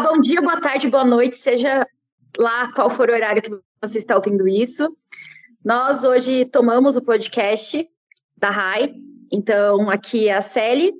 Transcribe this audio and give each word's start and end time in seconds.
Bom 0.00 0.20
dia, 0.20 0.40
boa 0.40 0.60
tarde, 0.60 0.88
boa 0.88 1.04
noite, 1.04 1.36
seja 1.36 1.84
lá 2.38 2.72
qual 2.72 2.88
for 2.88 3.10
o 3.10 3.12
horário 3.12 3.42
que 3.42 3.50
você 3.82 3.98
está 3.98 4.14
ouvindo 4.14 4.46
isso. 4.46 4.96
Nós 5.64 6.04
hoje 6.04 6.44
tomamos 6.44 6.96
o 6.96 7.02
podcast 7.02 7.84
da 8.36 8.48
RAI, 8.48 8.94
então 9.32 9.90
aqui 9.90 10.28
é 10.28 10.36
a 10.36 10.40
Celi, 10.40 10.94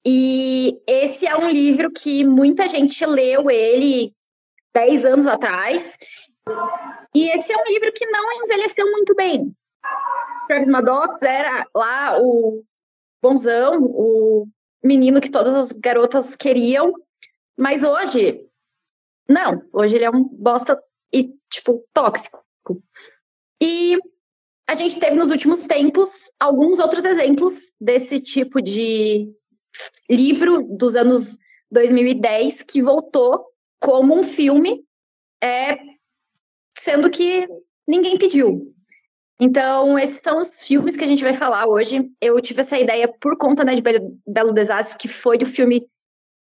E 0.04 0.76
esse 0.88 1.24
é 1.24 1.36
um 1.36 1.48
livro 1.48 1.88
que 1.92 2.24
muita 2.24 2.66
gente 2.66 3.06
leu 3.06 3.48
ele 3.48 4.12
10 4.74 5.04
anos 5.04 5.28
atrás 5.28 5.96
e 7.14 7.30
esse 7.36 7.52
é 7.52 7.56
um 7.56 7.64
livro 7.66 7.92
que 7.92 8.06
não 8.06 8.44
envelheceu 8.44 8.90
muito 8.90 9.14
bem. 9.14 9.54
Travis 10.46 10.68
Maddox 10.68 11.18
era 11.22 11.66
lá 11.74 12.20
o 12.20 12.62
bonzão, 13.22 13.82
o 13.82 14.46
menino 14.82 15.20
que 15.20 15.30
todas 15.30 15.54
as 15.54 15.72
garotas 15.72 16.36
queriam, 16.36 16.92
mas 17.56 17.82
hoje, 17.82 18.44
não. 19.28 19.62
Hoje 19.72 19.96
ele 19.96 20.04
é 20.04 20.10
um 20.10 20.24
bosta 20.24 20.80
e, 21.12 21.34
tipo, 21.50 21.84
tóxico. 21.92 22.42
E 23.62 23.98
a 24.66 24.74
gente 24.74 24.98
teve 24.98 25.16
nos 25.16 25.30
últimos 25.30 25.66
tempos 25.66 26.30
alguns 26.38 26.78
outros 26.78 27.04
exemplos 27.04 27.72
desse 27.80 28.20
tipo 28.20 28.62
de 28.62 29.28
livro 30.08 30.62
dos 30.62 30.96
anos 30.96 31.36
2010 31.70 32.62
que 32.62 32.82
voltou 32.82 33.46
como 33.80 34.18
um 34.18 34.22
filme 34.22 34.84
é, 35.42 35.78
sendo 36.76 37.10
que 37.10 37.48
ninguém 37.86 38.18
pediu. 38.18 38.74
Então, 39.40 39.98
esses 39.98 40.20
são 40.22 40.38
os 40.38 40.62
filmes 40.62 40.96
que 40.96 41.04
a 41.04 41.06
gente 41.06 41.22
vai 41.22 41.32
falar 41.32 41.66
hoje. 41.66 42.10
Eu 42.20 42.38
tive 42.40 42.60
essa 42.60 42.78
ideia 42.78 43.08
por 43.08 43.38
conta 43.38 43.64
né, 43.64 43.74
de 43.74 43.82
Belo 44.26 44.52
Desastre, 44.52 44.98
que 44.98 45.08
foi 45.08 45.38
o 45.38 45.46
filme, 45.46 45.88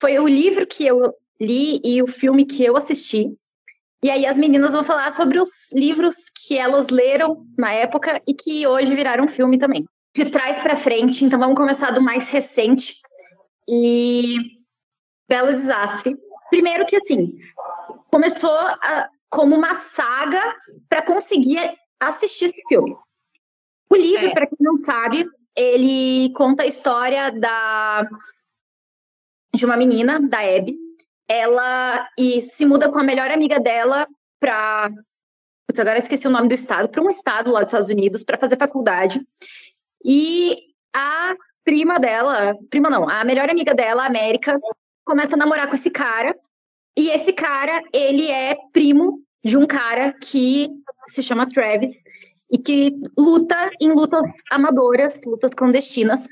foi 0.02 0.18
o 0.18 0.28
livro 0.28 0.66
que 0.66 0.86
eu 0.86 1.14
li 1.40 1.80
e 1.84 2.02
o 2.02 2.08
filme 2.08 2.44
que 2.44 2.64
eu 2.64 2.76
assisti. 2.76 3.32
E 4.04 4.10
aí 4.10 4.26
as 4.26 4.38
meninas 4.38 4.74
vão 4.74 4.84
falar 4.84 5.12
sobre 5.12 5.40
os 5.40 5.72
livros 5.74 6.30
que 6.30 6.58
elas 6.58 6.90
leram 6.90 7.46
na 7.58 7.72
época 7.72 8.22
e 8.28 8.34
que 8.34 8.66
hoje 8.66 8.94
viraram 8.96 9.28
filme 9.28 9.58
também. 9.60 9.86
De 10.16 10.30
trás 10.32 10.60
para 10.60 10.76
frente, 10.76 11.24
então 11.24 11.40
vamos 11.40 11.56
começar 11.56 11.92
do 11.92 12.02
mais 12.02 12.30
recente. 12.32 12.96
E 13.70 14.38
Belo 15.30 15.50
Desastre. 15.50 16.16
Primeiro 16.50 16.86
que 16.86 16.96
assim, 16.96 17.38
começou 18.10 18.52
a, 18.52 19.10
como 19.30 19.56
uma 19.56 19.76
saga 19.76 20.56
para 20.90 21.02
conseguir 21.02 21.60
assistir 22.00 22.46
esse 22.46 22.62
filme. 22.68 22.96
O 23.90 23.96
livro, 23.96 24.28
é. 24.28 24.34
para 24.34 24.48
quem 24.48 24.58
não 24.60 24.84
sabe, 24.84 25.26
ele 25.56 26.32
conta 26.34 26.64
a 26.64 26.68
história 26.68 27.32
da 27.32 28.08
de 29.54 29.66
uma 29.66 29.78
menina, 29.78 30.20
da 30.20 30.40
Abby. 30.40 30.78
Ela 31.28 32.08
e 32.18 32.40
se 32.42 32.66
muda 32.66 32.90
com 32.92 33.00
a 33.00 33.04
melhor 33.04 33.32
amiga 33.32 33.60
dela 33.60 34.08
para 34.40 34.92
Putz, 35.68 35.80
agora 35.82 35.98
esqueci 35.98 36.26
o 36.26 36.32
nome 36.32 36.48
do 36.48 36.54
estado, 36.54 36.88
para 36.88 37.02
um 37.02 37.10
estado 37.10 37.52
lá 37.52 37.60
dos 37.60 37.68
Estados 37.68 37.90
Unidos 37.90 38.24
para 38.24 38.38
fazer 38.38 38.56
faculdade. 38.58 39.22
E 40.04 40.58
a 40.96 41.36
prima 41.66 42.00
dela, 42.00 42.56
prima 42.70 42.90
não, 42.90 43.10
a 43.10 43.26
melhor 43.26 43.50
amiga 43.50 43.74
dela, 43.74 44.04
a 44.04 44.08
América, 44.08 44.58
começa 45.04 45.36
a 45.36 45.38
namorar 45.38 45.68
com 45.68 45.76
esse 45.76 45.92
cara 45.92 46.34
e 46.98 47.12
esse 47.12 47.32
cara, 47.32 47.80
ele 47.94 48.28
é 48.28 48.58
primo 48.74 49.22
de 49.46 49.56
um 49.56 49.68
cara 49.68 50.12
que 50.12 50.68
se 51.08 51.22
chama 51.22 51.48
Travis 51.48 51.96
e 52.52 52.58
que 52.58 52.92
luta 53.16 53.70
em 53.80 53.94
lutas 53.94 54.24
amadoras, 54.52 55.20
lutas 55.24 55.52
clandestinas. 55.52 56.28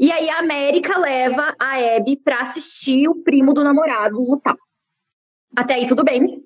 E 0.00 0.10
aí 0.10 0.30
a 0.30 0.38
América 0.38 0.98
leva 0.98 1.54
a 1.60 1.96
Abby 1.96 2.16
para 2.16 2.40
assistir 2.40 3.06
o 3.06 3.22
primo 3.22 3.52
do 3.52 3.62
namorado 3.62 4.18
lutar. 4.18 4.56
Até 5.54 5.74
aí 5.74 5.86
tudo 5.86 6.02
bem. 6.02 6.42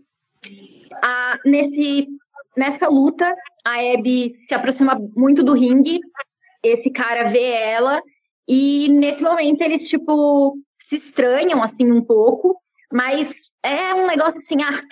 Nesse, 1.45 2.09
nessa 2.57 2.89
luta, 2.89 3.33
a 3.65 3.75
Abby 3.95 4.35
se 4.49 4.55
aproxima 4.57 5.01
muito 5.15 5.45
do 5.45 5.53
ringue. 5.53 6.01
Esse 6.65 6.91
cara 6.91 7.25
vê 7.25 7.45
ela 7.45 8.03
e 8.49 8.89
nesse 8.89 9.23
momento 9.23 9.63
eles 9.63 9.89
tipo 9.89 10.59
se 10.77 10.97
estranham 10.97 11.63
assim 11.63 11.93
um 11.93 12.05
pouco 12.05 12.61
mas 12.93 13.33
é 13.63 13.95
um 13.95 14.07
negócio 14.07 14.41
assim, 14.41 14.63
ah, 14.63 14.83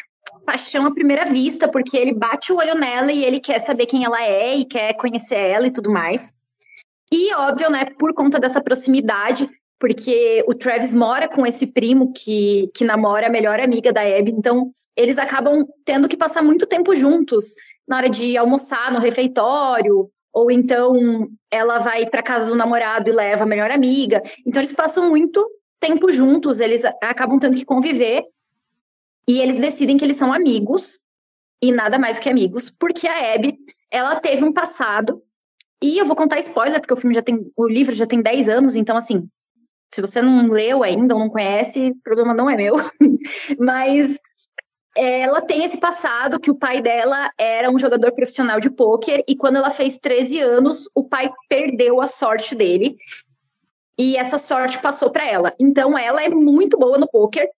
paixão 0.44 0.86
à 0.86 0.92
primeira 0.92 1.24
vista, 1.24 1.68
porque 1.68 1.96
ele 1.96 2.12
bate 2.12 2.52
o 2.52 2.56
olho 2.56 2.74
nela 2.74 3.12
e 3.12 3.24
ele 3.24 3.40
quer 3.40 3.58
saber 3.58 3.86
quem 3.86 4.04
ela 4.04 4.22
é 4.22 4.56
e 4.56 4.64
quer 4.64 4.94
conhecer 4.94 5.36
ela 5.36 5.66
e 5.66 5.70
tudo 5.70 5.90
mais. 5.90 6.32
E 7.12 7.34
óbvio, 7.34 7.70
né, 7.70 7.86
por 7.98 8.12
conta 8.14 8.38
dessa 8.38 8.60
proximidade, 8.60 9.48
porque 9.78 10.44
o 10.46 10.54
Travis 10.54 10.94
mora 10.94 11.28
com 11.28 11.46
esse 11.46 11.66
primo 11.66 12.12
que, 12.12 12.70
que 12.74 12.84
namora 12.84 13.28
a 13.28 13.30
melhor 13.30 13.60
amiga 13.60 13.92
da 13.92 14.02
Abby, 14.02 14.32
então 14.32 14.72
eles 14.96 15.18
acabam 15.18 15.64
tendo 15.84 16.08
que 16.08 16.16
passar 16.16 16.42
muito 16.42 16.66
tempo 16.66 16.94
juntos 16.94 17.54
na 17.86 17.96
hora 17.96 18.10
de 18.10 18.36
almoçar 18.36 18.92
no 18.92 18.98
refeitório, 18.98 20.10
ou 20.32 20.50
então 20.50 21.28
ela 21.50 21.78
vai 21.78 22.06
para 22.06 22.22
casa 22.22 22.50
do 22.50 22.56
namorado 22.56 23.08
e 23.08 23.12
leva 23.12 23.44
a 23.44 23.46
melhor 23.46 23.70
amiga. 23.70 24.22
Então 24.46 24.60
eles 24.60 24.72
passam 24.72 25.08
muito 25.08 25.44
tempo 25.80 26.10
juntos, 26.10 26.60
eles 26.60 26.84
acabam 27.02 27.38
tendo 27.38 27.56
que 27.56 27.64
conviver 27.64 28.24
e 29.28 29.40
eles 29.40 29.58
decidem 29.58 29.96
que 29.96 30.04
eles 30.04 30.16
são 30.16 30.32
amigos 30.32 30.98
e 31.62 31.72
nada 31.72 31.98
mais 31.98 32.16
do 32.16 32.22
que 32.22 32.28
amigos, 32.28 32.70
porque 32.70 33.06
a 33.06 33.34
Abby, 33.34 33.58
ela 33.90 34.20
teve 34.20 34.44
um 34.44 34.52
passado 34.52 35.22
e 35.82 35.98
eu 35.98 36.06
vou 36.06 36.16
contar 36.16 36.38
spoiler 36.38 36.80
porque 36.80 36.94
o 36.94 36.96
filme 36.96 37.14
já 37.14 37.22
tem, 37.22 37.50
o 37.56 37.68
livro 37.68 37.94
já 37.94 38.06
tem 38.06 38.20
10 38.20 38.48
anos, 38.48 38.76
então 38.76 38.96
assim, 38.96 39.28
se 39.92 40.00
você 40.00 40.20
não 40.20 40.48
leu 40.48 40.82
ainda 40.82 41.14
ou 41.14 41.20
não 41.20 41.28
conhece, 41.28 41.90
o 41.90 42.02
problema 42.02 42.34
não 42.34 42.48
é 42.48 42.56
meu. 42.56 42.76
Mas 43.58 44.18
ela 44.96 45.40
tem 45.40 45.64
esse 45.64 45.78
passado 45.78 46.40
que 46.40 46.50
o 46.50 46.54
pai 46.56 46.80
dela 46.80 47.30
era 47.38 47.70
um 47.70 47.78
jogador 47.78 48.12
profissional 48.12 48.58
de 48.58 48.70
pôquer 48.70 49.22
e 49.28 49.36
quando 49.36 49.56
ela 49.56 49.70
fez 49.70 49.98
13 49.98 50.40
anos, 50.40 50.88
o 50.94 51.04
pai 51.04 51.30
perdeu 51.48 52.00
a 52.00 52.06
sorte 52.06 52.54
dele 52.54 52.96
e 53.98 54.16
essa 54.16 54.38
sorte 54.38 54.78
passou 54.80 55.10
para 55.10 55.26
ela. 55.26 55.52
Então 55.58 55.98
ela 55.98 56.22
é 56.22 56.28
muito 56.28 56.78
boa 56.78 56.96
no 56.96 57.08
poker. 57.08 57.48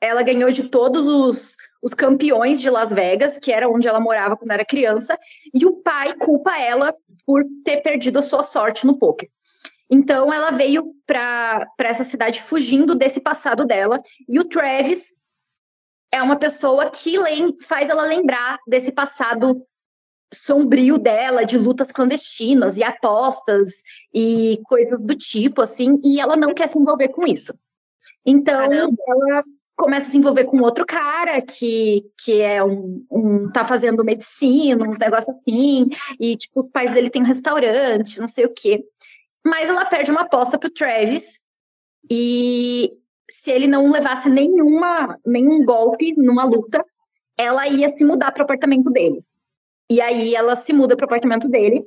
Ela 0.00 0.22
ganhou 0.22 0.50
de 0.52 0.68
todos 0.68 1.06
os, 1.06 1.56
os 1.82 1.94
campeões 1.94 2.60
de 2.60 2.70
Las 2.70 2.92
Vegas, 2.92 3.38
que 3.38 3.50
era 3.50 3.68
onde 3.68 3.88
ela 3.88 3.98
morava 3.98 4.36
quando 4.36 4.50
era 4.52 4.64
criança, 4.64 5.18
e 5.52 5.64
o 5.66 5.76
pai 5.76 6.14
culpa 6.14 6.56
ela 6.56 6.94
por 7.26 7.42
ter 7.64 7.82
perdido 7.82 8.18
a 8.18 8.22
sua 8.22 8.42
sorte 8.42 8.86
no 8.86 8.98
poker. 8.98 9.28
Então 9.90 10.32
ela 10.32 10.50
veio 10.50 10.94
para 11.06 11.66
essa 11.80 12.04
cidade 12.04 12.42
fugindo 12.42 12.94
desse 12.94 13.20
passado 13.20 13.64
dela, 13.64 14.00
e 14.28 14.38
o 14.38 14.44
Travis 14.44 15.12
é 16.12 16.22
uma 16.22 16.36
pessoa 16.36 16.90
que 16.90 17.16
faz 17.62 17.88
ela 17.88 18.02
lembrar 18.02 18.58
desse 18.66 18.92
passado 18.92 19.66
sombrio 20.32 20.98
dela, 20.98 21.44
de 21.44 21.56
lutas 21.56 21.90
clandestinas 21.90 22.76
e 22.76 22.84
apostas 22.84 23.82
e 24.12 24.60
coisas 24.64 25.00
do 25.00 25.14
tipo, 25.14 25.62
assim, 25.62 26.00
e 26.04 26.20
ela 26.20 26.36
não 26.36 26.54
quer 26.54 26.68
se 26.68 26.78
envolver 26.78 27.08
com 27.08 27.26
isso. 27.26 27.54
Então, 28.24 28.68
Caramba. 28.68 28.96
ela 29.06 29.44
começa 29.76 30.08
a 30.08 30.10
se 30.10 30.18
envolver 30.18 30.44
com 30.44 30.60
outro 30.60 30.84
cara 30.84 31.40
que, 31.40 32.04
que 32.22 32.40
é 32.40 32.62
um, 32.62 33.06
um 33.10 33.50
tá 33.52 33.64
fazendo 33.64 34.04
medicina, 34.04 34.86
uns 34.86 34.98
negócios 34.98 35.34
assim, 35.36 35.88
e 36.20 36.36
tipo, 36.36 36.60
o 36.60 36.64
pais 36.64 36.92
dele 36.92 37.08
tem 37.08 37.22
um 37.22 37.26
restaurante, 37.26 38.20
não 38.20 38.28
sei 38.28 38.44
o 38.44 38.52
quê. 38.52 38.84
Mas 39.46 39.68
ela 39.68 39.86
perde 39.86 40.10
uma 40.10 40.22
aposta 40.22 40.58
pro 40.58 40.68
Travis 40.68 41.40
e 42.10 42.92
se 43.30 43.52
ele 43.52 43.66
não 43.66 43.90
levasse 43.90 44.28
nenhuma, 44.28 45.18
nenhum 45.24 45.64
golpe 45.64 46.14
numa 46.16 46.44
luta, 46.44 46.84
ela 47.36 47.68
ia 47.68 47.94
se 47.96 48.04
mudar 48.04 48.32
para 48.32 48.40
o 48.40 48.44
apartamento 48.44 48.90
dele. 48.90 49.22
E 49.90 50.00
aí 50.00 50.34
ela 50.34 50.54
se 50.54 50.72
muda 50.72 50.96
para 50.96 51.04
o 51.04 51.06
apartamento 51.06 51.48
dele. 51.48 51.86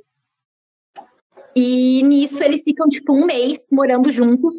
E 1.54 2.02
nisso 2.02 2.42
eles 2.42 2.62
ficam 2.62 2.88
tipo 2.88 3.12
um 3.12 3.26
mês 3.26 3.58
morando 3.70 4.08
juntos, 4.08 4.54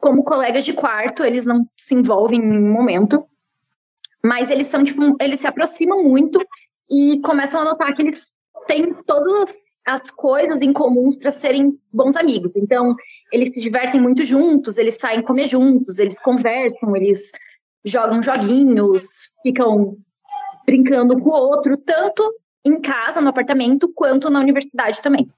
como 0.00 0.22
colegas 0.22 0.64
de 0.64 0.72
quarto, 0.72 1.24
eles 1.24 1.44
não 1.44 1.68
se 1.76 1.94
envolvem 1.94 2.40
em 2.40 2.46
nenhum 2.46 2.72
momento. 2.72 3.24
Mas 4.22 4.50
eles 4.50 4.68
são 4.68 4.84
tipo, 4.84 5.16
eles 5.20 5.40
se 5.40 5.46
aproximam 5.46 6.02
muito 6.04 6.40
e 6.90 7.20
começam 7.20 7.60
a 7.60 7.64
notar 7.64 7.94
que 7.94 8.02
eles 8.02 8.30
têm 8.66 8.94
todas 9.04 9.54
as 9.84 10.10
coisas 10.10 10.60
em 10.60 10.72
comum 10.72 11.18
para 11.18 11.30
serem 11.30 11.78
bons 11.92 12.16
amigos. 12.16 12.52
Então, 12.54 12.94
eles 13.32 13.54
se 13.54 13.60
divertem 13.60 14.00
muito 14.00 14.24
juntos, 14.24 14.78
eles 14.78 14.96
saem 15.00 15.22
comer 15.22 15.46
juntos, 15.46 15.98
eles 15.98 16.20
conversam, 16.20 16.94
eles 16.96 17.30
jogam 17.84 18.22
joguinhos, 18.22 19.32
ficam 19.42 19.96
brincando 20.66 21.18
com 21.18 21.30
o 21.30 21.32
outro, 21.32 21.76
tanto 21.78 22.30
em 22.68 22.80
casa, 22.80 23.20
no 23.20 23.28
apartamento, 23.28 23.92
quanto 23.94 24.30
na 24.30 24.40
universidade 24.40 25.00
também. 25.02 25.28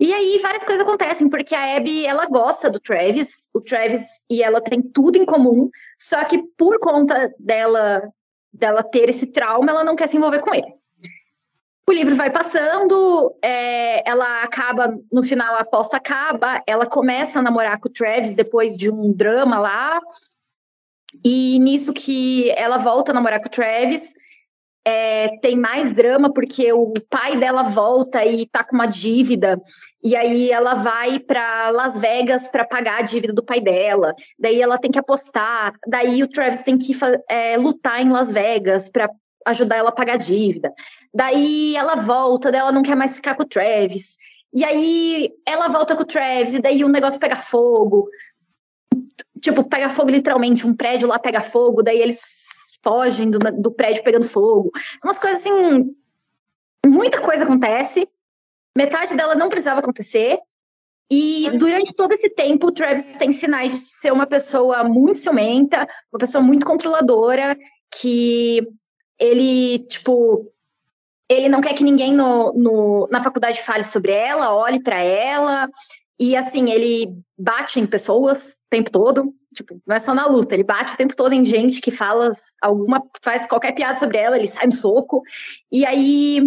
E 0.00 0.12
aí 0.12 0.38
várias 0.42 0.64
coisas 0.64 0.84
acontecem, 0.84 1.28
porque 1.28 1.54
a 1.54 1.76
Abby, 1.76 2.04
ela 2.04 2.26
gosta 2.26 2.68
do 2.68 2.80
Travis, 2.80 3.48
o 3.54 3.60
Travis 3.60 4.18
e 4.28 4.42
ela 4.42 4.60
tem 4.60 4.82
tudo 4.82 5.16
em 5.16 5.24
comum, 5.24 5.70
só 5.98 6.24
que 6.24 6.42
por 6.58 6.78
conta 6.80 7.32
dela 7.38 8.02
dela 8.52 8.84
ter 8.84 9.08
esse 9.08 9.26
trauma, 9.26 9.70
ela 9.70 9.82
não 9.82 9.96
quer 9.96 10.08
se 10.08 10.16
envolver 10.16 10.40
com 10.40 10.54
ele. 10.54 10.72
O 11.88 11.92
livro 11.92 12.14
vai 12.14 12.30
passando, 12.30 13.34
é, 13.42 14.08
ela 14.08 14.42
acaba, 14.42 14.96
no 15.12 15.22
final 15.22 15.56
a 15.56 15.60
aposta 15.60 15.96
acaba, 15.96 16.62
ela 16.66 16.86
começa 16.86 17.40
a 17.40 17.42
namorar 17.42 17.78
com 17.78 17.88
o 17.88 17.92
Travis 17.92 18.34
depois 18.34 18.76
de 18.76 18.90
um 18.90 19.12
drama 19.12 19.58
lá, 19.58 20.00
e 21.22 21.58
nisso 21.58 21.92
que 21.92 22.50
ela 22.56 22.78
volta 22.78 23.12
a 23.12 23.14
namorar 23.14 23.40
com 23.40 23.48
o 23.48 23.50
Travis, 23.50 24.14
é, 24.86 25.38
tem 25.38 25.56
mais 25.56 25.92
drama 25.92 26.32
porque 26.32 26.72
o 26.72 26.92
pai 27.08 27.38
dela 27.38 27.62
volta 27.62 28.24
e 28.24 28.46
tá 28.46 28.62
com 28.62 28.76
uma 28.76 28.86
dívida, 28.86 29.60
e 30.02 30.14
aí 30.14 30.50
ela 30.50 30.74
vai 30.74 31.18
para 31.18 31.70
Las 31.70 31.98
Vegas 31.98 32.48
para 32.48 32.66
pagar 32.66 32.98
a 33.00 33.02
dívida 33.02 33.32
do 33.32 33.42
pai 33.42 33.60
dela. 33.60 34.14
Daí 34.38 34.60
ela 34.60 34.76
tem 34.76 34.90
que 34.90 34.98
apostar, 34.98 35.72
daí 35.86 36.22
o 36.22 36.28
Travis 36.28 36.62
tem 36.62 36.76
que 36.76 36.92
é, 37.28 37.56
lutar 37.56 38.02
em 38.02 38.10
Las 38.10 38.32
Vegas 38.32 38.90
para 38.90 39.08
ajudar 39.46 39.76
ela 39.76 39.88
a 39.88 39.92
pagar 39.92 40.14
a 40.14 40.18
dívida. 40.18 40.72
Daí 41.12 41.74
ela 41.76 41.94
volta, 41.94 42.52
daí 42.52 42.60
ela 42.60 42.72
não 42.72 42.82
quer 42.82 42.96
mais 42.96 43.16
ficar 43.16 43.34
com 43.34 43.42
o 43.42 43.48
Travis. 43.48 44.16
E 44.52 44.62
aí 44.64 45.30
ela 45.46 45.68
volta 45.68 45.96
com 45.96 46.02
o 46.02 46.06
Travis, 46.06 46.54
e 46.54 46.60
daí 46.60 46.84
o 46.84 46.88
negócio 46.88 47.18
pega 47.18 47.36
fogo. 47.36 48.08
Tipo, 49.40 49.64
pega 49.64 49.90
fogo 49.90 50.10
literalmente, 50.10 50.66
um 50.66 50.74
prédio 50.74 51.08
lá 51.08 51.18
pega 51.18 51.40
fogo, 51.40 51.82
daí 51.82 52.00
eles 52.00 52.44
fogem 52.84 53.30
do, 53.30 53.38
do 53.38 53.72
prédio 53.72 54.04
pegando 54.04 54.28
fogo. 54.28 54.70
Umas 55.02 55.18
coisas 55.18 55.40
assim. 55.40 55.96
Muita 56.86 57.20
coisa 57.20 57.44
acontece. 57.44 58.08
Metade 58.76 59.16
dela 59.16 59.34
não 59.34 59.48
precisava 59.48 59.80
acontecer. 59.80 60.38
E 61.10 61.50
durante 61.58 61.94
todo 61.94 62.12
esse 62.12 62.30
tempo, 62.30 62.68
o 62.68 62.72
Travis 62.72 63.16
tem 63.18 63.32
sinais 63.32 63.72
de 63.72 63.78
ser 63.78 64.12
uma 64.12 64.26
pessoa 64.26 64.84
muito 64.84 65.18
ciumenta, 65.18 65.86
uma 66.12 66.18
pessoa 66.18 66.42
muito 66.42 66.64
controladora, 66.64 67.56
que 67.90 68.66
ele, 69.18 69.80
tipo, 69.80 70.50
ele 71.28 71.48
não 71.48 71.60
quer 71.60 71.74
que 71.74 71.84
ninguém 71.84 72.12
no, 72.12 72.52
no 72.54 73.08
na 73.10 73.22
faculdade 73.22 73.62
fale 73.62 73.84
sobre 73.84 74.12
ela, 74.12 74.54
olhe 74.54 74.82
para 74.82 75.00
ela. 75.00 75.68
E 76.18 76.36
assim, 76.36 76.70
ele 76.70 77.12
bate 77.36 77.80
em 77.80 77.86
pessoas 77.86 78.52
o 78.52 78.56
tempo 78.70 78.90
todo. 78.90 79.34
Tipo, 79.54 79.80
não 79.86 79.94
é 79.94 80.00
só 80.00 80.14
na 80.14 80.26
luta, 80.26 80.54
ele 80.54 80.64
bate 80.64 80.94
o 80.94 80.96
tempo 80.96 81.14
todo 81.14 81.32
em 81.32 81.44
gente 81.44 81.80
que 81.80 81.90
fala 81.90 82.28
alguma, 82.60 83.02
faz 83.22 83.46
qualquer 83.46 83.72
piada 83.72 83.96
sobre 83.96 84.18
ela, 84.18 84.36
ele 84.36 84.46
sai 84.46 84.66
no 84.66 84.72
soco. 84.72 85.22
E 85.70 85.86
aí, 85.86 86.40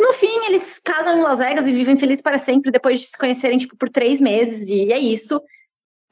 no 0.00 0.12
fim, 0.12 0.46
eles 0.46 0.80
casam 0.82 1.18
em 1.18 1.22
Las 1.22 1.38
Vegas 1.38 1.66
e 1.66 1.72
vivem 1.72 1.96
felizes 1.96 2.22
para 2.22 2.38
sempre 2.38 2.70
depois 2.70 3.00
de 3.00 3.06
se 3.06 3.18
conhecerem, 3.18 3.58
tipo, 3.58 3.76
por 3.76 3.88
três 3.88 4.20
meses. 4.20 4.68
E 4.68 4.92
é 4.92 4.98
isso 4.98 5.40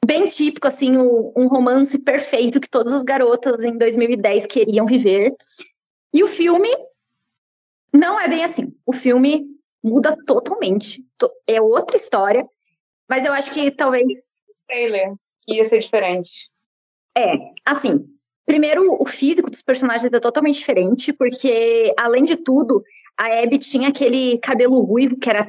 bem 0.03 0.25
típico, 0.25 0.67
assim, 0.67 0.97
um 0.97 1.47
romance 1.47 1.97
perfeito 1.97 2.59
que 2.59 2.69
todas 2.69 2.93
as 2.93 3.03
garotas 3.03 3.63
em 3.63 3.77
2010 3.77 4.45
queriam 4.47 4.85
viver. 4.85 5.33
E 6.13 6.21
o 6.21 6.27
filme 6.27 6.69
não 7.95 8.19
é 8.19 8.27
bem 8.27 8.43
assim. 8.43 8.75
O 8.85 8.91
filme 8.91 9.47
muda 9.83 10.15
totalmente. 10.25 11.03
É 11.47 11.61
outra 11.61 11.97
história. 11.97 12.47
Mas 13.09 13.25
eu 13.25 13.33
acho 13.33 13.53
que 13.53 13.69
talvez. 13.71 14.05
Trailer, 14.67 15.13
que 15.41 15.55
ia 15.55 15.65
ser 15.65 15.79
diferente. 15.79 16.49
É, 17.17 17.33
assim. 17.65 18.07
Primeiro, 18.45 18.97
o 19.01 19.05
físico 19.05 19.49
dos 19.49 19.61
personagens 19.61 20.11
é 20.11 20.19
totalmente 20.19 20.59
diferente, 20.59 21.13
porque, 21.13 21.93
além 21.97 22.23
de 22.23 22.35
tudo, 22.35 22.83
a 23.17 23.39
Abby 23.39 23.57
tinha 23.57 23.87
aquele 23.87 24.37
cabelo 24.39 24.81
ruivo, 24.81 25.17
que 25.17 25.29
era. 25.29 25.47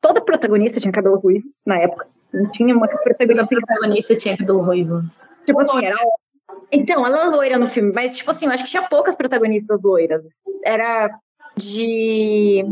Toda 0.00 0.20
protagonista 0.20 0.80
tinha 0.80 0.92
cabelo 0.92 1.18
ruivo 1.18 1.46
na 1.64 1.78
época. 1.78 2.08
Não 2.32 2.50
tinha 2.50 2.74
uma 2.74 2.88
protagonista. 2.88 3.42
A 3.42 3.46
protagonista 3.46 4.16
tinha 4.16 4.36
cabelo 4.36 4.60
ruivo. 4.60 5.02
Tipo 5.44 5.60
assim, 5.60 5.84
era. 5.84 5.96
Então, 6.72 7.06
ela 7.06 7.26
é 7.26 7.28
loira 7.28 7.58
no 7.58 7.66
filme, 7.66 7.92
mas, 7.92 8.16
tipo 8.16 8.30
assim, 8.30 8.46
eu 8.46 8.52
acho 8.52 8.64
que 8.64 8.70
tinha 8.70 8.82
poucas 8.88 9.14
protagonistas 9.14 9.80
loiras. 9.82 10.22
Era 10.64 11.08
de. 11.56 12.64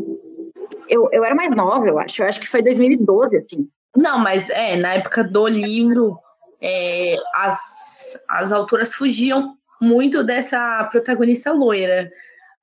Eu, 0.89 1.09
eu 1.13 1.25
era 1.25 1.35
mais 1.35 1.55
nova, 1.55 1.87
eu 1.87 1.99
acho. 1.99 2.23
Eu 2.23 2.27
acho 2.27 2.41
que 2.41 2.49
foi 2.49 2.63
2012, 2.63 3.37
assim. 3.37 3.69
Não, 3.97 4.19
mas 4.19 4.51
é, 4.51 4.77
na 4.77 4.95
época 4.95 5.23
do 5.23 5.47
livro, 5.47 6.19
é, 6.61 7.17
as, 7.35 8.19
as 8.29 8.53
autoras 8.53 8.95
fugiam 8.95 9.57
muito 9.81 10.25
dessa 10.25 10.85
protagonista 10.85 11.53
loira. 11.53 12.11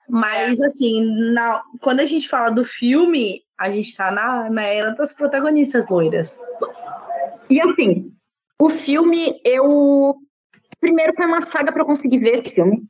Mas, 0.10 0.60
é. 0.60 0.66
assim, 0.66 1.02
na, 1.32 1.62
quando 1.80 2.02
a 2.02 2.06
gente 2.06 2.28
fala 2.28 2.50
do 2.50 2.64
filme, 2.64 3.44
a 3.58 3.70
gente 3.70 3.96
tá 3.96 4.12
na, 4.12 4.50
na 4.50 4.64
era 4.64 4.92
das 4.92 5.14
protagonistas 5.14 5.88
loiras. 5.90 6.40
E 7.50 7.62
assim, 7.62 8.12
o 8.60 8.70
filme, 8.70 9.40
eu. 9.46 10.16
Primeiro 10.80 11.14
foi 11.16 11.28
uma 11.28 11.42
saga 11.42 11.72
para 11.72 11.82
eu 11.82 11.86
conseguir 11.86 12.18
ver 12.18 12.34
esse 12.34 12.54
filme. 12.54 12.84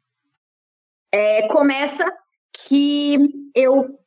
É, 1.12 1.48
começa 1.50 2.06
que 2.54 3.18
eu 3.54 4.00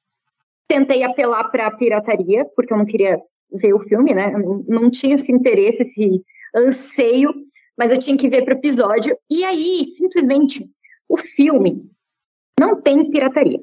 tentei 0.69 1.02
apelar 1.02 1.50
para 1.50 1.70
pirataria, 1.72 2.44
porque 2.56 2.72
eu 2.72 2.78
não 2.78 2.87
queria 2.87 3.20
ver 3.52 3.75
o 3.75 3.81
filme, 3.81 4.14
né? 4.14 4.31
Não, 4.31 4.64
não 4.66 4.90
tinha 4.90 5.14
esse 5.14 5.31
interesse, 5.31 5.82
esse 5.82 6.22
anseio, 6.55 7.32
mas 7.76 7.93
eu 7.93 7.99
tinha 7.99 8.16
que 8.16 8.28
ver 8.28 8.44
para 8.44 8.55
o 8.55 8.58
episódio. 8.58 9.16
E 9.31 9.44
aí, 9.44 9.84
simplesmente, 9.96 10.69
o 11.08 11.17
filme 11.17 11.89
não 12.58 12.81
tem 12.81 13.10
pirataria. 13.10 13.60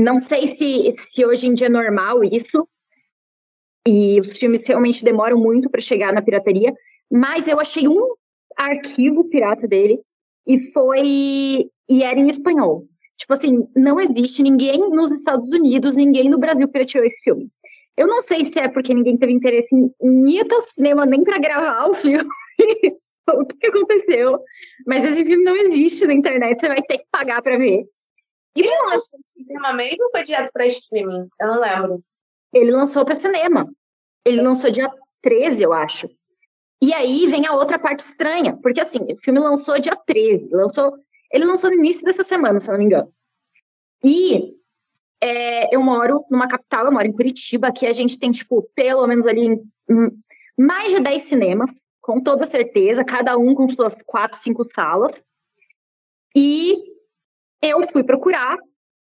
Não 0.00 0.20
sei 0.20 0.48
se, 0.48 0.94
se 0.96 1.24
hoje 1.24 1.46
em 1.46 1.54
dia 1.54 1.68
é 1.68 1.70
normal 1.70 2.24
isso, 2.24 2.68
e 3.86 4.20
os 4.20 4.36
filmes 4.36 4.60
realmente 4.66 5.04
demoram 5.04 5.38
muito 5.38 5.70
para 5.70 5.80
chegar 5.80 6.12
na 6.12 6.22
pirataria, 6.22 6.74
mas 7.10 7.46
eu 7.46 7.60
achei 7.60 7.86
um 7.86 8.14
arquivo 8.56 9.24
pirata 9.28 9.68
dele 9.68 10.00
e 10.46 10.72
foi 10.72 11.70
e 11.88 12.02
era 12.02 12.18
em 12.18 12.28
espanhol. 12.28 12.86
Tipo 13.18 13.32
assim, 13.32 13.68
não 13.76 14.00
existe 14.00 14.42
ninguém 14.42 14.78
nos 14.90 15.10
Estados 15.10 15.48
Unidos, 15.54 15.96
ninguém 15.96 16.28
no 16.28 16.38
Brasil 16.38 16.68
pirateou 16.68 17.04
esse 17.04 17.16
filme. 17.22 17.48
Eu 17.96 18.08
não 18.08 18.20
sei 18.20 18.44
se 18.44 18.58
é 18.58 18.68
porque 18.68 18.92
ninguém 18.92 19.16
teve 19.16 19.32
interesse 19.32 19.68
em 19.72 20.30
ir 20.30 20.40
até 20.40 20.56
o 20.56 20.60
cinema 20.60 21.06
nem 21.06 21.22
para 21.22 21.38
gravar 21.38 21.86
o 21.86 21.94
filme. 21.94 22.28
o 23.28 23.46
que 23.46 23.66
aconteceu? 23.68 24.40
Mas 24.86 25.04
esse 25.04 25.24
filme 25.24 25.44
não 25.44 25.56
existe 25.56 26.06
na 26.06 26.12
internet, 26.12 26.60
você 26.60 26.68
vai 26.68 26.82
ter 26.82 26.98
que 26.98 27.06
pagar 27.10 27.40
para 27.40 27.56
ver. 27.56 27.84
E 28.56 28.60
ele 28.60 28.82
lançou 28.90 29.18
no 29.18 29.44
cinema 29.44 29.72
mesmo 29.72 30.04
ou 30.04 30.10
foi 30.10 30.24
direto 30.24 30.50
para 30.52 30.66
streaming? 30.66 31.28
Eu 31.40 31.46
não 31.46 31.60
lembro. 31.60 32.04
Ele 32.52 32.70
lançou 32.70 33.04
para 33.04 33.14
cinema. 33.14 33.68
Ele 34.24 34.40
lançou 34.40 34.70
dia 34.70 34.90
13, 35.22 35.62
eu 35.62 35.72
acho. 35.72 36.08
E 36.82 36.92
aí 36.92 37.26
vem 37.26 37.46
a 37.46 37.54
outra 37.54 37.78
parte 37.78 38.00
estranha, 38.00 38.56
porque 38.62 38.80
assim, 38.80 38.98
o 39.00 39.16
filme 39.22 39.40
lançou 39.40 39.78
dia 39.78 39.96
13, 39.96 40.48
lançou, 40.52 40.92
ele 41.34 41.46
lançou 41.46 41.68
no 41.68 41.76
início 41.76 42.04
dessa 42.04 42.22
semana, 42.22 42.60
se 42.60 42.70
não 42.70 42.78
me 42.78 42.84
engano. 42.84 43.12
E 44.04 44.54
é, 45.20 45.74
eu 45.74 45.82
moro 45.82 46.24
numa 46.30 46.46
capital, 46.46 46.86
eu 46.86 46.92
moro 46.92 47.08
em 47.08 47.12
Curitiba, 47.12 47.72
que 47.72 47.86
a 47.86 47.92
gente 47.92 48.16
tem, 48.16 48.30
tipo, 48.30 48.70
pelo 48.72 49.04
menos 49.08 49.26
ali 49.26 49.60
mais 50.56 50.92
de 50.92 51.00
10 51.00 51.22
cinemas, 51.22 51.72
com 52.00 52.22
toda 52.22 52.46
certeza, 52.46 53.04
cada 53.04 53.36
um 53.36 53.52
com 53.52 53.68
suas 53.68 53.96
quatro, 54.06 54.38
cinco 54.38 54.64
salas. 54.72 55.20
E 56.36 56.76
eu 57.60 57.80
fui 57.92 58.04
procurar 58.04 58.56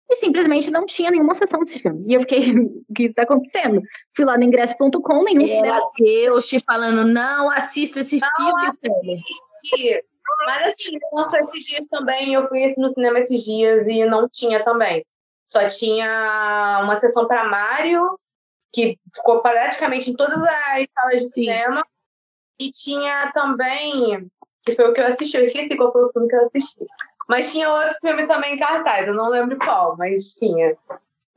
e 0.09 0.15
simplesmente 0.15 0.71
não 0.71 0.87
tinha 0.87 1.11
nenhuma 1.11 1.35
sessão 1.35 1.59
desse 1.59 1.77
filme. 1.77 2.03
E 2.07 2.15
eu 2.15 2.21
fiquei, 2.21 2.39
o 2.57 2.93
que 2.95 3.03
está 3.03 3.23
acontecendo? 3.23 3.79
Fui 4.15 4.25
lá 4.25 4.37
no 4.37 4.43
ingresso.com, 4.43 5.23
nenhum 5.23 5.45
cinema. 5.45 5.79
Deus 5.99 6.47
te 6.47 6.59
falando, 6.61 7.05
não 7.05 7.51
assista 7.51 7.99
esse 7.99 8.19
não 8.19 8.29
filme. 8.35 9.21
Assisti. 9.21 10.12
Mas 10.45 10.73
assim, 10.73 10.97
lançou 11.11 11.39
esses 11.39 11.63
dias 11.63 11.87
também, 11.87 12.33
eu 12.33 12.47
fui 12.47 12.73
no 12.77 12.91
cinema 12.91 13.19
esses 13.19 13.43
dias 13.43 13.87
e 13.87 14.05
não 14.05 14.27
tinha 14.29 14.63
também. 14.63 15.05
Só 15.45 15.67
tinha 15.67 16.81
uma 16.83 16.99
sessão 16.99 17.27
para 17.27 17.43
Mario, 17.45 18.17
que 18.71 18.97
ficou 19.13 19.41
praticamente 19.41 20.09
em 20.09 20.15
todas 20.15 20.41
as 20.41 20.87
salas 20.93 21.21
de 21.21 21.29
Sim. 21.29 21.29
cinema. 21.29 21.85
E 22.59 22.71
tinha 22.71 23.31
também, 23.33 24.29
que 24.63 24.73
foi 24.73 24.89
o 24.89 24.93
que 24.93 25.01
eu 25.01 25.07
assisti, 25.07 25.37
eu 25.37 25.45
esqueci 25.45 25.75
qual 25.75 25.91
foi 25.91 26.05
o 26.05 26.11
filme 26.11 26.27
que 26.27 26.35
eu 26.35 26.45
assisti. 26.45 26.85
Mas 27.27 27.51
tinha 27.51 27.69
outro 27.69 27.97
filme 28.01 28.27
também 28.27 28.55
em 28.55 28.59
cartaz, 28.59 29.07
eu 29.07 29.13
não 29.13 29.29
lembro 29.29 29.57
qual, 29.57 29.95
mas 29.97 30.33
tinha. 30.35 30.75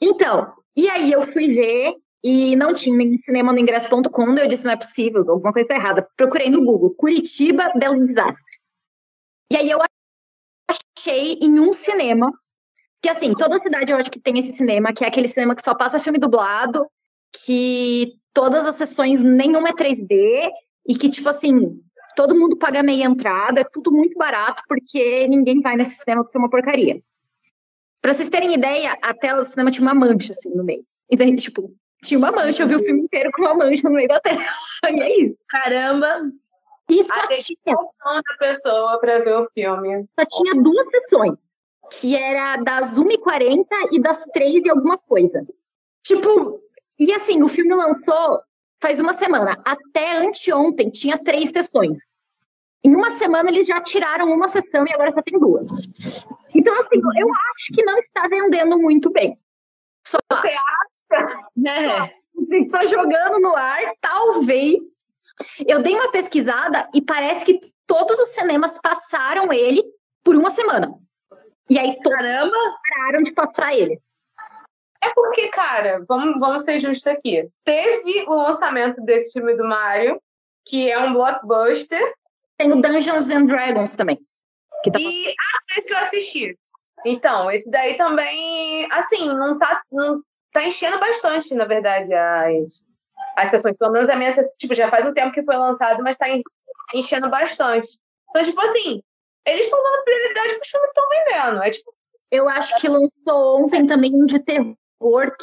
Então, 0.01 0.53
e 0.77 0.89
aí 0.89 1.13
eu 1.13 1.23
fui 1.23 1.55
ver 1.55 1.95
e 2.23 2.57
não 2.57 2.75
tinha 2.75 2.95
nem 2.95 3.19
cinema 3.19 3.53
no 3.53 3.59
ingresso.com, 3.59 4.35
eu 4.35 4.47
disse, 4.47 4.65
não 4.65 4.73
é 4.73 4.77
possível, 4.77 5.25
alguma 5.29 5.53
coisa 5.53 5.69
tá 5.69 5.77
errada. 5.77 6.09
Procurei 6.17 6.51
no 6.51 6.65
Google, 6.65 6.91
Curitiba, 6.91 7.73
Belo 7.77 8.05
Desastre. 8.07 8.43
E 9.51 9.57
aí 9.57 9.71
eu 9.71 9.79
achei 10.69 11.35
em 11.41 11.61
um 11.61 11.73
cinema, 11.73 12.33
que 13.01 13.09
assim, 13.09 13.33
toda 13.35 13.61
cidade 13.61 13.93
eu 13.93 13.99
acho 13.99 14.11
que 14.11 14.21
tem 14.21 14.39
esse 14.39 14.53
cinema, 14.53 14.93
que 14.93 15.05
é 15.05 15.09
aquele 15.09 15.29
cinema 15.29 15.55
que 15.55 15.65
só 15.65 15.75
passa 15.75 16.01
filme 16.01 16.19
dublado, 16.19 16.87
que 17.45 18.15
todas 18.33 18.67
as 18.67 18.75
sessões, 18.75 19.23
nenhuma 19.23 19.69
é 19.69 19.73
3D, 19.73 20.51
e 20.89 20.95
que, 20.95 21.11
tipo 21.11 21.29
assim, 21.29 21.81
todo 22.15 22.35
mundo 22.35 22.57
paga 22.57 22.83
meia 22.83 23.05
entrada, 23.05 23.61
é 23.61 23.65
tudo 23.65 23.91
muito 23.91 24.17
barato, 24.17 24.63
porque 24.69 25.27
ninguém 25.29 25.61
vai 25.61 25.77
nesse 25.77 25.97
cinema 25.97 26.25
porque 26.25 26.37
é 26.37 26.41
uma 26.41 26.51
porcaria. 26.51 27.01
Pra 28.01 28.13
vocês 28.13 28.29
terem 28.29 28.55
ideia, 28.55 28.97
a 29.03 29.13
tela 29.15 29.39
do 29.39 29.45
cinema 29.45 29.71
tinha 29.71 29.83
uma 29.83 29.95
mancha, 29.95 30.33
assim, 30.33 30.51
no 30.51 30.65
meio. 30.65 30.85
E 31.11 31.17
daí, 31.17 31.35
tipo, 31.37 31.75
tinha 32.03 32.19
uma 32.19 32.31
mancha, 32.31 32.63
eu 32.63 32.69
vi 32.69 32.77
o 32.77 32.79
filme 32.79 33.03
inteiro 33.03 33.31
com 33.33 33.43
uma 33.43 33.55
mancha 33.55 33.83
no 33.85 33.95
meio 33.95 34.09
da 34.09 34.21
tela. 34.21 34.41
E 34.85 35.01
é 35.01 35.25
isso. 35.25 35.37
Caramba! 35.49 36.31
E 36.89 37.05
só 37.05 37.15
A 37.15 37.27
tinha, 37.29 37.75
da 37.75 38.37
pessoa 38.39 38.99
pra 39.01 39.19
ver 39.19 39.37
o 39.37 39.49
filme. 39.53 40.07
só 40.19 40.25
tinha 40.25 40.63
duas 40.63 40.89
sessões, 40.89 41.35
que 41.91 42.17
era 42.17 42.57
das 42.57 42.99
1h40 42.99 43.67
e 43.93 44.01
das 44.01 44.25
3 44.33 44.65
e 44.65 44.71
alguma 44.71 44.97
coisa. 44.97 45.45
Tipo, 46.05 46.61
e 46.99 47.13
assim, 47.13 47.43
o 47.43 47.49
filme 47.49 47.75
lançou 47.75 48.41
faz 48.81 49.01
uma 49.01 49.13
semana. 49.13 49.61
Até 49.65 50.19
anteontem 50.19 50.91
tinha 50.91 51.19
três 51.19 51.51
sessões. 51.51 51.99
Em 52.85 52.95
uma 52.95 53.11
semana 53.11 53.51
eles 53.51 53.67
já 53.67 53.81
tiraram 53.83 54.33
uma 54.33 54.47
sessão 54.47 54.87
e 54.87 54.93
agora 54.93 55.13
só 55.13 55.23
tem 55.23 55.39
duas. 55.41 55.67
Então, 56.55 56.73
assim, 56.75 57.01
eu 57.19 57.29
acho 57.29 57.75
que 57.75 57.85
não 57.85 57.99
está 57.99 58.29
vendendo 58.29 58.79
muito 58.79 59.11
bem. 59.11 59.37
Só 60.07 60.19
Né? 61.57 62.13
está 62.53 62.87
jogando 62.87 63.41
no 63.41 63.57
ar, 63.57 63.81
talvez. 64.01 64.75
Eu 65.67 65.83
dei 65.83 65.95
uma 65.95 66.11
pesquisada 66.11 66.89
e 66.95 67.03
parece 67.03 67.45
que 67.45 67.61
todos 67.87 68.19
os 68.19 68.29
cinemas 68.29 68.81
passaram 68.81 69.53
ele 69.53 69.83
por 70.25 70.35
uma 70.35 70.51
semana. 70.51 70.95
E 71.69 71.79
aí 71.79 71.99
todos 72.03 72.19
Caramba! 72.19 72.57
pararam 72.89 73.23
de 73.23 73.33
passar 73.33 73.75
ele. 73.75 74.01
É 75.03 75.13
porque, 75.15 75.49
cara, 75.49 76.05
vamos, 76.09 76.39
vamos 76.41 76.65
ser 76.65 76.81
justos 76.81 77.07
aqui. 77.07 77.49
Teve 77.65 78.25
o 78.27 78.35
lançamento 78.35 79.01
desse 79.03 79.33
filme 79.33 79.55
do 79.57 79.65
Mario, 79.65 80.21
que 80.65 80.91
é 80.91 80.99
um 80.99 81.13
blockbuster, 81.13 82.15
Tem 82.59 82.73
o 82.73 82.81
Dungeons 82.81 83.31
and 83.31 83.47
Dragons 83.47 83.95
também. 83.95 84.19
Que 84.83 84.91
tá 84.91 84.99
e 84.99 85.29
ah, 85.29 85.79
esse 85.79 85.87
que 85.87 85.95
eu 85.95 85.99
assisti. 85.99 86.59
Então, 87.05 87.51
esse 87.51 87.71
daí 87.71 87.97
também, 87.97 88.89
assim, 88.91 89.29
não 89.29 89.59
tá, 89.59 89.81
não 89.93 90.23
tá 90.53 90.65
enchendo 90.65 90.99
bastante, 90.99 91.55
na 91.55 91.65
verdade, 91.65 92.13
as, 92.13 92.83
as 93.37 93.51
sessões. 93.51 93.77
Pelo 93.77 93.93
menos 93.93 94.09
a 94.09 94.17
minha, 94.17 94.33
tipo, 94.59 94.75
já 94.75 94.91
faz 94.91 95.07
um 95.07 95.13
tempo 95.15 95.33
que 95.33 95.43
foi 95.43 95.57
lançado, 95.57 96.03
mas 96.03 96.17
tá 96.17 96.29
en- 96.29 96.43
enchendo 96.95 97.29
bastante. 97.29 97.89
Então, 98.31 98.43
tipo 98.43 98.61
assim, 98.61 99.03
eles 99.47 99.67
estão 99.67 99.83
dando 99.83 100.05
prioridade 100.05 100.55
pros 100.57 100.69
filmes 100.69 100.91
que 100.91 101.01
estão 101.01 101.09
vendendo. 101.11 101.63
É 101.63 101.71
tipo, 101.71 101.95
Eu 102.31 102.49
acho 102.49 102.77
que 102.81 102.89
lançou 102.89 103.65
ontem 103.65 103.87
também 103.87 104.13
um 104.15 104.27
de 104.27 104.41
terror 104.41 104.77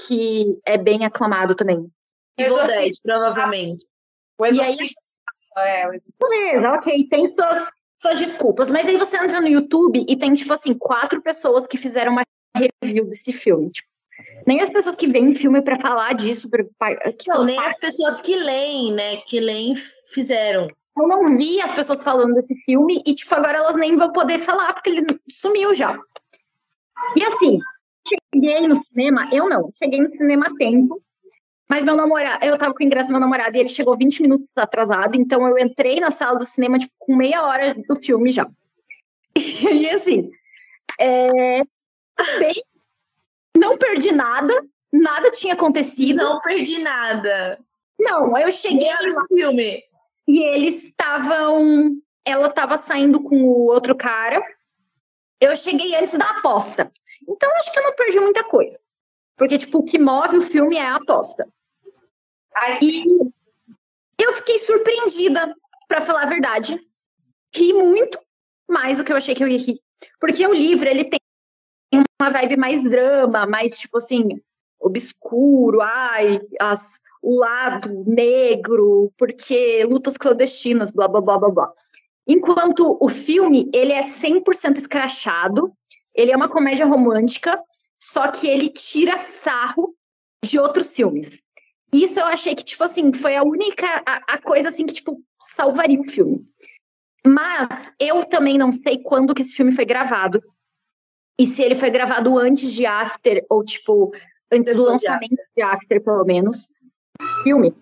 que 0.06 0.60
é 0.66 0.78
bem 0.78 1.06
aclamado 1.06 1.56
também. 1.56 1.90
Exorcista. 2.38 2.68
10, 2.68 3.00
provavelmente. 3.02 3.86
o 4.38 4.46
E 4.46 4.60
aí-. 4.60 4.78
É, 5.56 5.88
o 5.88 5.92
Beleza, 6.20 6.72
ok, 6.72 7.08
tem 7.08 7.34
suas, 7.38 7.70
suas 8.02 8.20
desculpas. 8.20 8.72
Mas 8.72 8.88
aí 8.88 8.98
você 8.98 9.18
entra 9.18 9.40
no 9.40 9.48
YouTube 9.48 10.04
e 10.10 10.18
tem, 10.18 10.34
tipo 10.34 10.52
assim, 10.52 10.74
quatro 10.78 11.22
pessoas 11.22 11.68
que 11.68 11.78
fizeram 11.78 12.12
uma 12.14 12.24
review 12.58 13.06
desse 13.06 13.32
filme. 13.32 13.70
Tipo, 13.72 13.88
nem 14.46 14.62
as 14.62 14.70
pessoas 14.70 14.96
que 14.96 15.08
veem 15.08 15.36
filme 15.36 15.62
pra 15.62 15.80
falar 15.80 16.14
disso, 16.14 16.50
pra, 16.50 16.64
que 16.64 17.30
Não, 17.30 17.44
nem 17.44 17.60
as 17.60 17.78
pessoas 17.78 18.22
que 18.22 18.36
leem, 18.36 18.94
né? 18.94 19.18
Que 19.28 19.40
leem 19.40 19.76
fizeram. 20.08 20.68
Eu 20.98 21.08
não 21.08 21.26
vi 21.38 21.60
as 21.62 21.72
pessoas 21.72 22.04
falando 22.04 22.36
desse 22.36 22.56
filme 22.64 23.02
e, 23.06 23.14
tipo, 23.14 23.34
agora 23.34 23.58
elas 23.58 23.76
nem 23.76 23.96
vão 23.96 24.12
poder 24.12 24.38
falar 24.38 24.74
porque 24.74 24.90
ele 24.90 25.06
sumiu 25.28 25.74
já. 25.74 25.98
E 27.18 27.24
assim, 27.24 27.60
cheguei 28.34 28.68
no 28.68 28.84
cinema, 28.86 29.28
eu 29.32 29.50
não, 29.50 29.72
cheguei 29.78 30.00
no 30.00 30.12
cinema 30.12 30.48
a 30.48 30.56
tempo, 30.56 31.02
mas 31.70 31.84
meu 31.84 31.96
namorado, 31.96 32.46
eu 32.46 32.58
tava 32.58 32.74
com 32.74 32.84
o 32.84 32.86
ingresso 32.86 33.10
do 33.10 33.14
meu 33.14 33.22
namorado 33.22 33.58
e 33.58 33.62
ele 33.62 33.70
chegou 33.70 33.98
20 33.98 34.22
minutos 34.22 34.48
atrasado, 34.56 35.16
então 35.16 35.48
eu 35.48 35.58
entrei 35.58 36.00
na 36.00 36.12
sala 36.12 36.38
do 36.38 36.46
cinema, 36.46 36.78
tipo, 36.78 36.94
com 37.00 37.16
meia 37.16 37.44
hora 37.44 37.74
do 37.74 37.96
filme 38.02 38.32
já. 38.32 38.48
E 39.36 39.90
assim, 39.90 40.30
é, 41.00 41.64
bem, 42.38 42.54
não 43.58 43.78
perdi 43.78 44.12
nada, 44.12 44.54
nada 44.92 45.32
tinha 45.32 45.54
acontecido. 45.54 46.18
Não 46.18 46.42
perdi 46.42 46.80
nada. 46.80 47.60
Não, 48.00 48.38
eu 48.38 48.52
cheguei 48.52 48.80
Nem 48.80 48.90
era 48.90 49.08
o 49.08 49.28
filme. 49.28 49.84
e 50.28 50.40
eles 50.40 50.86
estavam. 50.86 51.98
Ela 52.26 52.48
estava 52.48 52.78
saindo 52.78 53.22
com 53.22 53.36
o 53.44 53.66
outro 53.66 53.96
cara. 53.96 54.42
Eu 55.40 55.56
cheguei 55.56 55.96
antes 55.96 56.18
da 56.18 56.30
aposta. 56.30 56.92
Então, 57.28 57.52
acho 57.58 57.72
que 57.72 57.80
eu 57.80 57.84
não 57.84 57.96
perdi 57.96 58.20
muita 58.20 58.44
coisa. 58.44 58.80
Porque, 59.36 59.58
tipo, 59.58 59.80
o 59.80 59.84
que 59.84 60.00
move 60.00 60.38
o 60.38 60.42
filme 60.42 60.78
é 60.78 60.86
a 60.86 60.96
aposta. 60.96 61.48
Aí, 62.56 63.04
eu 64.20 64.34
fiquei 64.34 64.60
surpreendida, 64.60 65.54
pra 65.88 66.02
falar 66.02 66.24
a 66.24 66.28
verdade. 66.28 66.80
Ri 67.54 67.74
muito 67.74 68.20
mais 68.70 68.98
do 68.98 69.04
que 69.04 69.12
eu 69.12 69.18
achei 69.18 69.36
que 69.36 69.44
eu 69.44 69.48
ia 69.48 69.58
rir. 69.58 69.80
Porque 70.20 70.46
o 70.46 70.54
livro, 70.54 70.88
ele 70.88 71.06
tem 71.06 71.20
uma 71.98 72.30
vibe 72.30 72.58
mais 72.58 72.84
drama, 72.84 73.46
mais, 73.46 73.78
tipo 73.78 73.98
assim, 73.98 74.40
obscuro, 74.80 75.82
ai, 75.82 76.40
as, 76.60 77.00
o 77.22 77.36
lado 77.40 78.04
negro, 78.06 79.12
porque 79.18 79.84
lutas 79.86 80.18
clandestinas, 80.18 80.92
blá, 80.92 81.08
blá, 81.08 81.22
blá, 81.22 81.38
blá, 81.38 81.50
blá. 81.50 81.74
Enquanto 82.28 82.98
o 83.00 83.10
filme, 83.10 83.70
ele 83.74 83.92
é 83.92 84.02
100% 84.02 84.78
escrachado, 84.78 85.74
ele 86.14 86.32
é 86.32 86.36
uma 86.36 86.50
comédia 86.50 86.86
romântica, 86.86 87.60
só 88.02 88.28
que 88.30 88.48
ele 88.48 88.70
tira 88.70 89.18
sarro 89.18 89.96
de 90.44 90.60
outros 90.60 90.96
filmes. 90.96 91.42
Isso 91.94 92.20
eu 92.20 92.26
achei 92.26 92.56
que, 92.56 92.64
tipo 92.64 92.84
assim, 92.84 93.14
foi 93.14 93.36
a 93.36 93.44
única 93.44 93.86
a, 94.06 94.34
a 94.34 94.38
coisa 94.42 94.70
assim 94.70 94.86
que, 94.86 94.94
tipo, 94.94 95.22
salvaria 95.40 96.00
o 96.00 96.10
filme. 96.10 96.44
Mas 97.26 97.94
eu 98.00 98.26
também 98.26 98.58
não 98.58 98.72
sei 98.72 98.98
quando 99.02 99.34
que 99.34 99.42
esse 99.42 99.56
filme 99.56 99.72
foi 99.72 99.86
gravado. 99.86 100.42
E 101.40 101.46
se 101.46 101.64
ele 101.64 101.76
foi 101.76 101.90
gravado 101.90 102.38
antes 102.38 102.72
de 102.72 102.86
After, 102.86 103.44
ou, 103.50 103.64
tipo, 103.64 104.12
antes 104.52 104.76
do 104.76 104.84
lançamento 104.84 105.36
de 105.56 105.64
After, 105.64 106.04
pelo 106.04 106.24
menos. 106.26 106.68
Filme. 107.44 107.74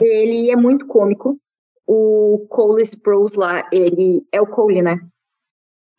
Ele 0.00 0.50
é 0.50 0.56
muito 0.56 0.86
cômico. 0.86 1.38
O 1.86 2.46
Cole 2.48 2.82
Sprouse 2.82 3.38
lá, 3.38 3.68
ele 3.70 4.26
é 4.32 4.40
o 4.40 4.46
Cole, 4.46 4.82
né? 4.82 4.98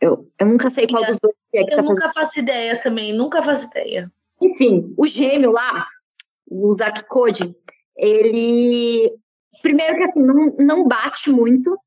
Eu, 0.02 0.30
eu 0.40 0.48
nunca 0.48 0.70
sei 0.70 0.88
qual 0.88 1.04
É. 1.04 1.08
dos 1.08 1.18
dois 1.22 1.36
que 1.52 1.58
é 1.58 1.64
que 1.64 1.74
Eu 1.74 1.78
tá 1.78 1.84
fazendo. 1.84 1.96
nunca 1.96 2.14
faço 2.14 2.40
ideia 2.40 2.80
também, 2.80 3.14
nunca 3.14 3.42
faço 3.42 3.68
ideia. 3.68 4.12
Enfim, 4.42 4.94
o 4.98 5.08
gêmeo 5.08 5.52
lá, 5.52 5.86
o 6.50 6.76
Zack 6.78 7.08
Code, 7.08 7.56
ele. 7.96 9.14
Primeiro 9.62 9.96
que 9.96 10.04
assim, 10.04 10.22
não, 10.22 10.56
não 10.60 10.88
bate 10.88 11.30
muito 11.32 11.78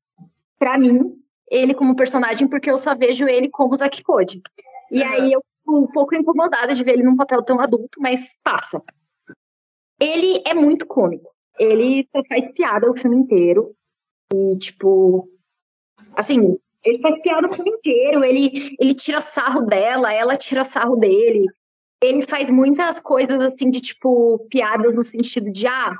pra 0.57 0.77
mim, 0.77 1.13
ele 1.51 1.73
como 1.73 1.95
personagem, 1.95 2.47
porque 2.47 2.69
eu 2.71 2.77
só 2.77 2.95
vejo 2.95 3.27
ele 3.27 3.49
como 3.49 3.75
Zack 3.75 4.01
Code. 4.03 4.41
E 4.91 5.03
Aham. 5.03 5.13
aí 5.13 5.31
eu 5.31 5.41
fico 5.41 5.77
um 5.77 5.87
pouco 5.87 6.15
incomodada 6.15 6.73
de 6.73 6.83
ver 6.83 6.93
ele 6.93 7.03
num 7.03 7.15
papel 7.15 7.43
tão 7.43 7.59
adulto, 7.59 7.99
mas 7.99 8.33
passa. 8.43 8.81
Ele 9.99 10.41
é 10.45 10.53
muito 10.53 10.87
cômico. 10.87 11.29
Ele 11.59 12.07
só 12.15 12.23
faz 12.27 12.51
piada 12.53 12.89
o 12.89 12.97
filme 12.97 13.17
inteiro. 13.17 13.75
E, 14.33 14.57
tipo. 14.57 15.29
Assim, 16.15 16.57
ele 16.83 16.99
faz 16.99 17.21
piada 17.21 17.47
o 17.47 17.53
filme 17.53 17.71
inteiro. 17.71 18.23
Ele, 18.23 18.75
ele 18.79 18.93
tira 18.93 19.21
sarro 19.21 19.61
dela, 19.61 20.13
ela 20.13 20.35
tira 20.35 20.63
sarro 20.63 20.95
dele 20.95 21.45
ele 22.01 22.21
faz 22.21 22.49
muitas 22.49 22.99
coisas 22.99 23.41
assim 23.41 23.69
de 23.69 23.81
tipo 23.81 24.39
piadas 24.49 24.93
no 24.95 25.03
sentido 25.03 25.51
de 25.51 25.67
ah, 25.67 25.93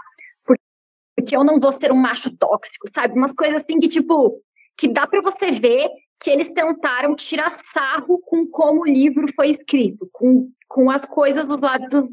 porque 1.15 1.36
eu 1.36 1.43
não 1.43 1.60
vou 1.60 1.72
ser 1.72 1.91
um 1.91 1.98
macho 1.98 2.36
tóxico, 2.38 2.88
sabe? 2.93 3.13
Umas 3.17 3.34
coisas 3.34 3.62
assim 3.63 3.79
que 3.79 3.89
tipo 3.89 4.41
que 4.80 4.88
dá 4.88 5.06
para 5.06 5.22
você 5.22 5.52
ver 5.52 5.90
que 6.22 6.30
eles 6.30 6.50
tentaram 6.50 7.16
tirar 7.16 7.50
sarro 7.50 8.20
com 8.20 8.48
como 8.48 8.82
o 8.82 8.86
livro 8.86 9.26
foi 9.36 9.50
escrito, 9.50 10.10
com, 10.12 10.50
com 10.68 10.90
as 10.90 11.06
coisas 11.06 11.46
dos 11.46 11.60
lados 11.62 12.10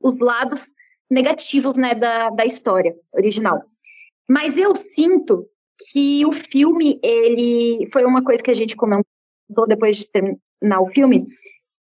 os 0.00 0.18
lados 0.18 0.66
negativos, 1.10 1.76
né, 1.76 1.94
da, 1.94 2.30
da 2.30 2.44
história 2.44 2.94
original. 3.14 3.62
Mas 4.28 4.58
eu 4.58 4.74
sinto 4.74 5.48
que 5.90 6.26
o 6.26 6.32
filme 6.32 7.00
ele 7.02 7.88
foi 7.92 8.04
uma 8.04 8.22
coisa 8.22 8.42
que 8.42 8.50
a 8.50 8.54
gente 8.54 8.76
comentou 8.76 9.66
depois 9.66 9.96
de 9.96 10.10
terminar 10.10 10.80
o 10.80 10.90
filme, 10.92 11.26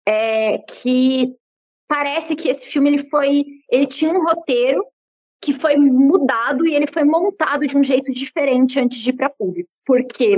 é 0.07 0.59
que 0.59 1.33
parece 1.87 2.35
que 2.35 2.49
esse 2.49 2.67
filme 2.67 2.89
ele 2.89 3.09
foi, 3.09 3.45
ele 3.71 3.85
tinha 3.85 4.11
um 4.11 4.23
roteiro 4.23 4.85
que 5.41 5.53
foi 5.53 5.75
mudado 5.77 6.67
e 6.67 6.75
ele 6.75 6.87
foi 6.91 7.03
montado 7.03 7.65
de 7.65 7.77
um 7.77 7.83
jeito 7.83 8.11
diferente 8.11 8.79
antes 8.79 8.99
de 8.99 9.09
ir 9.09 9.13
para 9.13 9.29
público. 9.29 9.69
Porque 9.85 10.35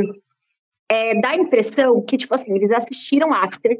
é, 0.89 1.19
dá 1.19 1.29
a 1.29 1.37
impressão 1.37 2.01
que, 2.01 2.17
tipo 2.17 2.33
assim, 2.33 2.53
eles 2.53 2.71
assistiram 2.71 3.33
After, 3.33 3.79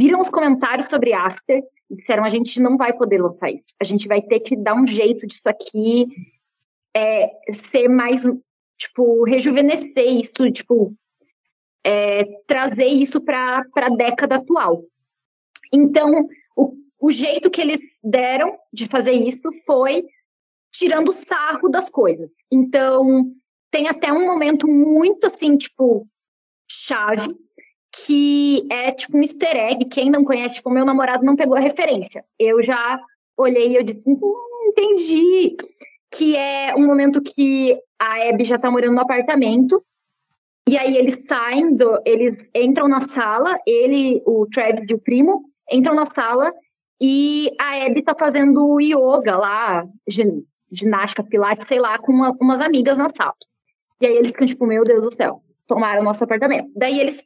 viram 0.00 0.20
os 0.20 0.28
comentários 0.28 0.86
sobre 0.86 1.12
After 1.12 1.62
e 1.90 1.96
disseram: 1.96 2.24
a 2.24 2.28
gente 2.28 2.60
não 2.60 2.76
vai 2.76 2.92
poder 2.92 3.20
lançar 3.20 3.50
isso. 3.50 3.74
A 3.80 3.84
gente 3.84 4.06
vai 4.06 4.22
ter 4.22 4.40
que 4.40 4.56
dar 4.56 4.74
um 4.74 4.86
jeito 4.86 5.26
disso 5.26 5.40
aqui 5.46 6.06
é, 6.94 7.30
ser 7.52 7.88
mais, 7.88 8.22
tipo, 8.78 9.24
rejuvenescer 9.24 10.06
isso, 10.06 10.50
tipo, 10.52 10.94
é, 11.84 12.24
trazer 12.46 12.86
isso 12.86 13.20
para 13.20 13.64
a 13.76 13.88
década 13.88 14.36
atual. 14.36 14.84
Então, 15.72 16.28
o, 16.54 16.74
o 17.00 17.10
jeito 17.10 17.50
que 17.50 17.60
eles 17.60 17.78
deram 18.04 18.56
de 18.72 18.86
fazer 18.86 19.12
isso 19.12 19.50
foi 19.66 20.04
tirando 20.72 21.12
sarro 21.12 21.68
das 21.68 21.88
coisas. 21.90 22.30
Então, 22.50 23.32
tem 23.70 23.88
até 23.88 24.12
um 24.12 24.26
momento 24.26 24.66
muito 24.66 25.26
assim, 25.26 25.56
tipo, 25.56 26.06
chave, 26.70 27.34
que 28.04 28.66
é 28.70 28.90
tipo 28.92 29.16
um 29.16 29.20
easter 29.20 29.56
egg. 29.56 29.84
Quem 29.86 30.10
não 30.10 30.24
conhece, 30.24 30.56
tipo, 30.56 30.70
meu 30.70 30.84
namorado 30.84 31.24
não 31.24 31.36
pegou 31.36 31.56
a 31.56 31.60
referência. 31.60 32.24
Eu 32.38 32.62
já 32.62 33.00
olhei 33.36 33.68
e 33.68 33.76
eu 33.76 33.82
disse, 33.82 34.02
hum, 34.06 34.20
entendi. 34.68 35.56
Que 36.14 36.36
é 36.36 36.74
um 36.74 36.86
momento 36.86 37.22
que 37.22 37.78
a 37.98 38.28
Abby 38.28 38.44
já 38.44 38.58
tá 38.58 38.70
morando 38.70 38.94
no 38.94 39.00
apartamento. 39.00 39.82
E 40.68 40.76
aí 40.76 40.96
eles 40.96 41.18
saem, 41.28 41.74
do, 41.74 42.00
eles 42.04 42.36
entram 42.54 42.88
na 42.88 43.00
sala, 43.00 43.58
ele, 43.66 44.22
o 44.26 44.46
Travis 44.46 44.88
e 44.90 44.94
o 44.94 44.98
primo, 44.98 45.42
entram 45.70 45.94
na 45.94 46.04
sala 46.06 46.52
e 47.00 47.50
a 47.60 47.84
Abby 47.84 48.02
tá 48.02 48.14
fazendo 48.18 48.78
yoga 48.80 49.36
lá, 49.36 49.84
ginástica, 50.72 51.22
pilates, 51.22 51.66
sei 51.66 51.78
lá, 51.78 51.98
com 51.98 52.12
uma, 52.12 52.36
umas 52.40 52.60
amigas 52.60 52.98
na 52.98 53.08
sala. 53.14 53.34
E 54.00 54.06
aí 54.06 54.16
eles 54.16 54.28
ficam 54.28 54.46
tipo, 54.46 54.66
meu 54.66 54.82
Deus 54.84 55.02
do 55.02 55.14
céu, 55.14 55.42
tomaram 55.66 56.02
nosso 56.02 56.24
apartamento. 56.24 56.68
Daí 56.74 56.98
eles. 56.98 57.22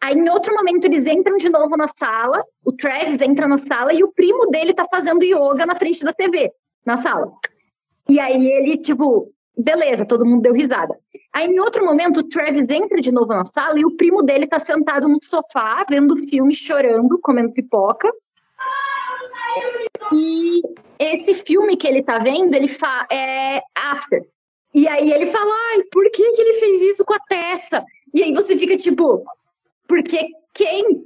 Aí 0.00 0.14
em 0.14 0.28
outro 0.28 0.54
momento 0.54 0.84
eles 0.84 1.06
entram 1.06 1.36
de 1.36 1.48
novo 1.48 1.76
na 1.76 1.86
sala, 1.96 2.44
o 2.64 2.72
Travis 2.72 3.20
entra 3.20 3.46
na 3.46 3.56
sala 3.56 3.92
e 3.94 4.02
o 4.02 4.12
primo 4.12 4.46
dele 4.46 4.74
tá 4.74 4.84
fazendo 4.92 5.24
yoga 5.24 5.64
na 5.64 5.76
frente 5.76 6.04
da 6.04 6.12
TV, 6.12 6.50
na 6.84 6.96
sala. 6.96 7.32
E 8.08 8.18
aí 8.18 8.44
ele, 8.44 8.78
tipo, 8.78 9.32
beleza, 9.56 10.04
todo 10.04 10.26
mundo 10.26 10.42
deu 10.42 10.52
risada. 10.52 10.98
Aí 11.32 11.46
em 11.46 11.60
outro 11.60 11.84
momento 11.84 12.18
o 12.18 12.28
Travis 12.28 12.62
entra 12.68 13.00
de 13.00 13.12
novo 13.12 13.28
na 13.28 13.44
sala 13.44 13.78
e 13.78 13.84
o 13.84 13.96
primo 13.96 14.22
dele 14.22 14.46
tá 14.46 14.58
sentado 14.58 15.08
no 15.08 15.18
sofá, 15.22 15.84
vendo 15.88 16.16
filme, 16.28 16.54
chorando, 16.54 17.18
comendo 17.20 17.52
pipoca. 17.52 18.12
E 20.12 20.62
esse 20.98 21.44
filme 21.44 21.76
que 21.76 21.86
ele 21.86 22.02
tá 22.02 22.18
vendo, 22.18 22.54
ele 22.54 22.68
fa 22.68 23.06
é 23.10 23.60
After. 23.74 24.24
E 24.74 24.88
aí 24.88 25.10
ele 25.10 25.26
fala, 25.26 25.50
ai, 25.70 25.82
por 25.90 26.10
que, 26.10 26.30
que 26.32 26.40
ele 26.40 26.52
fez 26.54 26.80
isso 26.82 27.04
com 27.04 27.14
a 27.14 27.18
Tessa? 27.28 27.84
E 28.14 28.22
aí 28.22 28.32
você 28.32 28.56
fica 28.56 28.76
tipo, 28.76 29.24
porque 29.86 30.28
quem 30.54 31.04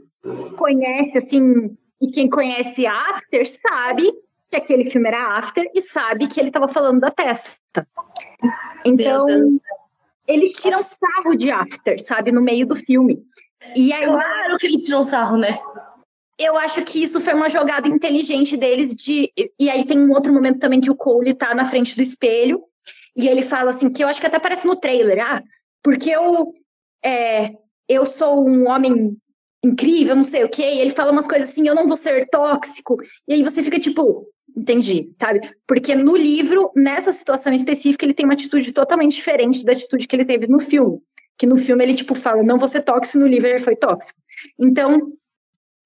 conhece, 0.57 1.19
assim, 1.19 1.77
e 2.01 2.11
quem 2.13 2.29
conhece 2.29 2.87
After 2.87 3.45
sabe 3.47 4.13
que 4.49 4.57
aquele 4.57 4.87
filme 4.87 5.09
era 5.09 5.39
After 5.39 5.69
e 5.75 5.81
sabe 5.81 6.29
que 6.29 6.39
ele 6.39 6.51
tava 6.51 6.69
falando 6.69 7.01
da 7.01 7.11
Tessa. 7.11 7.57
Então, 8.85 9.27
ele 10.27 10.51
tira 10.53 10.79
um 10.79 10.83
sarro 10.83 11.37
de 11.37 11.51
After, 11.51 12.03
sabe, 12.03 12.31
no 12.31 12.41
meio 12.41 12.67
do 12.67 12.77
filme. 12.77 13.21
E 13.75 13.93
aí, 13.93 14.05
claro 14.05 14.57
que 14.59 14.67
ele 14.67 14.79
tirou 14.79 15.01
um 15.01 15.05
sarro, 15.05 15.37
né? 15.37 15.59
Eu 16.39 16.57
acho 16.57 16.85
que 16.85 17.03
isso 17.03 17.21
foi 17.21 17.35
uma 17.35 17.49
jogada 17.49 17.89
inteligente 17.89 18.57
deles 18.57 18.95
de 18.95 19.33
e 19.59 19.71
aí 19.71 19.85
tem 19.87 19.99
um 19.99 20.11
outro 20.11 20.33
momento 20.33 20.59
também 20.59 20.81
que 20.81 20.91
o 20.91 20.97
Cole 20.97 21.35
tá 21.35 21.55
na 21.55 21.65
frente 21.65 21.97
do 21.97 22.03
espelho 22.03 22.63
e 23.17 23.27
ele 23.27 23.43
fala 23.43 23.71
assim 23.71 23.91
que 23.91 24.05
eu 24.05 24.09
acho 24.09 24.21
que 24.21 24.27
até 24.27 24.39
parece 24.39 24.67
no 24.67 24.77
trailer 24.77 25.19
ah 25.25 25.43
porque 25.83 26.11
eu 26.11 26.53
é, 27.03 27.53
eu 27.89 28.05
sou 28.05 28.47
um 28.47 28.69
homem 28.69 29.17
incrível 29.65 30.15
não 30.15 30.23
sei 30.23 30.45
o 30.45 30.49
que 30.49 30.63
e 30.63 30.81
ele 30.81 30.91
fala 30.91 31.11
umas 31.11 31.27
coisas 31.27 31.49
assim 31.49 31.67
eu 31.67 31.75
não 31.75 31.87
vou 31.87 31.97
ser 31.97 32.29
tóxico 32.29 32.97
e 33.27 33.33
aí 33.33 33.43
você 33.43 33.63
fica 33.63 33.79
tipo 33.79 34.29
entendi 34.55 35.11
sabe? 35.19 35.41
Porque 35.67 35.95
no 35.95 36.17
livro 36.17 36.71
nessa 36.77 37.13
situação 37.13 37.53
específica 37.55 38.05
ele 38.05 38.15
tem 38.15 38.27
uma 38.27 38.35
atitude 38.35 38.73
totalmente 38.73 39.15
diferente 39.15 39.65
da 39.65 39.73
atitude 39.73 40.07
que 40.07 40.15
ele 40.15 40.25
teve 40.25 40.47
no 40.49 40.59
filme 40.59 41.01
que 41.39 41.47
no 41.47 41.57
filme 41.57 41.83
ele 41.83 41.95
tipo 41.95 42.15
fala 42.15 42.43
não 42.43 42.59
vou 42.59 42.69
ser 42.69 42.83
tóxico 42.83 43.19
no 43.19 43.27
livro 43.27 43.49
ele 43.49 43.59
foi 43.59 43.77
tóxico. 43.77 44.19
Então 44.59 45.13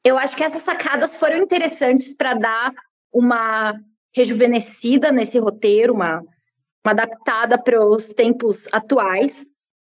eu 0.05 0.17
acho 0.17 0.37
que 0.37 0.45
essas 0.45 0.63
sacadas 0.63 1.17
foram 1.17 1.39
interessantes 1.39 2.15
para 2.15 2.35
dar 2.35 2.73
uma 3.13 3.79
rejuvenescida 4.15 5.13
nesse 5.13 5.39
roteiro, 5.39 5.93
uma, 5.93 6.21
uma 6.21 6.93
adaptada 6.93 7.63
para 7.63 7.85
os 7.85 8.13
tempos 8.15 8.73
atuais, 8.73 9.45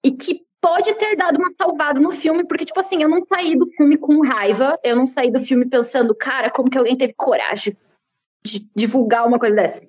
e 0.03 0.11
que 0.11 0.45
pode 0.59 0.93
ter 0.95 1.15
dado 1.15 1.37
uma 1.37 1.53
salvada 1.57 1.99
no 1.99 2.11
filme, 2.11 2.45
porque, 2.45 2.65
tipo 2.65 2.79
assim, 2.79 3.01
eu 3.01 3.09
não 3.09 3.25
saí 3.25 3.57
do 3.57 3.67
filme 3.71 3.97
com 3.97 4.21
raiva, 4.21 4.77
eu 4.83 4.95
não 4.95 5.07
saí 5.07 5.31
do 5.31 5.39
filme 5.39 5.67
pensando, 5.67 6.15
cara, 6.15 6.49
como 6.49 6.69
que 6.69 6.77
alguém 6.77 6.97
teve 6.97 7.13
coragem 7.13 7.77
de 8.43 8.67
divulgar 8.75 9.27
uma 9.27 9.39
coisa 9.39 9.55
dessa. 9.55 9.83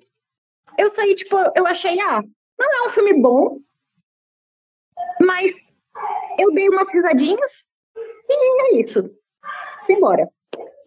Eu 0.77 0.89
saí, 0.89 1.15
tipo, 1.15 1.35
eu 1.55 1.65
achei, 1.65 1.99
ah, 1.99 2.23
não 2.59 2.83
é 2.83 2.87
um 2.87 2.89
filme 2.89 3.13
bom, 3.19 3.59
mas 5.19 5.53
eu 6.39 6.51
dei 6.53 6.69
umas 6.69 6.91
risadinhas 6.91 7.67
e 8.29 8.77
é 8.77 8.81
isso 8.81 9.11
embora. 9.91 10.29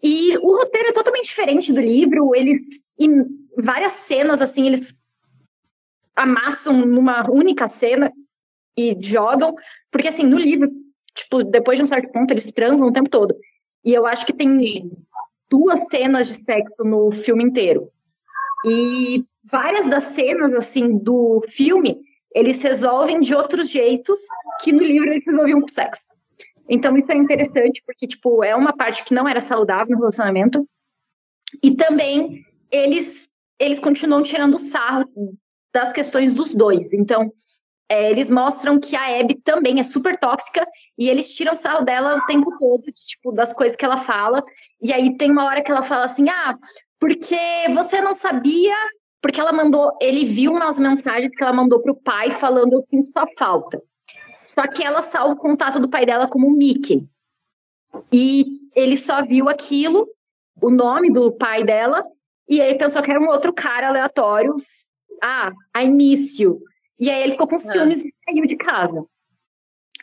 E 0.01 0.37
o 0.37 0.55
roteiro 0.57 0.89
é 0.89 0.93
totalmente 0.93 1.25
diferente 1.25 1.73
do 1.73 1.81
livro, 1.81 2.35
eles, 2.35 2.61
em 2.99 3.25
várias 3.57 3.93
cenas, 3.93 4.41
assim, 4.41 4.67
eles 4.67 4.93
amassam 6.15 6.85
numa 6.85 7.29
única 7.29 7.67
cena 7.67 8.11
e 8.77 8.95
jogam, 9.01 9.55
porque, 9.91 10.07
assim, 10.07 10.23
no 10.23 10.37
livro, 10.37 10.69
tipo, 11.13 11.43
depois 11.43 11.77
de 11.77 11.83
um 11.83 11.87
certo 11.87 12.11
ponto, 12.11 12.31
eles 12.31 12.51
transam 12.51 12.87
o 12.87 12.91
tempo 12.91 13.09
todo. 13.09 13.35
E 13.83 13.93
eu 13.93 14.05
acho 14.05 14.25
que 14.25 14.33
tem 14.33 14.91
duas 15.49 15.79
cenas 15.89 16.27
de 16.27 16.43
sexo 16.43 16.83
no 16.83 17.11
filme 17.11 17.43
inteiro. 17.43 17.91
E 18.65 19.23
várias 19.43 19.87
das 19.87 20.03
cenas, 20.03 20.53
assim, 20.53 20.97
do 20.97 21.41
filme, 21.47 21.99
eles 22.33 22.61
resolvem 22.61 23.19
de 23.19 23.33
outros 23.33 23.69
jeitos 23.69 24.19
que 24.61 24.71
no 24.71 24.83
livro 24.83 25.09
eles 25.09 25.23
resolviam 25.25 25.61
com 25.61 25.67
sexo. 25.67 26.01
Então 26.69 26.95
isso 26.97 27.11
é 27.11 27.15
interessante 27.15 27.81
porque 27.85 28.07
tipo 28.07 28.43
é 28.43 28.55
uma 28.55 28.75
parte 28.75 29.03
que 29.03 29.13
não 29.13 29.27
era 29.27 29.41
saudável 29.41 29.93
no 29.95 29.99
relacionamento. 29.99 30.67
E 31.63 31.75
também 31.75 32.45
eles 32.71 33.29
eles 33.59 33.79
continuam 33.79 34.21
tirando 34.21 34.57
sarro 34.57 35.05
das 35.73 35.91
questões 35.91 36.33
dos 36.33 36.53
dois. 36.53 36.91
Então 36.93 37.31
é, 37.89 38.11
eles 38.11 38.29
mostram 38.29 38.79
que 38.79 38.95
a 38.95 39.19
Abby 39.19 39.35
também 39.35 39.79
é 39.79 39.83
super 39.83 40.17
tóxica 40.17 40.67
e 40.97 41.09
eles 41.09 41.33
tiram 41.33 41.55
sarro 41.55 41.85
dela 41.85 42.17
o 42.17 42.25
tempo 42.25 42.51
todo, 42.57 42.83
tipo, 42.83 43.31
das 43.31 43.53
coisas 43.53 43.77
que 43.77 43.85
ela 43.85 43.97
fala. 43.97 44.43
E 44.81 44.91
aí 44.91 45.15
tem 45.15 45.31
uma 45.31 45.45
hora 45.45 45.61
que 45.61 45.71
ela 45.71 45.81
fala 45.81 46.03
assim: 46.03 46.29
ah, 46.29 46.57
porque 46.99 47.37
você 47.73 48.01
não 48.01 48.13
sabia. 48.13 48.75
Porque 49.19 49.41
ela 49.41 49.51
mandou, 49.51 49.97
ele 49.99 50.23
viu 50.23 50.51
umas 50.51 50.77
mensagens 50.77 51.31
que 51.35 51.43
ela 51.43 51.51
mandou 51.51 51.81
pro 51.81 51.95
pai 51.95 52.29
falando 52.29 52.73
eu 52.73 52.85
sinto 52.87 53.11
sua 53.11 53.27
falta. 53.37 53.81
Só 54.57 54.67
que 54.67 54.83
ela 54.83 55.03
salva 55.03 55.33
o 55.33 55.37
contato 55.37 55.79
do 55.79 55.87
pai 55.87 56.03
dela 56.03 56.27
como 56.27 56.49
Mickey. 56.49 57.07
E 58.11 58.59
ele 58.75 58.97
só 58.97 59.23
viu 59.23 59.47
aquilo, 59.47 60.09
o 60.59 60.71
nome 60.71 61.11
do 61.11 61.31
pai 61.31 61.63
dela, 61.63 62.03
e 62.49 62.59
ele 62.59 62.75
pensou 62.75 63.03
que 63.03 63.11
era 63.11 63.19
um 63.19 63.27
outro 63.27 63.53
cara 63.53 63.89
aleatório. 63.89 64.55
Ah, 65.23 65.51
I 65.77 65.87
miss 65.87 66.39
you. 66.39 66.59
E 66.99 67.09
aí 67.09 67.21
ele 67.21 67.33
ficou 67.33 67.47
com 67.47 67.55
ah. 67.55 67.59
ciúmes 67.59 68.03
ah. 68.03 68.07
e 68.07 68.13
saiu 68.25 68.47
de 68.47 68.55
casa. 68.55 69.05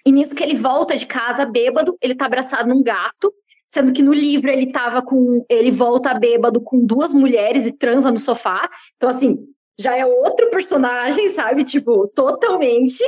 E 0.06 0.12
nisso 0.12 0.36
que 0.36 0.42
ele 0.44 0.54
volta 0.54 0.96
de 0.96 1.06
casa 1.06 1.44
bêbado, 1.46 1.96
ele 2.00 2.14
tá 2.14 2.26
abraçado 2.26 2.68
num 2.68 2.82
gato, 2.82 3.34
sendo 3.68 3.92
que 3.92 4.02
no 4.02 4.12
livro 4.12 4.48
ele 4.48 4.70
tava 4.70 5.02
com. 5.02 5.44
Ele 5.48 5.72
volta 5.72 6.14
bêbado 6.14 6.60
com 6.60 6.84
duas 6.84 7.12
mulheres 7.12 7.66
e 7.66 7.72
transa 7.72 8.12
no 8.12 8.20
sofá. 8.20 8.70
Então, 8.96 9.08
assim, 9.10 9.48
já 9.78 9.96
é 9.96 10.06
outro 10.06 10.50
personagem, 10.50 11.28
sabe? 11.28 11.64
Tipo, 11.64 12.06
totalmente. 12.08 13.02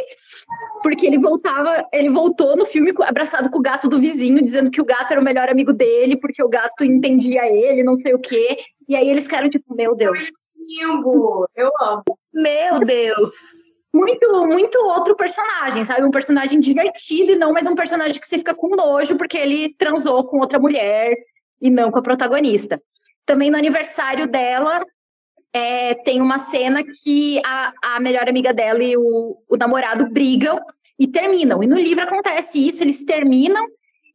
Porque 0.83 1.07
ele 1.07 1.19
voltava, 1.19 1.87
ele 1.93 2.09
voltou 2.09 2.57
no 2.57 2.67
filme 2.67 2.93
abraçado 3.01 3.51
com 3.51 3.59
o 3.59 3.63
gato 3.63 3.89
do 3.89 3.99
vizinho, 3.99 4.43
dizendo 4.43 4.71
que 4.71 4.81
o 4.81 4.85
gato 4.85 5.13
era 5.13 5.21
o 5.21 5.25
melhor 5.25 5.49
amigo 5.49 5.73
dele, 5.73 6.17
porque 6.17 6.43
o 6.43 6.49
gato 6.49 6.85
entendia 6.85 7.47
ele, 7.47 7.83
não 7.83 7.97
sei 8.01 8.15
o 8.15 8.19
quê. 8.19 8.57
E 8.89 8.97
aí 8.97 9.09
eles 9.09 9.25
ficaram 9.25 9.49
tipo, 9.49 9.75
meu 9.75 9.95
Deus. 9.95 10.31
Eu 11.55 11.71
amo. 11.81 12.05
Meu 12.33 12.81
Deus. 12.81 13.31
Muito, 13.95 14.47
muito 14.47 14.79
outro 14.85 15.17
personagem, 15.17 15.85
sabe? 15.85 16.05
Um 16.05 16.11
personagem 16.11 16.61
divertido 16.61 17.33
e 17.33 17.37
não 17.37 17.53
mais 17.53 17.67
um 17.67 17.75
personagem 17.75 18.21
que 18.21 18.27
você 18.27 18.39
fica 18.39 18.55
com 18.55 18.77
nojo 18.77 19.17
porque 19.17 19.39
ele 19.39 19.75
transou 19.79 20.25
com 20.25 20.39
outra 20.39 20.59
mulher 20.59 21.17
e 21.63 21.71
não 21.71 21.91
com 21.91 21.99
a 21.99 22.03
protagonista. 22.03 22.83
Também 23.25 23.51
no 23.51 23.57
aniversário 23.57 24.27
dela, 24.27 24.85
é, 25.57 25.95
tem 25.95 26.21
uma 26.21 26.37
cena 26.37 26.85
que 26.85 27.41
a, 27.43 27.73
a 27.83 28.01
melhor 28.01 28.29
amiga 28.29 28.53
dela 28.53 28.83
e 28.83 28.95
o, 28.95 29.39
o 29.49 29.57
namorado 29.57 30.11
brigam 30.11 30.61
e 30.99 31.07
terminam. 31.07 31.63
E 31.63 31.67
no 31.67 31.79
livro 31.79 32.05
acontece 32.05 32.67
isso, 32.67 32.85
eles 32.85 33.03
terminam, 33.03 33.67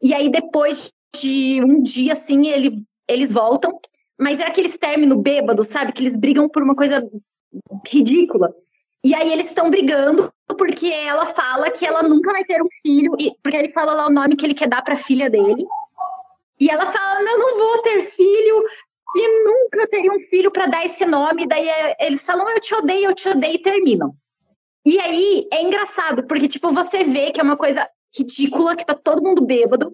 e 0.04 0.14
aí 0.14 0.30
depois 0.30 0.92
de 1.20 1.60
um 1.64 1.82
dia, 1.82 2.14
assim, 2.14 2.48
ele, 2.48 2.76
eles 3.08 3.34
voltam. 3.34 3.80
Mas 4.20 4.40
é 4.40 4.46
aqueles 4.46 4.78
término 4.78 5.16
bêbado, 5.16 5.64
sabe? 5.64 5.92
Que 5.94 6.04
eles 6.04 6.16
brigam 6.16 6.48
por 6.48 6.62
uma 6.62 6.76
coisa 6.76 7.04
ridícula. 7.90 8.54
E 9.04 9.16
aí 9.16 9.34
eles 9.34 9.48
estão 9.48 9.72
brigando 9.72 10.32
porque 10.56 10.88
ela 10.88 11.26
fala 11.26 11.72
que 11.72 11.84
ela 11.84 12.04
nunca 12.04 12.32
vai 12.32 12.44
ter 12.44 12.62
um 12.62 12.68
filho, 12.84 13.16
e, 13.20 13.32
porque 13.42 13.58
ele 13.58 13.72
fala 13.72 13.94
lá 13.94 14.06
o 14.06 14.12
nome 14.12 14.36
que 14.36 14.46
ele 14.46 14.54
quer 14.54 14.68
dar 14.68 14.84
para 14.84 14.94
a 14.94 14.98
filha 14.98 15.28
dele. 15.28 15.66
E 16.60 16.70
ela 16.70 16.86
fala: 16.86 17.20
Eu 17.20 17.40
não 17.40 17.58
vou 17.58 17.82
ter 17.82 18.02
filho, 18.04 18.64
e 19.16 19.44
nunca 19.44 19.88
teria 19.88 20.12
um 20.12 20.20
filho 20.30 20.52
para 20.52 20.68
dar 20.68 20.86
esse 20.86 21.06
nome. 21.06 21.48
Daí 21.48 21.68
é, 21.68 21.98
eles 22.00 22.26
falam: 22.26 22.50
Eu 22.50 22.60
te 22.60 22.74
odeio, 22.74 23.10
eu 23.10 23.16
te 23.16 23.30
odeio, 23.30 23.56
e 23.56 23.62
terminam. 23.62 24.16
E 24.86 25.00
aí 25.00 25.48
é 25.52 25.62
engraçado, 25.62 26.24
porque 26.24 26.48
tipo, 26.48 26.72
você 26.72 27.04
vê 27.04 27.32
que 27.32 27.40
é 27.40 27.44
uma 27.44 27.58
coisa 27.58 27.88
ridícula, 28.18 28.76
que 28.76 28.86
tá 28.86 28.96
todo 28.96 29.24
mundo 29.24 29.46
bêbado, 29.46 29.94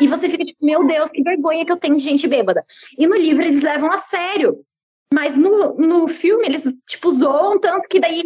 e 0.00 0.06
você 0.06 0.28
fica 0.28 0.44
tipo, 0.44 0.64
meu 0.64 0.86
Deus, 0.86 1.10
que 1.10 1.22
vergonha 1.22 1.64
que 1.64 1.72
eu 1.72 1.76
tenho 1.76 1.96
de 1.96 2.02
gente 2.02 2.26
bêbada. 2.26 2.64
E 2.98 3.06
no 3.06 3.16
livro 3.16 3.42
eles 3.44 3.62
levam 3.62 3.90
a 3.90 3.98
sério. 3.98 4.64
Mas 5.12 5.36
no, 5.36 5.74
no 5.74 6.08
filme 6.08 6.46
eles, 6.46 6.64
tipo, 6.86 7.10
zoam 7.10 7.60
tanto 7.60 7.88
que 7.88 8.00
daí, 8.00 8.24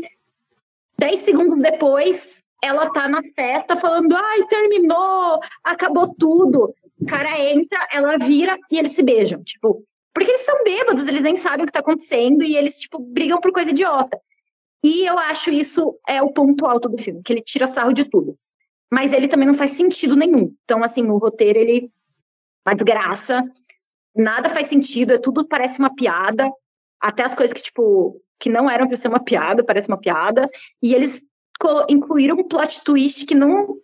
10 0.99 1.21
segundos 1.21 1.59
depois, 1.61 2.43
ela 2.63 2.91
tá 2.91 3.09
na 3.09 3.23
festa 3.35 3.77
falando, 3.77 4.17
ai, 4.17 4.47
terminou, 4.47 5.39
acabou 5.63 6.15
tudo. 6.15 6.75
O 7.01 7.07
cara 7.07 7.39
entra, 7.39 7.87
ela 7.93 8.17
vira 8.17 8.57
e 8.71 8.79
eles 8.79 8.93
se 8.93 9.03
beijam. 9.03 9.43
Tipo, 9.43 9.85
porque 10.13 10.31
eles 10.31 10.45
são 10.45 10.65
bêbados, 10.65 11.07
eles 11.07 11.23
nem 11.23 11.37
sabem 11.37 11.63
o 11.63 11.67
que 11.67 11.73
tá 11.73 11.81
acontecendo 11.81 12.43
e 12.43 12.57
eles, 12.57 12.81
tipo, 12.81 12.99
brigam 12.99 13.41
por 13.41 13.53
coisa 13.53 13.71
idiota. 13.71 14.19
E 14.83 15.07
eu 15.07 15.19
acho 15.19 15.51
isso 15.51 15.99
é 16.09 16.23
o 16.23 16.33
ponto 16.33 16.67
alto 16.67 16.89
do 16.89 16.99
filme, 16.99 17.23
que 17.23 17.33
ele 17.33 17.41
tira 17.41 17.67
sarro 17.67 17.93
de 17.93 18.05
tudo. 18.05 18.39
Mas 18.91 19.13
ele 19.13 19.29
também 19.29 19.47
não 19.47 19.55
faz 19.55 19.73
sentido 19.73 20.17
nenhum. 20.17 20.55
Então, 20.65 20.83
assim, 20.83 21.07
o 21.09 21.19
roteiro, 21.19 21.59
ele. 21.59 21.91
Uma 22.67 22.75
desgraça. 22.75 23.43
Nada 24.15 24.49
faz 24.49 24.67
sentido, 24.67 25.13
é 25.13 25.19
tudo 25.19 25.47
parece 25.47 25.79
uma 25.79 25.95
piada. 25.95 26.51
Até 27.01 27.23
as 27.23 27.35
coisas 27.35 27.53
que, 27.53 27.63
tipo, 27.63 28.21
que 28.39 28.51
não 28.51 28.69
eram 28.69 28.87
para 28.87 28.97
ser 28.97 29.09
uma 29.09 29.23
piada, 29.23 29.65
parece 29.65 29.89
uma 29.89 29.99
piada. 29.99 30.49
E 30.83 30.95
eles 30.95 31.23
incluíram 31.89 32.37
um 32.37 32.49
plot 32.49 32.83
twist 32.85 33.27
que 33.27 33.35
não. 33.35 33.77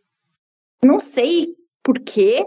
Não 0.83 1.01
sei 1.01 1.55
por 1.83 1.99
quê. 1.99 2.45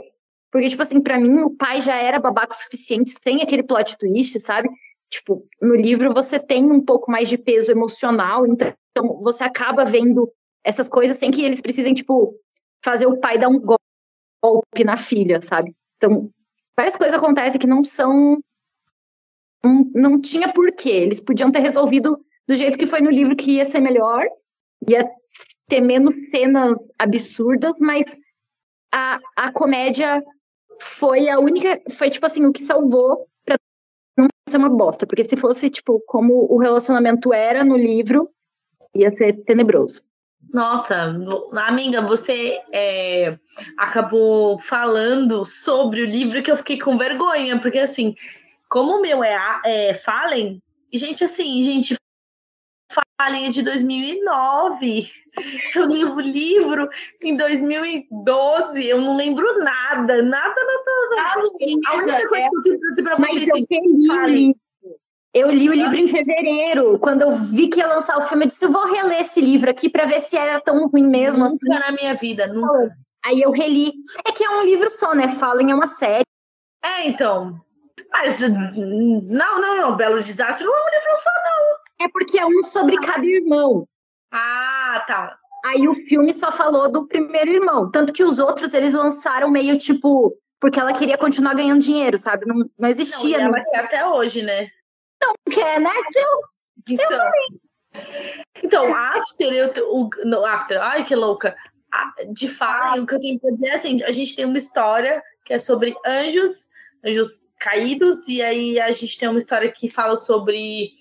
Porque, 0.51 0.69
tipo 0.69 0.81
assim, 0.81 1.01
para 1.01 1.19
mim, 1.19 1.39
o 1.41 1.49
pai 1.49 1.81
já 1.81 1.95
era 1.95 2.19
babaca 2.19 2.53
o 2.53 2.57
suficiente 2.57 3.13
sem 3.21 3.41
aquele 3.41 3.63
plot 3.63 3.97
twist, 3.97 4.39
sabe? 4.39 4.69
Tipo, 5.09 5.45
no 5.61 5.75
livro 5.75 6.13
você 6.13 6.39
tem 6.39 6.63
um 6.65 6.81
pouco 6.81 7.11
mais 7.11 7.29
de 7.29 7.37
peso 7.37 7.71
emocional, 7.71 8.45
então 8.45 8.73
você 9.21 9.43
acaba 9.43 9.85
vendo 9.85 10.31
essas 10.63 10.89
coisas 10.89 11.17
sem 11.17 11.31
que 11.31 11.43
eles 11.43 11.61
precisem, 11.61 11.93
tipo, 11.93 12.35
fazer 12.83 13.05
o 13.05 13.19
pai 13.19 13.37
dar 13.37 13.49
um 13.49 13.59
golpe 13.59 14.83
na 14.83 14.97
filha, 14.97 15.41
sabe? 15.41 15.73
Então, 15.97 16.29
várias 16.75 16.97
coisas 16.97 17.17
acontecem 17.17 17.59
que 17.59 17.67
não 17.67 17.83
são. 17.83 18.39
Não, 19.63 19.91
não 19.93 20.21
tinha 20.21 20.51
porquê. 20.51 20.89
Eles 20.89 21.21
podiam 21.21 21.51
ter 21.51 21.59
resolvido 21.59 22.19
do 22.47 22.55
jeito 22.55 22.77
que 22.77 22.87
foi 22.87 23.01
no 23.01 23.09
livro, 23.09 23.35
que 23.35 23.51
ia 23.51 23.65
ser 23.65 23.79
melhor, 23.79 24.25
ia 24.89 25.09
ter 25.67 25.81
menos 25.81 26.15
cenas 26.31 26.73
absurdas, 26.97 27.73
mas 27.79 28.15
a, 28.93 29.19
a 29.35 29.51
comédia 29.51 30.23
foi 30.81 31.29
a 31.29 31.39
única. 31.39 31.81
Foi, 31.91 32.09
tipo 32.09 32.25
assim, 32.25 32.45
o 32.45 32.51
que 32.51 32.61
salvou 32.61 33.27
pra 33.45 33.55
não 34.17 34.27
ser 34.49 34.57
uma 34.57 34.69
bosta. 34.69 35.05
Porque 35.05 35.23
se 35.23 35.37
fosse, 35.37 35.69
tipo, 35.69 36.01
como 36.07 36.47
o 36.51 36.57
relacionamento 36.57 37.33
era 37.33 37.63
no 37.63 37.77
livro, 37.77 38.29
ia 38.95 39.11
ser 39.15 39.43
tenebroso. 39.43 40.01
Nossa, 40.53 41.13
amiga, 41.55 42.01
você 42.01 42.61
é, 42.71 43.37
acabou 43.77 44.57
falando 44.59 45.43
sobre 45.43 46.01
o 46.01 46.05
livro 46.05 46.41
que 46.41 46.49
eu 46.49 46.57
fiquei 46.57 46.79
com 46.79 46.97
vergonha, 46.97 47.59
porque 47.59 47.79
assim, 47.79 48.15
como 48.69 48.97
o 48.97 49.01
meu 49.01 49.23
é, 49.23 49.37
é 49.65 49.93
Fallen, 49.95 50.61
gente, 50.93 51.23
assim, 51.23 51.61
gente, 51.63 51.95
Fallen 52.89 53.47
é 53.47 53.49
de 53.49 53.61
2009. 53.63 55.07
Eu 55.75 55.85
li 55.85 56.03
o 56.05 56.19
livro 56.19 56.89
em 57.21 57.35
2012, 57.35 58.85
eu 58.85 59.01
não 59.01 59.15
lembro 59.15 59.59
nada, 59.59 60.21
nada, 60.21 60.23
nada, 60.23 60.55
nada. 61.09 61.15
Ah, 61.19 61.33
a 61.91 61.97
única 61.97 62.27
coisa 62.27 62.45
é, 62.45 62.49
que 62.49 62.55
eu 62.55 62.63
tenho 62.63 62.79
pra 62.79 62.89
dizer 62.89 63.03
pra 63.03 63.15
vocês, 63.17 63.49
assim, 63.49 64.07
Fallen 64.07 64.55
eu 65.37 65.51
li 65.51 65.69
o 65.69 65.73
livro 65.73 65.95
em 65.95 66.07
fevereiro. 66.07 66.97
Quando 66.97 67.21
eu 67.21 67.31
vi 67.31 67.67
que 67.67 67.79
ia 67.79 67.87
lançar 67.87 68.17
o 68.17 68.21
filme, 68.23 68.45
eu 68.45 68.47
disse: 68.47 68.65
eu 68.65 68.71
vou 68.71 68.91
reler 68.91 69.21
esse 69.21 69.39
livro 69.39 69.69
aqui 69.69 69.87
para 69.87 70.05
ver 70.05 70.19
se 70.19 70.35
era 70.35 70.59
tão 70.59 70.87
ruim 70.87 71.07
mesmo. 71.07 71.43
Nunca 71.43 71.55
assim. 71.55 71.79
na 71.79 71.91
minha 71.91 72.15
vida, 72.15 72.47
nunca. 72.47 72.95
Aí 73.23 73.41
eu 73.41 73.51
reli. 73.51 73.93
É 74.25 74.31
que 74.31 74.43
é 74.43 74.49
um 74.49 74.63
livro 74.63 74.89
só, 74.89 75.13
né? 75.13 75.27
Falem 75.27 75.71
é 75.71 75.75
uma 75.75 75.87
série. 75.87 76.25
É, 76.83 77.07
então. 77.07 77.59
Mas 78.11 78.39
não, 78.39 79.59
não, 79.59 79.77
não. 79.77 79.95
Belo 79.95 80.23
Desastre 80.23 80.65
não 80.65 80.73
é 80.75 80.81
um 80.81 80.89
livro 80.89 81.21
só, 81.21 81.29
não. 81.29 81.86
É 81.99 82.07
porque 82.09 82.37
é 82.39 82.45
um 82.45 82.63
sobre 82.63 82.97
cada 82.99 83.25
irmão. 83.25 83.87
Ah, 84.31 85.03
tá. 85.07 85.37
Aí 85.65 85.87
o 85.87 85.95
filme 86.07 86.33
só 86.33 86.51
falou 86.51 86.89
do 86.91 87.07
primeiro 87.07 87.51
irmão. 87.51 87.89
Tanto 87.89 88.13
que 88.13 88.23
os 88.23 88.39
outros 88.39 88.73
eles 88.73 88.93
lançaram 88.93 89.49
meio 89.49 89.77
tipo. 89.77 90.37
Porque 90.59 90.79
ela 90.79 90.93
queria 90.93 91.17
continuar 91.17 91.53
ganhando 91.53 91.81
dinheiro, 91.81 92.17
sabe? 92.17 92.45
Não, 92.45 92.67
não 92.77 92.89
existia. 92.89 93.37
Não, 93.37 93.47
ela 93.47 93.63
quer 93.63 93.79
até 93.79 94.07
hoje, 94.07 94.41
né? 94.41 94.67
Não 95.21 95.33
quer, 95.53 95.79
né? 95.79 95.91
Eu, 96.15 96.41
então, 96.89 97.11
eu 97.11 97.31
então 98.63 98.95
After, 98.95 99.53
eu, 99.53 99.71
o, 99.91 100.09
no, 100.25 100.45
After, 100.45 100.81
ai 100.81 101.05
que 101.05 101.15
louca. 101.15 101.55
De 102.31 102.47
fato, 102.47 103.01
o 103.01 103.05
que 103.05 103.15
eu 103.15 103.19
tenho 103.19 103.39
pra 103.39 103.51
dizer 103.51 103.67
é 103.67 103.75
assim: 103.75 104.03
a 104.03 104.11
gente 104.11 104.35
tem 104.35 104.45
uma 104.45 104.57
história 104.57 105.23
que 105.45 105.53
é 105.53 105.59
sobre 105.59 105.95
anjos, 106.05 106.67
anjos 107.05 107.47
caídos, 107.59 108.27
e 108.27 108.41
aí 108.41 108.79
a 108.79 108.91
gente 108.91 109.17
tem 109.17 109.27
uma 109.27 109.37
história 109.37 109.71
que 109.71 109.89
fala 109.89 110.15
sobre 110.15 110.91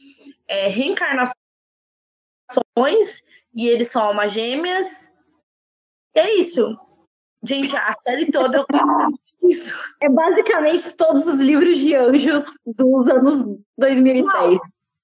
é, 0.49 0.69
reencarnações, 0.69 1.35
e 3.55 3.67
eles 3.67 3.89
são 3.89 4.03
almas 4.03 4.33
gêmeas. 4.33 5.13
E 6.15 6.21
é 6.21 6.35
isso. 6.35 6.79
Gente, 7.43 7.77
a 7.77 7.95
série 7.99 8.31
toda 8.31 8.59
eu 8.59 8.67
isso. 9.49 9.75
É 10.03 10.09
basicamente 10.09 10.97
todos 10.97 11.27
os 11.27 11.41
livros 11.41 11.79
de 11.79 11.95
anjos 11.95 12.45
dos 12.67 13.07
anos 13.09 13.45
2010. 13.79 14.35
Não, 14.35 14.61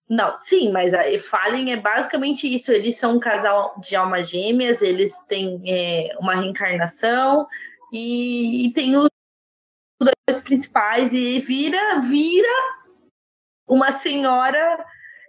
não 0.08 0.40
sim, 0.40 0.70
mas 0.72 0.92
a 0.92 1.04
Fallen 1.18 1.72
é 1.72 1.76
basicamente 1.76 2.52
isso. 2.52 2.72
Eles 2.72 2.96
são 2.96 3.16
um 3.16 3.20
casal 3.20 3.74
de 3.80 3.94
almas 3.94 4.28
gêmeas, 4.28 4.82
eles 4.82 5.20
têm 5.22 5.62
é, 5.66 6.16
uma 6.18 6.34
reencarnação 6.34 7.46
e, 7.92 8.66
e 8.66 8.72
tem 8.72 8.96
os 8.96 9.08
dois 10.00 10.40
principais 10.42 11.12
e 11.12 11.38
vira, 11.38 12.00
vira 12.00 12.82
uma 13.66 13.92
senhora 13.92 14.84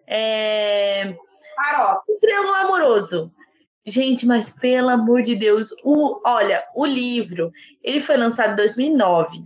é, 0.07 1.15
um 2.09 2.19
triângulo 2.19 2.55
amoroso. 2.55 3.31
Gente, 3.85 4.25
mas 4.25 4.49
pelo 4.49 4.89
amor 4.89 5.21
de 5.21 5.35
Deus, 5.35 5.73
o, 5.83 6.21
olha, 6.25 6.63
o 6.73 6.85
livro, 6.85 7.51
ele 7.83 7.99
foi 7.99 8.15
lançado 8.15 8.53
em 8.53 8.55
2009. 8.55 9.43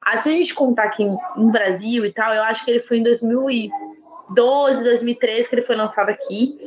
Ah, 0.00 0.16
se 0.16 0.28
a 0.28 0.32
gente 0.32 0.54
contar 0.54 0.84
aqui 0.84 1.02
em 1.02 1.50
Brasil 1.50 2.04
e 2.04 2.12
tal, 2.12 2.32
eu 2.32 2.42
acho 2.42 2.64
que 2.64 2.70
ele 2.70 2.80
foi 2.80 2.98
em 2.98 3.02
2012, 3.02 4.82
2013 4.82 5.48
que 5.48 5.54
ele 5.54 5.62
foi 5.62 5.76
lançado 5.76 6.08
aqui. 6.08 6.58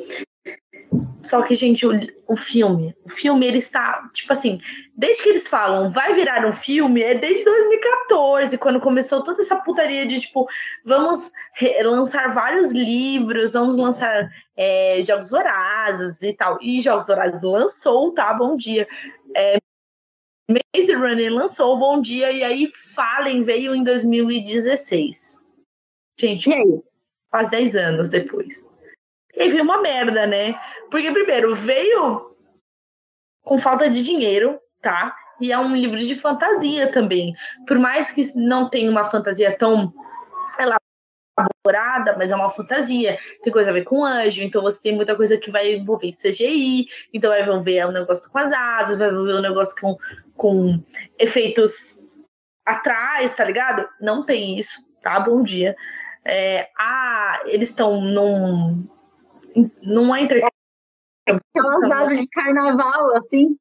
Só 1.27 1.41
que, 1.41 1.53
gente, 1.55 1.85
o, 1.85 1.91
o 2.27 2.35
filme, 2.35 2.95
o 3.03 3.09
filme, 3.09 3.45
ele 3.45 3.57
está, 3.57 4.09
tipo 4.13 4.31
assim, 4.31 4.59
desde 4.95 5.21
que 5.21 5.29
eles 5.29 5.47
falam 5.47 5.91
vai 5.91 6.13
virar 6.13 6.45
um 6.45 6.53
filme, 6.53 7.01
é 7.01 7.15
desde 7.15 7.43
2014, 7.43 8.57
quando 8.57 8.79
começou 8.79 9.23
toda 9.23 9.41
essa 9.41 9.57
putaria 9.57 10.05
de, 10.05 10.21
tipo, 10.21 10.47
vamos 10.85 11.31
lançar 11.83 12.33
vários 12.33 12.71
livros, 12.71 13.53
vamos 13.53 13.75
lançar 13.75 14.29
é, 14.55 15.03
Jogos 15.03 15.29
Vorazes 15.29 16.21
e 16.21 16.33
tal. 16.33 16.57
E 16.61 16.79
Jogos 16.81 17.07
Vorazes 17.07 17.41
lançou, 17.41 18.13
tá? 18.13 18.33
Bom 18.33 18.55
dia. 18.55 18.87
É, 19.35 19.57
Maze 20.49 20.93
Runner 20.93 21.31
lançou 21.31 21.77
Bom 21.77 22.01
Dia, 22.01 22.31
e 22.31 22.41
aí 22.41 22.71
Fallen 22.73 23.41
veio 23.41 23.75
em 23.75 23.83
2016. 23.83 25.41
Gente, 26.17 26.49
quase 27.29 27.51
10 27.51 27.75
anos 27.75 28.09
depois. 28.09 28.67
E 29.37 29.43
aí 29.43 29.49
veio 29.49 29.63
uma 29.63 29.79
merda, 29.79 30.25
né? 30.25 30.59
Porque, 30.89 31.11
primeiro, 31.11 31.53
veio 31.55 32.35
com 33.43 33.59
falta 33.59 33.87
de 33.87 34.03
dinheiro, 34.03 34.59
tá? 34.81 35.15
E 35.39 35.51
é 35.51 35.59
um 35.59 35.75
livro 35.75 35.99
de 35.99 36.15
fantasia 36.15 36.91
também. 36.91 37.35
Por 37.67 37.77
mais 37.77 38.11
que 38.11 38.35
não 38.35 38.67
tenha 38.67 38.89
uma 38.89 39.05
fantasia 39.05 39.55
tão 39.55 39.93
elaborada, 40.59 42.17
mas 42.17 42.31
é 42.31 42.35
uma 42.35 42.49
fantasia. 42.49 43.19
Tem 43.43 43.53
coisa 43.53 43.69
a 43.69 43.73
ver 43.73 43.83
com 43.83 44.03
anjo, 44.03 44.41
então 44.41 44.63
você 44.63 44.81
tem 44.81 44.95
muita 44.95 45.15
coisa 45.15 45.37
que 45.37 45.51
vai 45.51 45.75
envolver 45.75 46.13
CGI, 46.13 46.87
então 47.13 47.29
vai 47.29 47.43
envolver 47.43 47.85
um 47.85 47.91
negócio 47.91 48.31
com 48.31 48.39
as 48.39 48.51
asas, 48.51 48.97
vai 48.97 49.09
envolver 49.09 49.35
um 49.35 49.41
negócio 49.41 49.79
com, 49.79 49.97
com 50.35 50.81
efeitos 51.19 52.01
atrás, 52.65 53.35
tá 53.35 53.45
ligado? 53.45 53.87
Não 54.01 54.25
tem 54.25 54.57
isso, 54.57 54.81
tá? 55.03 55.19
Bom 55.19 55.43
dia. 55.43 55.75
É, 56.25 56.69
ah, 56.75 57.39
eles 57.45 57.69
estão 57.69 58.01
num 58.01 58.96
não 59.81 60.15
é 60.15 60.21
entre. 60.21 60.43
Aquelas 61.27 61.89
datas 61.89 62.17
de 62.17 62.27
carnaval, 62.27 63.17
assim. 63.17 63.57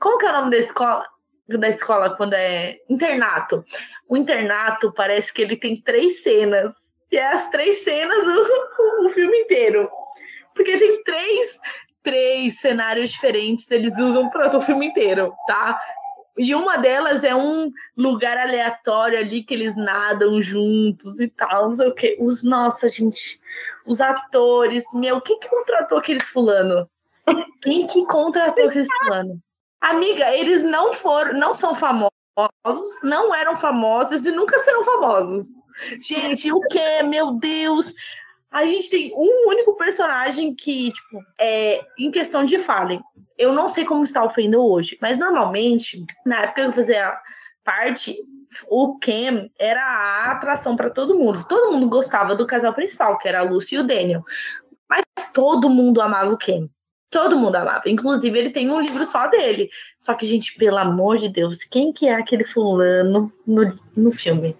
Como 0.00 0.18
que 0.18 0.26
é 0.26 0.30
o 0.30 0.32
nome 0.32 0.50
da 0.50 0.58
escola? 0.58 1.06
Da 1.46 1.68
escola 1.68 2.16
quando 2.16 2.34
é 2.34 2.78
internato. 2.88 3.64
O 4.08 4.16
internato 4.16 4.92
parece 4.92 5.32
que 5.32 5.42
ele 5.42 5.56
tem 5.56 5.80
três 5.80 6.22
cenas. 6.22 6.74
E 7.12 7.16
é 7.16 7.32
as 7.32 7.50
três 7.50 7.84
cenas 7.84 8.24
o, 8.26 9.04
o 9.04 9.08
filme 9.10 9.38
inteiro. 9.40 9.88
Porque 10.54 10.78
tem 10.78 11.02
três, 11.02 11.60
três 12.02 12.60
cenários 12.60 13.10
diferentes, 13.10 13.70
eles 13.70 13.98
usam 13.98 14.30
para 14.30 14.56
o 14.56 14.60
filme 14.60 14.86
inteiro, 14.86 15.34
tá? 15.46 15.78
E 16.36 16.54
uma 16.54 16.76
delas 16.76 17.22
é 17.22 17.34
um 17.34 17.70
lugar 17.96 18.36
aleatório 18.36 19.18
ali 19.18 19.42
que 19.42 19.54
eles 19.54 19.76
nadam 19.76 20.40
juntos 20.42 21.20
e 21.20 21.28
tal, 21.28 21.68
não 21.68 21.76
sei 21.76 21.88
o 21.88 21.94
quê. 21.94 22.16
Os, 22.18 22.42
nossa, 22.42 22.88
gente, 22.88 23.40
os 23.86 24.00
atores, 24.00 24.84
meu, 24.94 25.20
quem 25.20 25.38
que 25.38 25.48
contratou 25.48 25.98
aqueles 25.98 26.28
fulano? 26.28 26.88
Quem 27.62 27.86
que 27.86 28.04
contratou 28.06 28.66
aqueles 28.68 28.88
fulano? 28.98 29.40
Amiga, 29.80 30.34
eles 30.34 30.62
não 30.62 30.92
foram, 30.92 31.34
não 31.34 31.52
são 31.52 31.74
famosos, 31.74 32.10
não 33.02 33.34
eram 33.34 33.56
famosos 33.56 34.24
e 34.24 34.30
nunca 34.30 34.58
serão 34.60 34.84
famosos. 34.84 35.46
Gente, 36.00 36.50
o 36.52 36.60
que? 36.60 37.02
Meu 37.02 37.32
Deus! 37.32 37.92
A 38.50 38.64
gente 38.64 38.88
tem 38.88 39.12
um 39.14 39.48
único 39.48 39.76
personagem 39.76 40.54
que, 40.54 40.92
tipo, 40.92 41.20
é 41.40 41.84
em 41.98 42.10
questão 42.10 42.44
de 42.44 42.58
Fallen. 42.58 43.02
Eu 43.36 43.52
não 43.52 43.68
sei 43.68 43.84
como 43.84 44.04
está 44.04 44.22
o 44.24 44.30
Fendo 44.30 44.64
hoje, 44.64 44.96
mas 45.02 45.18
normalmente, 45.18 46.04
na 46.24 46.42
época 46.42 46.62
que 46.62 46.68
eu 46.68 46.72
fazia 46.72 47.20
parte, 47.64 48.16
o 48.68 48.98
Cam 48.98 49.50
era 49.58 49.82
a 49.82 50.32
atração 50.32 50.76
para 50.76 50.90
todo 50.90 51.18
mundo. 51.18 51.44
Todo 51.48 51.72
mundo 51.72 51.88
gostava 51.88 52.36
do 52.36 52.46
casal 52.46 52.72
principal, 52.74 53.18
que 53.18 53.26
era 53.26 53.40
a 53.40 53.42
Lucy 53.42 53.74
e 53.74 53.78
o 53.78 53.86
Daniel. 53.86 54.22
Mas 54.88 55.02
todo 55.32 55.68
mundo 55.68 56.00
amava 56.00 56.32
o 56.32 56.38
Cam. 56.38 56.68
Todo 57.10 57.38
mundo 57.38 57.56
amava. 57.56 57.82
Inclusive, 57.86 58.38
ele 58.38 58.50
tem 58.50 58.70
um 58.70 58.80
livro 58.80 59.04
só 59.06 59.26
dele. 59.28 59.70
Só 59.98 60.14
que, 60.14 60.26
gente, 60.26 60.54
pelo 60.56 60.78
amor 60.78 61.16
de 61.16 61.28
Deus, 61.28 61.64
quem 61.64 61.92
que 61.92 62.06
é 62.06 62.14
aquele 62.14 62.44
fulano 62.44 63.32
no, 63.46 63.68
no 63.96 64.12
filme? 64.12 64.56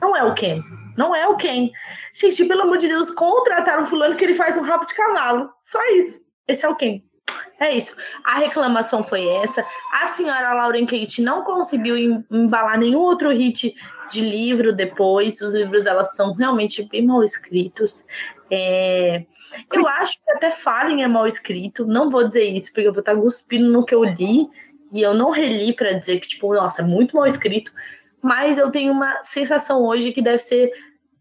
Não 0.00 0.14
é 0.14 0.22
o 0.22 0.34
Ken. 0.34 0.62
Não 0.96 1.14
é 1.14 1.26
o 1.26 1.36
Ken. 1.36 1.70
Gente, 2.14 2.44
pelo 2.44 2.62
amor 2.62 2.78
de 2.78 2.88
Deus, 2.88 3.10
contrataram 3.10 3.84
o 3.84 3.86
fulano 3.86 4.14
que 4.14 4.24
ele 4.24 4.34
faz 4.34 4.56
um 4.58 4.62
rabo 4.62 4.84
de 4.84 4.94
cavalo. 4.94 5.50
Só 5.64 5.82
isso. 5.92 6.24
Esse 6.46 6.64
é 6.64 6.68
o 6.68 6.76
Ken. 6.76 7.02
É 7.58 7.72
isso. 7.74 7.96
A 8.22 8.38
reclamação 8.38 9.02
foi 9.02 9.26
essa. 9.26 9.64
A 9.92 10.06
senhora 10.06 10.52
Lauren 10.52 10.84
Kate 10.84 11.22
não 11.22 11.42
conseguiu 11.42 11.96
embalar 12.30 12.78
nenhum 12.78 13.00
outro 13.00 13.30
hit 13.30 13.74
de 14.10 14.20
livro 14.20 14.72
depois. 14.72 15.40
Os 15.40 15.54
livros 15.54 15.84
dela 15.84 16.04
são 16.04 16.34
realmente 16.34 16.82
bem 16.82 17.06
mal 17.06 17.24
escritos. 17.24 18.04
É... 18.50 19.24
Eu 19.72 19.88
acho 19.88 20.18
que 20.22 20.30
até 20.32 20.50
Fallen 20.50 21.02
é 21.02 21.08
mal 21.08 21.26
escrito. 21.26 21.86
Não 21.86 22.10
vou 22.10 22.28
dizer 22.28 22.44
isso, 22.44 22.70
porque 22.72 22.88
eu 22.88 22.92
vou 22.92 23.00
estar 23.00 23.16
cuspindo 23.16 23.72
no 23.72 23.84
que 23.84 23.94
eu 23.94 24.04
li. 24.04 24.46
E 24.92 25.00
eu 25.02 25.14
não 25.14 25.30
reli 25.30 25.72
para 25.72 25.92
dizer 25.92 26.20
que, 26.20 26.28
tipo, 26.28 26.54
nossa, 26.54 26.82
é 26.82 26.84
muito 26.84 27.16
mal 27.16 27.26
escrito 27.26 27.72
mas 28.26 28.58
eu 28.58 28.72
tenho 28.72 28.92
uma 28.92 29.22
sensação 29.22 29.84
hoje 29.84 30.10
que 30.10 30.20
deve 30.20 30.38
ser 30.38 30.72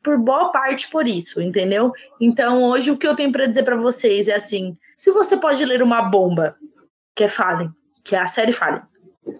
por 0.05 0.19
boa 0.19 0.51
parte 0.51 0.87
por 0.87 1.07
isso, 1.07 1.41
entendeu? 1.41 1.91
Então, 2.21 2.63
hoje 2.63 2.91
o 2.91 2.97
que 2.97 3.07
eu 3.07 3.15
tenho 3.15 3.31
para 3.31 3.47
dizer 3.47 3.63
para 3.63 3.75
vocês 3.75 4.27
é 4.27 4.35
assim: 4.35 4.77
se 4.95 5.11
você 5.11 5.35
pode 5.35 5.65
ler 5.65 5.81
uma 5.81 6.03
bomba, 6.03 6.55
que 7.15 7.23
é 7.23 7.27
Fallen, 7.27 7.71
que 8.03 8.15
é 8.15 8.19
a 8.19 8.27
série 8.27 8.53
Fallen, 8.53 8.83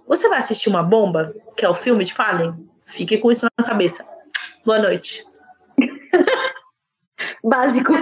você 0.07 0.27
vai 0.27 0.39
assistir 0.39 0.67
uma 0.67 0.81
bomba, 0.81 1.35
que 1.55 1.63
é 1.63 1.69
o 1.69 1.75
filme 1.75 2.03
de 2.03 2.13
Fallen? 2.15 2.55
Fique 2.87 3.19
com 3.19 3.31
isso 3.31 3.45
na 3.57 3.65
cabeça. 3.65 4.03
Boa 4.65 4.79
noite. 4.79 5.23
Básico. 7.43 7.93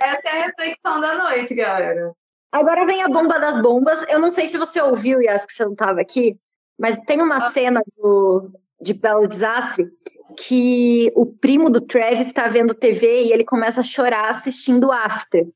É 0.00 0.10
até 0.10 0.30
a 0.30 0.44
reflexão 0.46 1.00
da 1.00 1.16
noite, 1.16 1.52
galera. 1.54 2.12
Agora 2.52 2.86
vem 2.86 3.02
a 3.02 3.08
bomba 3.08 3.40
das 3.40 3.60
bombas. 3.60 4.08
Eu 4.08 4.20
não 4.20 4.28
sei 4.28 4.46
se 4.46 4.56
você 4.56 4.80
ouviu, 4.80 5.20
Yas, 5.20 5.44
que 5.44 5.52
você 5.52 5.64
não 5.64 5.72
estava 5.72 6.00
aqui, 6.00 6.38
mas 6.78 6.96
tem 7.06 7.20
uma 7.20 7.38
ah. 7.38 7.50
cena 7.50 7.82
do, 7.96 8.52
de 8.84 8.92
Belo 8.94 9.26
Desastre, 9.26 9.90
que 10.36 11.10
o 11.14 11.26
primo 11.26 11.70
do 11.70 11.80
Travis 11.80 12.26
está 12.26 12.46
vendo 12.46 12.74
TV 12.74 13.24
e 13.24 13.32
ele 13.32 13.44
começa 13.44 13.80
a 13.80 13.84
chorar 13.84 14.28
assistindo 14.28 14.92
After. 14.92 15.46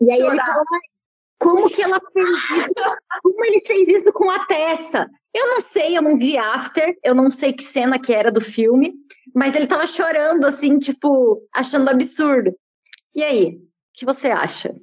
E 0.00 0.10
aí 0.10 0.20
chorar. 0.20 0.32
ele 0.32 0.40
fala, 0.40 0.64
como 1.38 1.70
que 1.70 1.82
ela 1.82 2.00
fez 2.12 2.28
isso? 2.28 2.72
Como 3.22 3.44
ele 3.44 3.62
fez 3.64 3.88
isso 3.88 4.12
com 4.12 4.30
a 4.30 4.44
Tessa? 4.46 5.08
Eu 5.32 5.48
não 5.48 5.60
sei, 5.60 5.96
eu 5.96 6.02
não 6.02 6.18
vi 6.18 6.36
After, 6.36 6.96
eu 7.02 7.14
não 7.14 7.30
sei 7.30 7.52
que 7.52 7.62
cena 7.62 7.98
que 7.98 8.12
era 8.12 8.30
do 8.30 8.40
filme, 8.40 8.94
mas 9.34 9.54
ele 9.54 9.66
tava 9.66 9.86
chorando, 9.86 10.44
assim, 10.44 10.78
tipo, 10.78 11.42
achando 11.52 11.88
absurdo. 11.88 12.54
E 13.14 13.22
aí, 13.22 13.56
o 13.56 13.60
que 13.92 14.04
você 14.04 14.28
acha? 14.28 14.74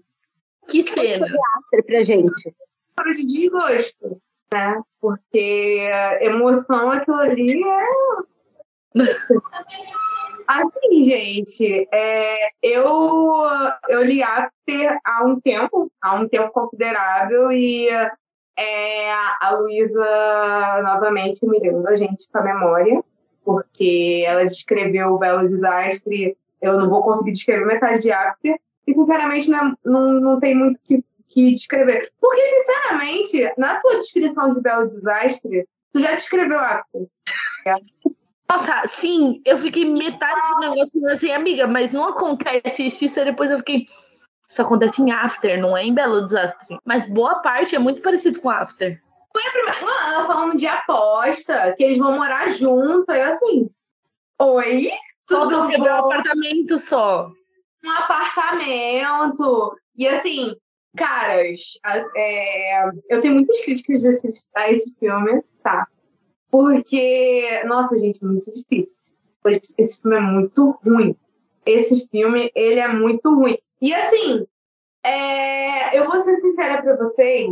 Que 0.69 0.81
cena? 0.83 1.25
After 1.25 1.85
pra 1.85 2.03
gente. 2.03 2.55
Para 2.95 3.11
de 3.11 3.25
desgosto 3.25 4.21
né? 4.53 4.81
Porque 4.99 5.89
emoção, 6.21 6.91
aquilo 6.91 7.17
ali 7.17 7.61
é. 7.63 7.87
Assim, 10.47 11.09
gente, 11.09 11.87
é, 11.93 12.49
eu, 12.61 13.41
eu 13.87 14.03
li 14.03 14.21
After 14.21 14.99
há 15.05 15.23
um 15.23 15.39
tempo, 15.39 15.89
há 16.01 16.15
um 16.15 16.27
tempo 16.27 16.51
considerável, 16.51 17.51
e 17.53 17.87
é, 18.57 19.11
a 19.39 19.55
Luísa 19.57 20.05
novamente 20.83 21.47
mirando 21.47 21.87
a 21.87 21.95
gente 21.95 22.27
com 22.29 22.37
a 22.39 22.43
memória, 22.43 23.01
porque 23.45 24.23
ela 24.27 24.45
descreveu 24.45 25.13
o 25.13 25.17
Belo 25.17 25.47
Desastre, 25.47 26.37
eu 26.61 26.77
não 26.77 26.89
vou 26.89 27.01
conseguir 27.01 27.31
descrever 27.31 27.65
metade 27.65 28.01
de 28.01 28.11
After, 28.11 28.59
e 28.85 28.93
sinceramente 28.93 29.49
não, 29.49 29.73
não, 29.85 30.13
não 30.19 30.39
tem 30.39 30.53
muito 30.53 30.79
que 30.83 31.01
que 31.31 31.51
descrever. 31.51 32.11
Porque, 32.19 32.41
sinceramente, 32.41 33.53
na 33.57 33.79
tua 33.79 33.95
descrição 33.95 34.53
de 34.53 34.61
Belo 34.61 34.89
Desastre, 34.89 35.67
tu 35.93 35.99
já 35.99 36.13
descreveu 36.13 36.59
After. 36.59 37.01
É. 37.65 37.75
Nossa, 38.49 38.85
sim, 38.85 39.41
eu 39.45 39.57
fiquei 39.57 39.85
metade 39.85 40.41
do 40.53 40.59
negócio 40.59 41.07
assim, 41.07 41.31
amiga, 41.31 41.65
mas 41.67 41.93
não 41.93 42.09
acontece 42.09 42.87
isso, 42.87 43.05
isso 43.05 43.23
depois 43.23 43.49
eu 43.49 43.59
fiquei. 43.59 43.85
Isso 44.49 44.61
acontece 44.61 45.01
em 45.01 45.09
After, 45.09 45.57
não 45.57 45.77
é 45.77 45.85
em 45.85 45.93
Belo 45.93 46.21
Desastre. 46.21 46.77
Mas 46.83 47.07
boa 47.07 47.35
parte 47.35 47.73
é 47.73 47.79
muito 47.79 48.01
parecido 48.01 48.41
com 48.41 48.49
After. 48.49 49.01
Foi 49.31 49.41
a 49.41 49.51
primeira. 49.51 49.81
Mano, 49.81 50.27
falando 50.27 50.57
de 50.57 50.67
aposta, 50.67 51.73
que 51.77 51.83
eles 51.85 51.97
vão 51.97 52.17
morar 52.17 52.49
junto, 52.49 53.09
eu 53.09 53.31
assim. 53.31 53.69
Oi? 54.39 54.91
Quebrar 55.69 56.03
um 56.03 56.05
apartamento 56.05 56.77
só. 56.77 57.31
Um 57.85 57.91
apartamento. 57.91 59.73
E 59.95 60.05
assim, 60.05 60.53
Caras, 60.95 61.79
é, 62.15 62.85
eu 63.09 63.21
tenho 63.21 63.35
muitas 63.35 63.61
críticas 63.61 64.03
a 64.55 64.71
esse 64.71 64.93
filme, 64.99 65.41
tá? 65.63 65.87
Porque, 66.49 67.63
nossa, 67.65 67.97
gente, 67.97 68.23
muito 68.23 68.53
difícil. 68.53 69.15
Esse 69.77 70.01
filme 70.01 70.17
é 70.17 70.19
muito 70.19 70.71
ruim. 70.83 71.15
Esse 71.65 72.07
filme, 72.07 72.51
ele 72.53 72.79
é 72.79 72.87
muito 72.89 73.33
ruim. 73.33 73.57
E 73.81 73.93
assim, 73.93 74.45
é, 75.03 75.97
eu 75.97 76.09
vou 76.09 76.21
ser 76.21 76.39
sincera 76.41 76.81
pra 76.81 76.97
vocês 76.97 77.51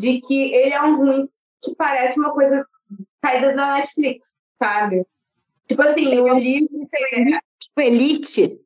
de 0.00 0.20
que 0.22 0.52
ele 0.54 0.72
é 0.72 0.82
um 0.82 0.96
ruim 0.96 1.26
que 1.62 1.74
parece 1.74 2.18
uma 2.18 2.32
coisa 2.32 2.66
saída 3.22 3.54
da 3.54 3.74
Netflix, 3.74 4.32
sabe? 4.58 5.06
Tipo 5.68 5.82
assim, 5.82 6.14
eu 6.14 6.34
li. 6.38 6.66
Tipo 6.66 7.80
Elite? 7.80 8.60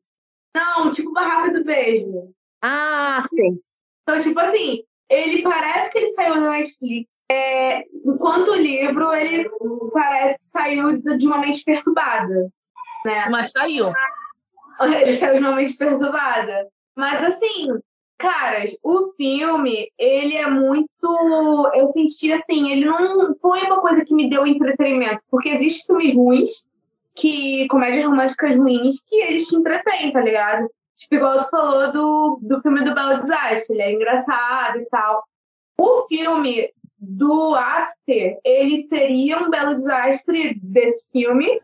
Não, 0.55 0.89
tipo 0.89 1.11
Barraca 1.11 1.51
do 1.51 1.65
Beijo. 1.65 2.33
Ah, 2.61 3.19
sim. 3.29 3.59
Então, 4.05 4.21
tipo 4.21 4.39
assim, 4.39 4.83
ele 5.09 5.41
parece 5.41 5.91
que 5.91 5.97
ele 5.97 6.13
saiu 6.13 6.35
da 6.35 6.51
Netflix. 6.51 7.09
É, 7.29 7.83
enquanto 8.05 8.49
o 8.49 8.55
livro, 8.55 9.11
ele 9.13 9.49
parece 9.91 10.37
que 10.37 10.45
saiu 10.45 11.01
de 11.01 11.25
uma 11.25 11.39
mente 11.39 11.63
perturbada. 11.63 12.51
Né? 13.03 13.25
Mas 13.29 13.51
saiu. 13.51 13.91
Ele 14.81 15.17
saiu 15.17 15.35
de 15.35 15.39
uma 15.39 15.55
mente 15.55 15.73
perturbada. 15.77 16.67
Mas 16.97 17.23
assim, 17.23 17.69
caras, 18.17 18.75
o 18.83 19.11
filme, 19.15 19.89
ele 19.97 20.35
é 20.35 20.49
muito. 20.49 21.71
Eu 21.73 21.87
senti 21.87 22.33
assim, 22.33 22.71
ele 22.71 22.85
não 22.85 23.35
foi 23.41 23.61
uma 23.61 23.79
coisa 23.79 24.03
que 24.03 24.13
me 24.13 24.29
deu 24.29 24.45
entretenimento. 24.45 25.21
Porque 25.29 25.49
existem 25.49 25.85
filmes 25.85 26.13
ruins, 26.13 26.51
que 27.13 27.67
comédias 27.67 28.05
românticas 28.05 28.55
ruins, 28.57 29.01
que 29.07 29.15
eles 29.15 29.47
te 29.47 29.55
entretêm, 29.55 30.11
tá 30.11 30.21
ligado? 30.21 30.69
Tipo, 30.95 31.15
igual 31.15 31.43
tu 31.43 31.49
falou 31.49 31.91
do, 31.91 32.39
do 32.41 32.61
filme 32.61 32.83
do 32.83 32.95
Belo 32.95 33.19
Desastre, 33.19 33.75
ele 33.75 33.81
é 33.81 33.93
engraçado 33.93 34.79
e 34.79 34.85
tal. 34.85 35.23
O 35.77 36.03
filme 36.07 36.69
do 36.97 37.53
After, 37.55 38.39
ele 38.43 38.87
seria 38.87 39.39
um 39.39 39.49
belo 39.49 39.75
desastre 39.75 40.57
desse 40.61 41.09
filme 41.11 41.61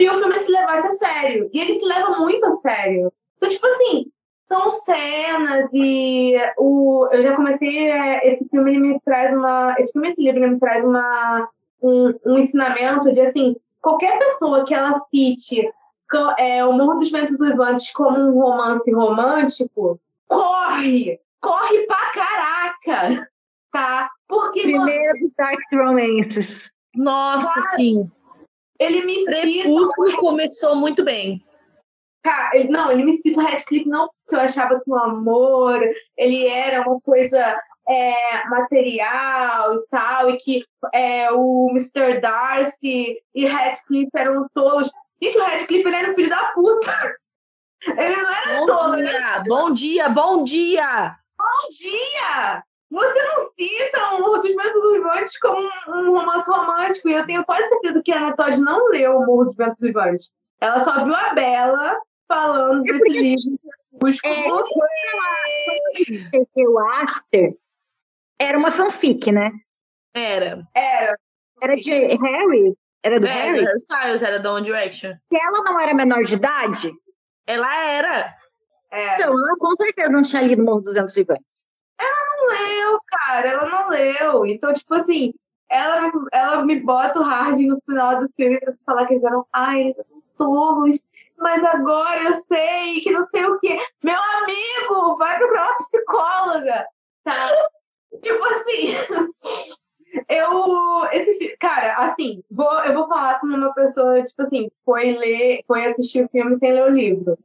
se 0.00 0.08
o 0.08 0.18
filme 0.18 0.38
se 0.40 0.50
levasse 0.50 0.88
a 0.88 0.92
sério. 0.92 1.50
E 1.52 1.60
ele 1.60 1.78
se 1.78 1.86
leva 1.86 2.18
muito 2.18 2.44
a 2.44 2.54
sério. 2.56 3.12
Então, 3.36 3.48
tipo 3.48 3.66
assim, 3.66 4.06
são 4.48 4.70
cenas 4.70 5.68
e 5.72 6.36
o, 6.56 7.08
eu 7.12 7.22
já 7.22 7.36
comecei. 7.36 7.90
É, 7.90 8.32
esse 8.32 8.48
filme 8.48 8.70
ele 8.70 8.80
me 8.80 9.00
traz 9.00 9.36
uma. 9.36 9.74
Esse 9.78 9.92
filme, 9.92 10.10
esse 10.10 10.20
livro 10.20 10.50
me 10.50 10.58
traz 10.58 10.84
uma, 10.84 11.48
um, 11.82 12.14
um 12.26 12.38
ensinamento 12.38 13.12
de 13.12 13.20
assim, 13.20 13.56
qualquer 13.80 14.18
pessoa 14.18 14.64
que 14.64 14.74
ela 14.74 14.98
cite 15.10 15.68
é, 16.38 16.64
o 16.64 16.72
Morro 16.72 16.98
dos 16.98 17.10
Ventos 17.10 17.38
Uivantes 17.38 17.92
como 17.92 18.18
um 18.18 18.40
romance 18.40 18.90
romântico, 18.92 20.00
corre! 20.26 21.20
Corre 21.40 21.86
pra 21.86 22.12
caraca! 22.12 23.30
Tá? 23.70 24.10
Porque. 24.26 24.62
Primeiro 24.62 25.18
dos 25.20 25.30
Dark 25.36 25.60
Romances. 25.74 26.70
Nossa, 26.96 27.52
cara, 27.52 27.76
sim. 27.76 28.10
Ele 28.78 29.04
me 29.04 29.26
Crepúsculo 29.26 30.16
começou 30.16 30.74
muito 30.74 31.04
bem. 31.04 31.44
Cara, 32.22 32.56
ele, 32.56 32.70
não, 32.70 32.90
ele 32.90 33.04
me 33.04 33.18
cita 33.18 33.40
o 33.40 33.44
Radcliffe 33.44 33.86
não 33.86 34.08
porque 34.28 34.36
eu 34.36 34.40
achava 34.40 34.80
que 34.80 34.90
o 34.90 34.96
amor 34.96 35.80
ele 36.16 36.46
era 36.46 36.82
uma 36.82 37.00
coisa 37.00 37.58
é, 37.88 38.46
material 38.48 39.74
e 39.74 39.86
tal, 39.90 40.30
e 40.30 40.36
que 40.36 40.64
é, 40.92 41.32
o 41.32 41.70
Mr. 41.70 42.20
Darcy 42.20 43.18
e 43.34 43.46
Radcliffe 43.46 44.10
eram 44.14 44.46
tolos. 44.52 44.90
Gente, 45.20 45.36
o 45.38 45.42
Radcliffe 45.42 45.88
era 45.94 46.10
o 46.10 46.14
filho 46.14 46.30
da 46.30 46.44
puta. 46.52 47.16
Ele 47.86 48.16
não 48.16 48.30
era 48.34 48.60
bom 48.60 48.66
tolo. 48.66 48.96
Dia, 48.96 49.12
né? 49.20 49.42
Bom 49.46 49.70
dia, 49.72 50.08
bom 50.08 50.44
dia! 50.44 51.16
Bom 51.38 51.68
dia! 51.70 52.62
Você 52.90 53.22
não 53.22 53.50
cita 53.58 54.14
o 54.14 54.20
Morro 54.20 54.38
dos 54.38 54.54
Ventos 54.54 54.82
Uivantes 54.84 55.38
como 55.38 55.68
um, 55.88 56.08
um 56.08 56.12
romance 56.18 56.50
romântico, 56.50 57.08
e 57.08 57.12
eu 57.12 57.26
tenho 57.26 57.44
quase 57.44 57.68
certeza 57.68 58.02
que 58.02 58.10
a 58.12 58.16
Ana 58.18 58.34
Todd 58.36 58.58
não 58.60 58.88
leu 58.88 59.16
o 59.18 59.26
Morro 59.26 59.44
dos 59.46 59.56
Ventos 59.56 59.80
Uivantes. 59.82 60.30
Ela 60.60 60.82
só 60.82 61.04
viu 61.04 61.14
a 61.14 61.34
Bela 61.34 62.00
falando 62.26 62.80
É 62.80 62.84
desse 62.92 62.98
porque- 62.98 63.20
livro. 63.20 63.58
Busco 63.92 64.26
É, 64.28 64.42
quando 64.42 64.64
o 66.72 66.78
After 66.78 67.54
era 68.38 68.56
uma 68.56 68.70
fanfic, 68.70 69.32
né? 69.32 69.50
Era. 70.14 70.66
Era. 70.74 71.18
Era 71.60 71.76
de 71.76 71.90
Harry? 71.90 72.76
Era 73.02 73.20
do 73.20 73.26
Era, 73.26 73.34
Harry? 73.52 73.64
Harry 73.64 73.76
Styles 73.76 74.22
era 74.22 74.38
da 74.40 74.52
One 74.52 74.64
Direction. 74.64 75.12
Se 75.32 75.36
ela 75.40 75.62
não 75.64 75.80
era 75.80 75.94
menor 75.94 76.22
de 76.24 76.34
idade, 76.34 76.92
Ela 77.46 77.74
era. 77.84 78.34
Era. 78.90 79.14
então 79.14 79.30
ela 79.32 79.56
com 79.58 79.76
certeza 79.76 80.10
não 80.10 80.22
tinha 80.22 80.42
lido 80.42 80.64
Morro 80.64 80.80
dos 80.80 80.94
Ventos 80.94 81.14
Vivantes. 81.14 81.44
não 82.00 82.48
leu, 82.48 83.00
cara, 83.06 83.48
ela 83.48 83.66
não 83.68 83.88
leu. 83.90 84.46
Então, 84.46 84.72
tipo 84.72 84.94
assim, 84.94 85.32
ela, 85.68 86.00
me- 86.02 86.28
ela 86.32 86.64
me 86.64 86.80
bota 86.80 87.20
o 87.20 87.22
hard 87.22 87.58
no 87.60 87.80
final 87.86 88.20
do 88.20 88.30
filme 88.36 88.58
pra 88.60 88.72
falar 88.86 89.06
que 89.06 89.14
eles 89.14 89.24
eram, 89.24 89.46
ai, 89.52 89.80
eles 89.82 89.96
são 89.96 90.22
tolos, 90.38 90.98
mas 91.36 91.62
agora 91.64 92.22
eu 92.22 92.34
sei 92.44 93.00
que 93.02 93.10
não 93.12 93.26
sei 93.26 93.44
o 93.44 93.58
quê. 93.60 93.78
Meu 94.02 94.18
amigo, 94.42 95.16
vai 95.18 95.36
procurar 95.38 95.68
uma 95.68 95.76
psicóloga, 95.78 96.86
tá? 97.24 97.32
tipo 98.22 98.44
assim, 98.44 98.94
eu, 100.28 101.06
esse, 101.12 101.56
cara, 101.58 101.94
assim, 102.06 102.42
vou, 102.50 102.72
eu 102.84 102.94
vou 102.94 103.08
falar 103.08 103.40
com 103.40 103.46
uma 103.46 103.72
pessoa, 103.72 104.22
tipo 104.22 104.42
assim, 104.42 104.70
foi 104.84 105.12
ler, 105.12 105.62
foi 105.66 105.86
assistir 105.86 106.24
o 106.24 106.28
filme 106.28 106.58
sem 106.58 106.72
ler 106.72 106.84
o 106.84 106.94
livro. 106.94 107.38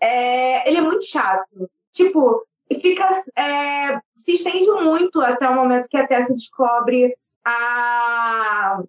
É, 0.00 0.68
ele 0.68 0.78
é 0.78 0.80
muito 0.80 1.04
chato. 1.04 1.70
Tipo, 1.92 2.44
fica 2.80 3.08
é, 3.36 4.00
se 4.14 4.32
estende 4.32 4.70
muito 4.70 5.20
até 5.20 5.48
o 5.48 5.54
momento 5.54 5.88
que 5.88 5.96
a 5.96 6.06
Tessa 6.06 6.34
descobre 6.34 7.16
a, 7.44 8.82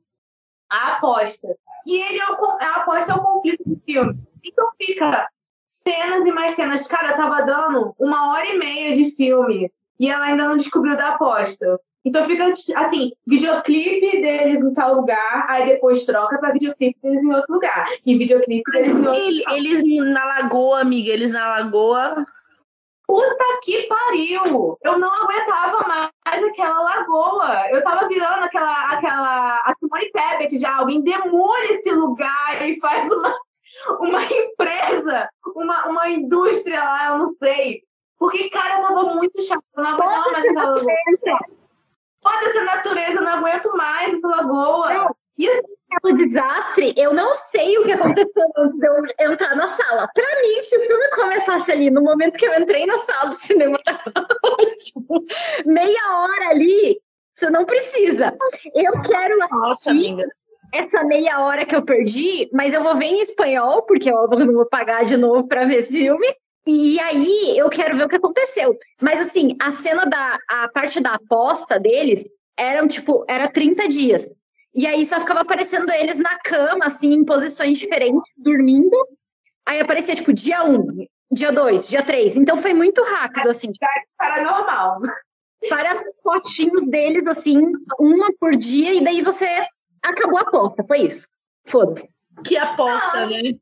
a 0.69 0.93
aposta. 0.93 1.55
E 1.85 2.01
ele 2.01 2.19
é 2.19 2.31
o, 2.31 2.45
a 2.45 2.75
aposta 2.77 3.11
é 3.11 3.15
o 3.15 3.21
conflito 3.21 3.63
do 3.65 3.79
filme. 3.85 4.19
Então 4.43 4.69
fica 4.75 5.29
cenas 5.67 6.25
e 6.25 6.31
mais 6.31 6.55
cenas. 6.55 6.87
Cara, 6.87 7.15
tava 7.15 7.43
dando 7.43 7.95
uma 7.99 8.31
hora 8.31 8.47
e 8.47 8.57
meia 8.57 8.95
de 8.95 9.11
filme 9.11 9.71
e 9.99 10.09
ela 10.09 10.25
ainda 10.25 10.47
não 10.47 10.57
descobriu 10.57 10.97
da 10.97 11.09
aposta. 11.09 11.79
Então 12.05 12.23
fica 12.25 12.45
assim, 12.75 13.11
videoclipe 13.25 14.21
deles 14.21 14.63
em 14.63 14.73
tal 14.75 14.93
lugar, 14.93 15.45
aí 15.49 15.65
depois 15.65 16.05
troca 16.05 16.37
pra 16.37 16.51
videoclipe 16.51 16.95
deles 17.01 17.23
em 17.23 17.33
outro 17.33 17.51
lugar. 17.51 17.87
E 18.05 18.15
videoclipe 18.15 18.71
deles 18.71 18.89
em 18.95 19.07
outro 19.07 19.13
Ele- 19.15 19.43
eles 19.51 20.13
na 20.13 20.23
lagoa, 20.23 20.81
amiga, 20.81 21.09
eles 21.11 21.31
na 21.31 21.47
lagoa. 21.47 22.23
Puta 23.07 23.43
que 23.63 23.83
pariu! 23.83 24.77
Eu 24.83 24.97
não 24.97 25.11
aguentava 25.23 25.87
mais 25.87 26.43
aquela 26.43 26.79
lagoa. 26.81 27.69
Eu 27.71 27.83
tava 27.83 28.07
virando 28.07 28.43
aquela, 28.43 28.91
aquela 28.91 29.57
a 29.63 29.73
Simone 29.79 30.11
Tebet 30.11 30.57
já. 30.59 30.77
Alguém 30.77 31.01
demole 31.01 31.65
esse 31.73 31.91
lugar 31.91 32.67
e 32.67 32.79
faz 32.79 33.11
uma, 33.11 33.35
uma 33.99 34.23
empresa, 34.23 35.29
uma, 35.55 35.85
uma 35.87 36.09
indústria 36.09 36.83
lá, 36.83 37.07
eu 37.09 37.17
não 37.19 37.27
sei. 37.29 37.83
Porque, 38.17 38.49
cara, 38.49 38.81
tava 38.81 39.03
muito 39.13 39.39
chato. 39.41 39.63
Eu 39.77 39.83
não 39.83 39.91
aguentava 39.91 40.31
mais 40.31 40.45
aquela 40.45 40.69
lagoa. 40.71 41.54
Foda-se 42.27 42.57
a 42.57 42.63
natureza, 42.63 43.21
não 43.21 43.33
aguento 43.33 43.75
mais 43.77 44.13
essa 44.13 44.27
lagoa. 44.27 44.93
Não. 44.93 45.15
E 45.37 45.47
assim, 45.49 45.61
O 46.03 46.11
desastre, 46.13 46.93
eu 46.97 47.13
não 47.13 47.35
sei 47.35 47.77
o 47.77 47.83
que 47.83 47.91
aconteceu 47.91 48.43
antes 48.57 48.79
de 48.79 48.87
eu 48.87 49.31
entrar 49.31 49.55
na 49.55 49.67
sala. 49.67 50.07
Pra 50.13 50.41
mim, 50.41 50.59
se 50.61 50.77
o 50.77 50.81
filme 50.81 51.09
começasse 51.09 51.71
ali, 51.71 51.89
no 51.89 52.01
momento 52.01 52.37
que 52.39 52.45
eu 52.45 52.53
entrei 52.57 52.85
na 52.85 52.97
sala 52.99 53.29
do 53.29 53.35
cinema, 53.35 53.77
tava 53.83 53.99
ótimo. 54.43 55.25
Meia 55.65 56.19
hora 56.19 56.49
ali, 56.51 56.99
você 57.33 57.49
não 57.49 57.65
precisa. 57.65 58.33
Eu 58.73 58.93
quero 59.01 59.37
Nossa, 59.51 59.89
amiga. 59.91 60.25
essa 60.73 61.03
meia 61.03 61.41
hora 61.41 61.65
que 61.65 61.75
eu 61.75 61.83
perdi, 61.83 62.49
mas 62.53 62.73
eu 62.73 62.81
vou 62.81 62.95
ver 62.95 63.05
em 63.05 63.21
espanhol, 63.21 63.81
porque 63.83 64.09
eu 64.09 64.27
não 64.29 64.53
vou 64.53 64.65
pagar 64.65 65.03
de 65.05 65.17
novo 65.17 65.47
pra 65.47 65.65
ver 65.65 65.79
esse 65.79 65.97
filme. 65.99 66.27
E 66.67 66.99
aí 66.99 67.57
eu 67.57 67.69
quero 67.69 67.95
ver 67.95 68.05
o 68.05 68.09
que 68.09 68.15
aconteceu. 68.15 68.77
Mas 69.01 69.21
assim, 69.21 69.55
a 69.61 69.69
cena 69.69 70.05
da 70.05 70.37
a 70.49 70.67
parte 70.69 70.99
da 70.99 71.13
aposta 71.13 71.79
deles 71.79 72.23
eram 72.57 72.87
tipo, 72.87 73.23
era 73.27 73.47
30 73.47 73.87
dias. 73.87 74.27
E 74.73 74.85
aí 74.85 75.05
só 75.05 75.19
ficava 75.19 75.41
aparecendo 75.41 75.89
eles 75.91 76.19
na 76.19 76.37
cama, 76.39 76.85
assim, 76.85 77.13
em 77.13 77.23
posições 77.23 77.77
diferentes, 77.77 78.21
dormindo. 78.35 78.97
Aí 79.65 79.79
aparecia, 79.79 80.15
tipo, 80.15 80.33
dia 80.33 80.65
1, 80.65 80.75
um, 80.75 80.87
dia 81.31 81.51
2, 81.51 81.87
dia 81.87 82.03
3. 82.03 82.35
Então 82.37 82.57
foi 82.57 82.73
muito 82.73 83.01
rápido, 83.03 83.49
assim. 83.49 83.71
paranormal. 84.17 84.99
Várias 85.69 86.01
fotinhos 86.21 86.81
deles, 86.87 87.25
assim, 87.25 87.61
uma 87.97 88.31
por 88.37 88.51
dia, 88.51 88.93
e 88.93 89.03
daí 89.03 89.21
você 89.21 89.47
acabou 90.03 90.39
a 90.39 90.41
aposta. 90.41 90.83
Foi 90.85 90.99
isso. 90.99 91.27
Foda-se. 91.65 92.07
Que 92.43 92.57
aposta, 92.57 93.21
Não, 93.21 93.29
né? 93.29 93.53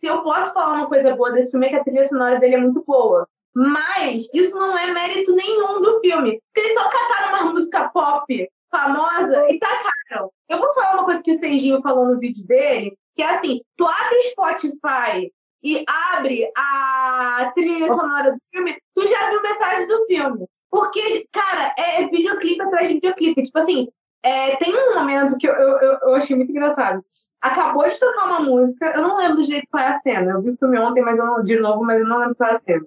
Se 0.00 0.06
eu 0.06 0.22
posso 0.22 0.54
falar 0.54 0.78
uma 0.78 0.88
coisa 0.88 1.14
boa 1.14 1.30
desse 1.30 1.50
filme 1.50 1.66
é 1.66 1.68
que 1.68 1.76
a 1.76 1.84
trilha 1.84 2.08
sonora 2.08 2.40
dele 2.40 2.54
é 2.54 2.60
muito 2.60 2.82
boa. 2.86 3.28
Mas 3.54 4.30
isso 4.32 4.56
não 4.56 4.76
é 4.76 4.90
mérito 4.92 5.34
nenhum 5.34 5.82
do 5.82 6.00
filme. 6.00 6.40
Porque 6.40 6.66
eles 6.66 6.72
só 6.72 6.88
cataram 6.88 7.42
uma 7.42 7.52
música 7.52 7.90
pop 7.90 8.50
famosa 8.70 9.46
e 9.50 9.58
tacaram. 9.58 10.32
Eu 10.48 10.58
vou 10.58 10.72
falar 10.72 10.94
uma 10.94 11.04
coisa 11.04 11.22
que 11.22 11.32
o 11.32 11.38
Serginho 11.38 11.82
falou 11.82 12.06
no 12.06 12.18
vídeo 12.18 12.46
dele, 12.46 12.96
que 13.14 13.22
é 13.22 13.36
assim, 13.36 13.60
tu 13.76 13.84
abre 13.84 14.22
Spotify 14.30 15.30
e 15.62 15.84
abre 15.86 16.50
a 16.56 17.52
trilha 17.54 17.88
sonora 17.88 18.32
do 18.32 18.38
filme, 18.50 18.78
tu 18.94 19.06
já 19.06 19.28
viu 19.28 19.42
metade 19.42 19.86
do 19.86 20.06
filme. 20.06 20.46
Porque, 20.70 21.28
cara, 21.30 21.74
é 21.76 22.06
videoclipe 22.06 22.62
atrás 22.62 22.88
de 22.88 22.94
videoclipe. 22.94 23.42
Tipo 23.42 23.58
assim, 23.58 23.88
é, 24.22 24.56
tem 24.56 24.74
um 24.74 24.94
momento 24.94 25.36
que 25.36 25.46
eu, 25.46 25.52
eu, 25.52 25.98
eu 26.00 26.14
achei 26.14 26.34
muito 26.34 26.52
engraçado 26.52 27.04
acabou 27.40 27.88
de 27.88 27.98
tocar 27.98 28.26
uma 28.26 28.40
música, 28.40 28.92
eu 28.94 29.02
não 29.02 29.16
lembro 29.16 29.36
do 29.36 29.44
jeito 29.44 29.66
qual 29.70 29.82
é 29.82 29.88
a 29.88 30.00
cena. 30.00 30.32
Eu 30.32 30.42
vi 30.42 30.50
o 30.50 30.56
filme 30.56 30.78
ontem, 30.78 31.02
mas 31.02 31.18
eu 31.18 31.26
não, 31.26 31.42
de 31.42 31.58
novo, 31.58 31.84
mas 31.84 32.00
eu 32.00 32.06
não 32.06 32.18
lembro 32.18 32.34
qual 32.34 32.50
é 32.50 32.56
a 32.56 32.60
cena. 32.60 32.86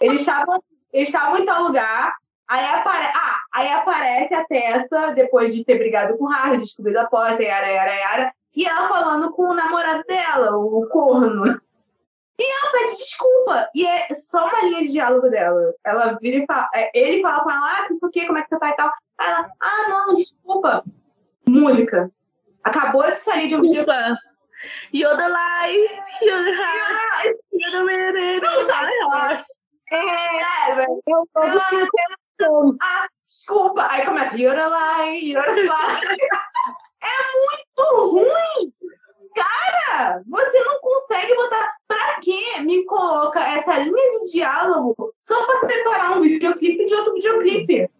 Eles 0.00 0.20
estavam, 0.20 0.62
eles 0.92 1.08
estavam 1.08 1.38
em 1.38 1.44
tal 1.44 1.62
lugar, 1.62 2.14
aí, 2.48 2.66
apare, 2.66 3.06
ah, 3.14 3.40
aí 3.52 3.72
aparece 3.72 4.34
a 4.34 4.44
Tessa, 4.44 5.14
depois 5.14 5.54
de 5.54 5.64
ter 5.64 5.78
brigado 5.78 6.18
com 6.18 6.24
o 6.24 6.28
Harry, 6.28 6.58
descobrido 6.58 6.98
a 6.98 7.02
aposta, 7.02 7.42
yara, 7.42 7.66
yara, 7.66 8.32
e 8.56 8.64
ela 8.64 8.88
falando 8.88 9.32
com 9.32 9.50
o 9.50 9.54
namorado 9.54 10.04
dela, 10.04 10.56
o 10.56 10.86
corno. 10.88 11.60
E 12.38 12.42
ela 12.42 12.72
pede 12.72 12.96
desculpa. 12.96 13.68
E 13.74 13.86
é 13.86 14.14
só 14.14 14.48
uma 14.48 14.62
linha 14.62 14.82
de 14.82 14.92
diálogo 14.92 15.28
dela. 15.28 15.74
Ela 15.84 16.18
vira 16.20 16.38
e 16.38 16.46
fala. 16.46 16.68
é, 16.74 16.90
Ele 16.94 17.22
fala 17.22 17.42
com 17.42 17.50
ela, 17.50 17.60
ah, 17.60 17.86
sei 17.86 17.98
o 18.02 18.10
quê, 18.10 18.26
como 18.26 18.38
é 18.38 18.42
que 18.42 18.48
você 18.48 18.58
tá 18.58 18.68
e 18.68 18.76
tal. 18.76 18.90
Aí 19.18 19.28
ela, 19.28 19.50
ah, 19.60 19.88
não, 19.88 20.14
desculpa. 20.14 20.84
Música. 21.48 22.10
Acabou 22.64 23.02
de 23.02 23.16
sair 23.16 23.48
de 23.48 23.56
um 23.56 23.60
vídeo. 23.60 23.84
Desculpa. 23.84 24.16
You're 24.92 25.16
the 25.16 25.28
life, 25.28 26.02
you're 26.22 26.42
the 26.42 26.54
high, 26.54 27.34
you're 27.52 27.70
the 27.70 27.84
minute 27.84 28.36
in 28.36 28.66
my 28.66 28.90
heart. 29.12 29.44
É, 29.92 30.74
velho. 30.74 31.02
Eu 31.06 32.76
ah, 32.80 33.06
desculpa. 33.22 33.86
Aí 33.90 34.04
começa, 34.04 34.36
you're 34.36 34.58
alive, 34.58 35.24
you're 35.24 35.46
alive. 35.46 36.18
É 37.02 37.16
muito 37.36 38.10
ruim. 38.10 38.72
Cara, 39.34 40.22
você 40.26 40.64
não 40.64 40.80
consegue 40.80 41.34
botar. 41.34 41.74
Pra 41.86 42.18
que 42.20 42.60
me 42.62 42.84
coloca 42.86 43.40
essa 43.40 43.78
linha 43.78 44.10
de 44.10 44.32
diálogo 44.32 45.14
só 45.28 45.46
pra 45.46 45.68
separar 45.68 46.16
um 46.16 46.22
videoclipe 46.22 46.84
de 46.86 46.94
outro 46.94 47.14
videoclipe? 47.14 47.90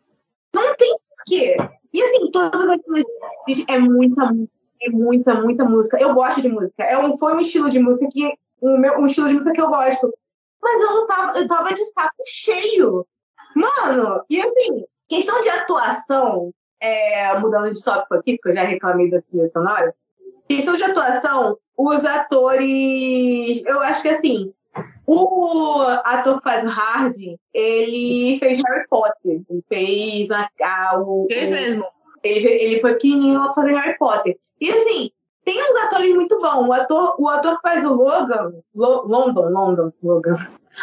Não 0.55 0.75
tem 0.75 0.97
porquê. 1.09 1.57
E 1.95 2.03
assim, 2.03 2.31
todas 2.33 2.69
aquelas. 2.69 3.05
Gente, 3.49 3.65
É 3.71 3.79
muita 3.79 4.27
música, 4.27 4.53
é 4.83 4.91
muita, 4.91 5.35
muita 5.35 5.65
música. 5.65 6.01
Eu 6.01 6.13
gosto 6.13 6.43
de 6.43 6.49
música. 6.49 6.83
É 6.83 6.99
um, 6.99 7.17
foi 7.17 7.33
um 7.35 7.41
estilo 7.41 7.71
de 7.71 7.79
música 7.79 8.09
que. 8.11 8.37
Um, 8.61 8.77
meu, 8.79 8.99
um 8.99 9.07
estilo 9.07 9.29
de 9.29 9.35
música 9.35 9.53
que 9.53 9.61
eu 9.61 9.69
gosto. 9.69 10.13
Mas 10.61 10.83
eu 10.83 10.91
não 10.91 11.07
tava. 11.07 11.39
Eu 11.39 11.47
tava 11.47 11.69
de 11.69 11.85
saco 11.85 12.17
cheio. 12.27 13.07
Mano, 13.55 14.25
e 14.29 14.41
assim, 14.41 14.85
questão 15.09 15.41
de 15.41 15.49
atuação, 15.49 16.53
é, 16.81 17.39
mudando 17.39 17.71
de 17.71 17.83
tópico 17.83 18.15
aqui, 18.15 18.35
porque 18.37 18.49
eu 18.49 18.55
já 18.57 18.65
reclamei 18.65 19.09
da 19.09 19.23
trilha 19.23 19.49
sonora. 19.51 19.95
Questão 20.49 20.77
de 20.77 20.83
atuação, 20.83 21.57
os 21.79 22.05
atores. 22.05 23.65
Eu 23.65 23.79
acho 23.81 24.03
que 24.03 24.09
assim, 24.09 24.53
o 25.07 25.81
ator 26.05 26.39
que 26.39 26.45
faz 26.45 26.65
o 26.65 26.69
Hardy, 26.69 27.39
ele 27.53 28.39
fez 28.39 28.59
Harry 28.59 28.87
Potter. 28.89 29.43
Ele 29.49 29.65
fez 29.69 30.31
a, 30.31 30.49
a- 30.63 30.99
o, 31.01 31.27
Fez 31.29 31.51
mesmo. 31.51 31.85
ele, 32.23 32.47
ele 32.49 32.81
foi 32.81 32.93
pequenininho 32.95 33.41
lá 33.41 33.53
fazer 33.55 33.75
Harry 33.75 33.99
Potter. 33.99 34.37
E 34.61 34.71
assim, 34.71 35.11
tem 35.45 35.61
uns 35.63 35.77
atores 35.85 36.15
muito 36.15 36.39
bons. 36.41 36.67
O 36.69 36.73
ator, 36.73 37.15
o 37.19 37.29
ator 37.29 37.57
que 37.57 37.69
faz 37.69 37.85
o 37.85 37.95
Logan, 37.95 38.53
Lo, 38.75 39.03
London, 39.07 39.49
London, 39.51 39.93
Logan. 40.03 40.37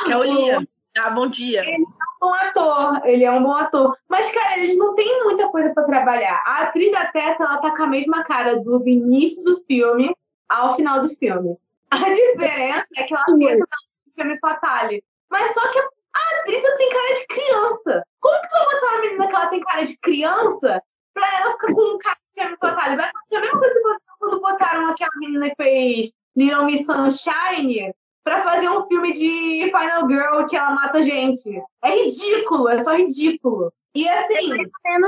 Que 0.05 0.11
é 0.13 0.17
o 0.17 0.23
Liam. 0.23 0.67
Ah, 0.97 1.09
bom 1.09 1.27
dia. 1.27 1.61
Ele 1.61 1.71
é 1.71 1.77
um 1.79 2.19
bom 2.19 2.33
ator, 2.33 3.01
ele 3.05 3.23
é 3.23 3.31
um 3.31 3.41
bom 3.43 3.53
ator. 3.53 3.97
Mas, 4.09 4.29
cara, 4.31 4.59
eles 4.59 4.77
não 4.77 4.93
têm 4.93 5.23
muita 5.23 5.47
coisa 5.49 5.73
para 5.73 5.83
trabalhar. 5.85 6.43
A 6.45 6.63
atriz 6.63 6.91
da 6.91 7.05
peça, 7.05 7.41
ela 7.43 7.57
tá 7.57 7.75
com 7.75 7.83
a 7.83 7.87
mesma 7.87 8.23
cara 8.25 8.59
do 8.59 8.85
início 8.87 9.41
do 9.43 9.63
filme 9.65 10.13
ao 10.49 10.75
final 10.75 11.01
do 11.01 11.09
filme. 11.15 11.55
A 11.91 11.97
diferença 12.09 12.87
é 12.97 13.03
que 13.03 13.13
ela 13.13 13.25
tenta 13.25 13.65
no 14.07 14.13
filme 14.15 14.39
Fatale. 14.39 15.03
Mas 15.29 15.53
só 15.53 15.71
que 15.71 15.79
a 15.79 16.39
atriz 16.39 16.61
tem 16.77 16.89
cara 16.89 17.15
de 17.15 17.27
criança. 17.27 18.03
Como 18.19 18.41
que 18.41 18.47
tu 18.47 18.53
vai 18.53 18.65
botar 18.65 18.87
uma 18.87 19.01
menina 19.01 19.27
que 19.27 19.35
ela 19.35 19.47
tem 19.47 19.59
cara 19.61 19.85
de 19.85 19.97
criança 19.97 20.83
pra 21.13 21.39
ela 21.39 21.51
ficar 21.51 21.73
com 21.73 21.95
um 21.95 21.97
cara 21.97 22.17
de 22.35 22.41
filme 22.41 22.57
Fatale? 22.57 22.95
Vai 22.95 23.09
acontecer 23.09 23.35
a 23.35 23.41
mesma 23.41 23.59
coisa 23.59 24.01
quando 24.19 24.41
botaram 24.41 24.89
aquela 24.89 25.11
menina 25.17 25.49
que 25.49 25.55
fez 25.55 26.11
Little 26.35 26.65
Miss 26.65 26.85
Sunshine 26.85 27.93
para 28.23 28.43
fazer 28.43 28.69
um 28.69 28.83
filme 28.83 29.11
de 29.13 29.65
Final 29.65 30.07
Girl 30.07 30.45
que 30.47 30.55
ela 30.55 30.71
mata 30.71 31.03
gente. 31.03 31.49
É 31.83 31.89
ridículo, 31.89 32.69
é 32.69 32.83
só 32.83 32.95
ridículo. 32.95 33.73
E 33.95 34.07
assim. 34.07 34.51
É 34.53 34.99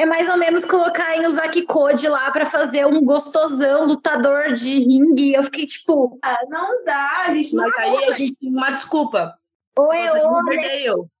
é 0.00 0.06
mais 0.06 0.30
ou 0.30 0.38
menos 0.38 0.64
colocar 0.64 1.14
em 1.14 1.26
Uzaki 1.26 1.62
Code 1.62 2.08
lá 2.08 2.30
para 2.30 2.46
fazer 2.46 2.86
um 2.86 3.04
gostosão 3.04 3.84
lutador 3.84 4.54
de 4.54 4.78
ringue. 4.78 5.34
Eu 5.34 5.42
fiquei 5.42 5.66
tipo. 5.66 6.18
Ah, 6.22 6.38
não 6.48 6.82
dá, 6.84 7.24
a 7.26 7.34
gente 7.34 7.54
não 7.54 7.64
Mas 7.64 7.78
aí 7.78 8.04
a 8.06 8.12
gente 8.12 8.34
tem 8.36 8.48
uma 8.48 8.70
desculpa. 8.70 9.34
Ou 9.78 9.92
é 9.92 10.10
ou, 10.10 10.42
né? 10.42 10.62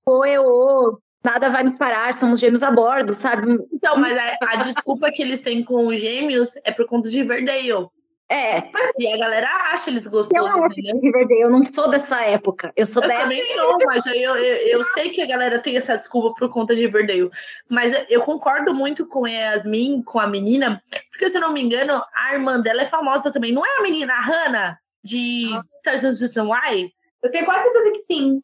ou 0.06 0.24
é 0.24 0.40
ou. 0.40 0.98
Nada 1.22 1.50
vai 1.50 1.62
me 1.62 1.76
parar, 1.76 2.14
são 2.14 2.32
os 2.32 2.40
gêmeos 2.40 2.62
a 2.62 2.70
bordo, 2.70 3.12
sabe? 3.12 3.58
Então, 3.70 3.98
mas 3.98 4.16
a, 4.16 4.52
a 4.52 4.56
desculpa 4.56 5.12
que 5.12 5.20
eles 5.20 5.42
têm 5.42 5.62
com 5.62 5.86
os 5.86 6.00
gêmeos 6.00 6.56
é 6.64 6.72
por 6.72 6.86
conta 6.86 7.10
de 7.10 7.18
Riverdale. 7.18 7.88
É. 8.30 8.62
Mas, 8.72 8.92
e 8.96 9.12
a 9.12 9.18
galera 9.18 9.48
acha 9.72 9.90
eles 9.90 10.06
gostosos. 10.06 10.30
Eu 10.32 10.56
não, 10.56 10.68
Riverdale, 10.68 11.40
eu 11.40 11.50
não 11.50 11.62
sou 11.64 11.90
dessa 11.90 12.22
época. 12.22 12.72
Eu 12.76 12.86
sou 12.86 13.02
eu 13.02 13.08
também 13.08 13.56
não, 13.56 13.76
mas 13.78 14.06
eu, 14.06 14.14
eu, 14.14 14.36
eu, 14.36 14.84
sei 14.84 15.10
que 15.10 15.20
a 15.20 15.26
galera 15.26 15.58
tem 15.58 15.76
essa 15.76 15.98
desculpa 15.98 16.38
por 16.38 16.48
conta 16.48 16.76
de 16.76 16.82
Riverdale. 16.82 17.28
Mas 17.68 17.92
eu 18.08 18.22
concordo 18.22 18.72
muito 18.72 19.04
com 19.04 19.24
a 19.24 19.30
Yasmin, 19.30 20.00
com 20.02 20.20
a 20.20 20.28
menina, 20.28 20.80
porque 21.10 21.28
se 21.28 21.38
eu 21.38 21.40
não 21.40 21.52
me 21.52 21.60
engano, 21.60 22.00
a 22.14 22.32
irmã 22.32 22.60
dela 22.60 22.82
é 22.82 22.86
famosa 22.86 23.32
também. 23.32 23.52
Não 23.52 23.66
é 23.66 23.78
a 23.78 23.82
menina 23.82 24.14
a 24.14 24.20
Hannah 24.20 24.78
de 25.02 25.50
Tarzan 25.82 26.14
Why? 26.44 26.92
Eu 27.24 27.32
tenho 27.32 27.44
quase 27.44 27.64
certeza 27.64 27.92
que 27.92 28.02
sim. 28.02 28.40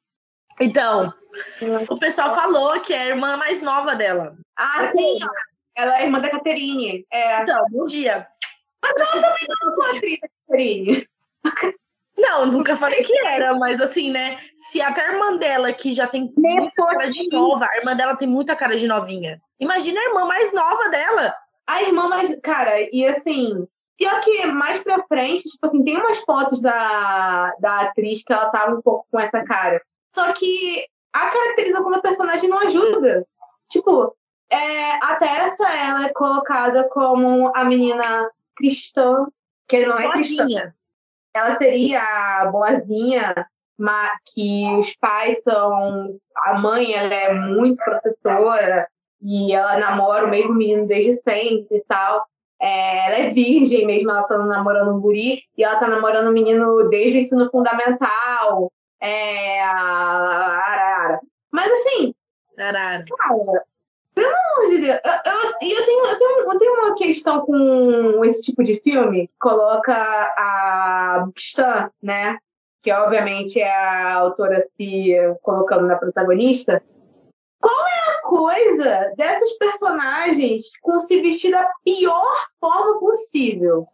Então, 0.60 1.14
o 1.88 1.96
pessoal 1.96 2.34
falou 2.34 2.80
que 2.80 2.92
é 2.92 3.02
a 3.02 3.06
irmã 3.06 3.36
mais 3.36 3.62
nova 3.62 3.94
dela. 3.94 4.36
Ah, 4.58 4.90
sim. 4.90 5.18
Ela 5.76 6.00
é 6.00 6.04
irmã 6.04 6.18
da 6.18 6.30
Caterine. 6.30 7.06
É. 7.12 7.42
Então, 7.42 7.64
bom 7.70 7.86
dia. 7.86 8.26
Mas 8.96 9.08
ela 9.08 9.22
também 9.22 9.46
não 9.48 9.70
é 9.70 9.74
uma 9.74 9.96
atriz, 9.96 10.18
Caterine. 10.20 11.08
Não, 12.16 12.46
nunca 12.46 12.76
falei 12.76 13.02
que 13.02 13.16
era, 13.18 13.54
mas 13.58 13.80
assim, 13.80 14.10
né? 14.10 14.38
Se 14.56 14.80
até 14.80 15.02
a 15.06 15.12
irmã 15.12 15.36
dela, 15.36 15.72
que 15.72 15.92
já 15.92 16.06
tem 16.06 16.32
muita 16.34 16.86
cara 16.86 17.10
de 17.10 17.28
nova, 17.30 17.66
a 17.66 17.76
irmã 17.76 17.94
dela 17.94 18.16
tem 18.16 18.26
muita 18.26 18.56
cara 18.56 18.76
de 18.76 18.86
novinha. 18.86 19.40
Imagina 19.60 20.00
a 20.00 20.04
irmã 20.04 20.24
mais 20.24 20.52
nova 20.52 20.88
dela. 20.88 21.34
A 21.66 21.82
irmã 21.82 22.08
mais. 22.08 22.34
Cara, 22.40 22.80
e 22.92 23.06
assim. 23.06 23.66
Pior 23.98 24.20
que 24.20 24.44
mais 24.44 24.82
pra 24.82 25.02
frente, 25.08 25.44
tipo 25.44 25.64
assim, 25.64 25.82
tem 25.82 25.96
umas 25.96 26.18
fotos 26.18 26.60
da, 26.60 27.54
da 27.58 27.80
atriz 27.80 28.22
que 28.22 28.30
ela 28.30 28.50
tava 28.50 28.76
um 28.76 28.82
pouco 28.82 29.06
com 29.10 29.18
essa 29.18 29.42
cara. 29.42 29.80
Só 30.14 30.34
que 30.34 30.84
a 31.14 31.30
caracterização 31.30 31.90
da 31.90 32.02
personagem 32.02 32.46
não 32.46 32.58
ajuda. 32.58 33.26
Tipo, 33.70 34.14
é, 34.50 34.92
a 35.02 35.16
Tessa, 35.16 35.66
ela 35.66 36.06
é 36.06 36.12
colocada 36.12 36.86
como 36.90 37.50
a 37.54 37.64
menina 37.64 38.30
cristã, 38.56 39.26
que 39.68 39.86
não 39.86 39.98
é 39.98 40.10
cristã. 40.12 40.72
Ela 41.34 41.56
seria 41.56 42.00
a 42.00 42.46
boazinha, 42.46 43.46
mas 43.78 44.10
que 44.32 44.64
os 44.78 44.94
pais 44.96 45.42
são. 45.42 46.18
A 46.44 46.58
mãe 46.58 46.94
ela 46.94 47.14
é 47.14 47.32
muito 47.34 47.82
protetora 47.84 48.88
e 49.20 49.52
ela 49.52 49.78
namora 49.78 50.24
o 50.24 50.30
mesmo 50.30 50.54
menino 50.54 50.86
desde 50.86 51.20
sempre 51.22 51.76
e 51.76 51.84
tal. 51.86 52.24
É, 52.60 53.06
ela 53.06 53.16
é 53.16 53.34
virgem 53.34 53.86
mesmo, 53.86 54.10
ela 54.10 54.26
tá 54.26 54.38
namorando 54.38 54.96
um 54.96 55.00
guri 55.00 55.42
e 55.56 55.62
ela 55.62 55.78
tá 55.78 55.88
namorando 55.88 56.28
um 56.28 56.32
menino 56.32 56.88
desde 56.88 57.18
o 57.18 57.20
ensino 57.20 57.50
fundamental. 57.50 58.72
É, 59.00 59.60
a 59.62 59.72
Arara. 59.72 61.20
Mas 61.52 61.70
assim, 61.70 62.14
Arara. 62.58 63.04
cara, 63.06 63.64
pelo 64.16 64.32
amor 64.32 64.70
de 64.70 64.78
Deus, 64.78 64.98
eu, 65.04 65.12
eu, 65.12 65.76
eu, 65.76 65.84
tenho, 65.84 66.06
eu, 66.06 66.18
tenho, 66.18 66.50
eu 66.50 66.58
tenho 66.58 66.72
uma 66.72 66.94
questão 66.94 67.44
com 67.44 68.24
esse 68.24 68.40
tipo 68.40 68.64
de 68.64 68.80
filme, 68.80 69.30
coloca 69.38 69.94
a 69.94 71.28
Stan, 71.36 71.90
né? 72.02 72.38
Que 72.82 72.90
obviamente 72.92 73.60
é 73.60 73.70
a 73.70 74.14
autora 74.14 74.66
se 74.74 75.12
colocando 75.42 75.86
na 75.86 75.96
protagonista. 75.96 76.82
Qual 77.60 77.86
é 77.86 78.10
a 78.10 78.22
coisa 78.22 79.12
dessas 79.18 79.52
personagens 79.58 80.62
com 80.80 80.98
se 80.98 81.20
vestir 81.20 81.50
da 81.50 81.70
pior 81.84 82.46
forma 82.58 82.98
possível? 82.98 83.86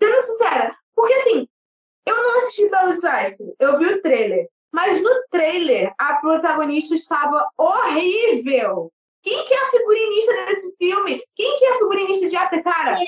Sendo 0.00 0.22
sincera, 0.22 0.74
porque 0.96 1.12
assim, 1.12 1.48
eu 2.06 2.16
não 2.16 2.38
assisti 2.38 2.70
Belo 2.70 2.92
Desastre, 2.92 3.54
eu 3.58 3.78
vi 3.78 3.84
o 3.84 4.00
trailer. 4.00 4.48
Mas 4.72 5.02
no 5.02 5.10
trailer, 5.30 5.92
a 5.98 6.14
protagonista 6.14 6.94
estava 6.94 7.46
horrível. 7.58 8.90
Quem 9.28 9.44
que 9.44 9.52
é 9.52 9.62
a 9.62 9.70
figurinista 9.70 10.32
desse 10.46 10.76
filme? 10.78 11.22
Quem 11.36 11.56
que 11.56 11.64
é 11.66 11.74
a 11.74 11.78
figurinista 11.78 12.28
de 12.30 12.36
arte, 12.36 12.62
cara? 12.62 12.98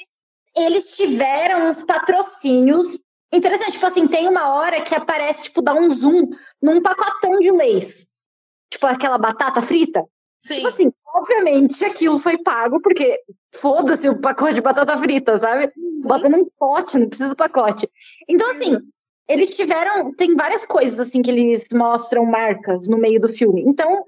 Eles 0.54 0.94
tiveram 0.94 1.66
uns 1.66 1.82
patrocínios 1.82 2.98
interessante. 3.32 3.72
Tipo 3.72 3.86
assim, 3.86 4.06
tem 4.06 4.28
uma 4.28 4.54
hora 4.54 4.82
que 4.82 4.94
aparece, 4.94 5.44
tipo, 5.44 5.62
dá 5.62 5.72
um 5.72 5.88
zoom 5.88 6.28
num 6.60 6.82
pacotão 6.82 7.38
de 7.38 7.50
leis. 7.50 8.06
Tipo, 8.70 8.86
aquela 8.86 9.16
batata 9.16 9.62
frita. 9.62 10.04
Sim. 10.40 10.54
Tipo 10.56 10.66
assim, 10.66 10.92
obviamente 11.14 11.82
aquilo 11.84 12.18
foi 12.18 12.36
pago, 12.36 12.80
porque 12.82 13.18
foda-se 13.54 14.08
o 14.08 14.20
pacote 14.20 14.54
de 14.54 14.60
batata 14.60 14.98
frita, 14.98 15.38
sabe? 15.38 15.72
Uhum. 15.74 16.02
Bota 16.02 16.28
num 16.28 16.46
pote, 16.58 16.98
não 16.98 17.08
precisa 17.08 17.30
do 17.30 17.36
pacote. 17.36 17.88
Então, 18.28 18.50
assim, 18.50 18.76
eles 19.26 19.48
tiveram. 19.48 20.12
Tem 20.12 20.34
várias 20.34 20.66
coisas, 20.66 21.00
assim, 21.00 21.22
que 21.22 21.30
eles 21.30 21.64
mostram 21.72 22.26
marcas 22.26 22.88
no 22.88 22.98
meio 22.98 23.18
do 23.18 23.28
filme. 23.28 23.62
Então, 23.66 24.04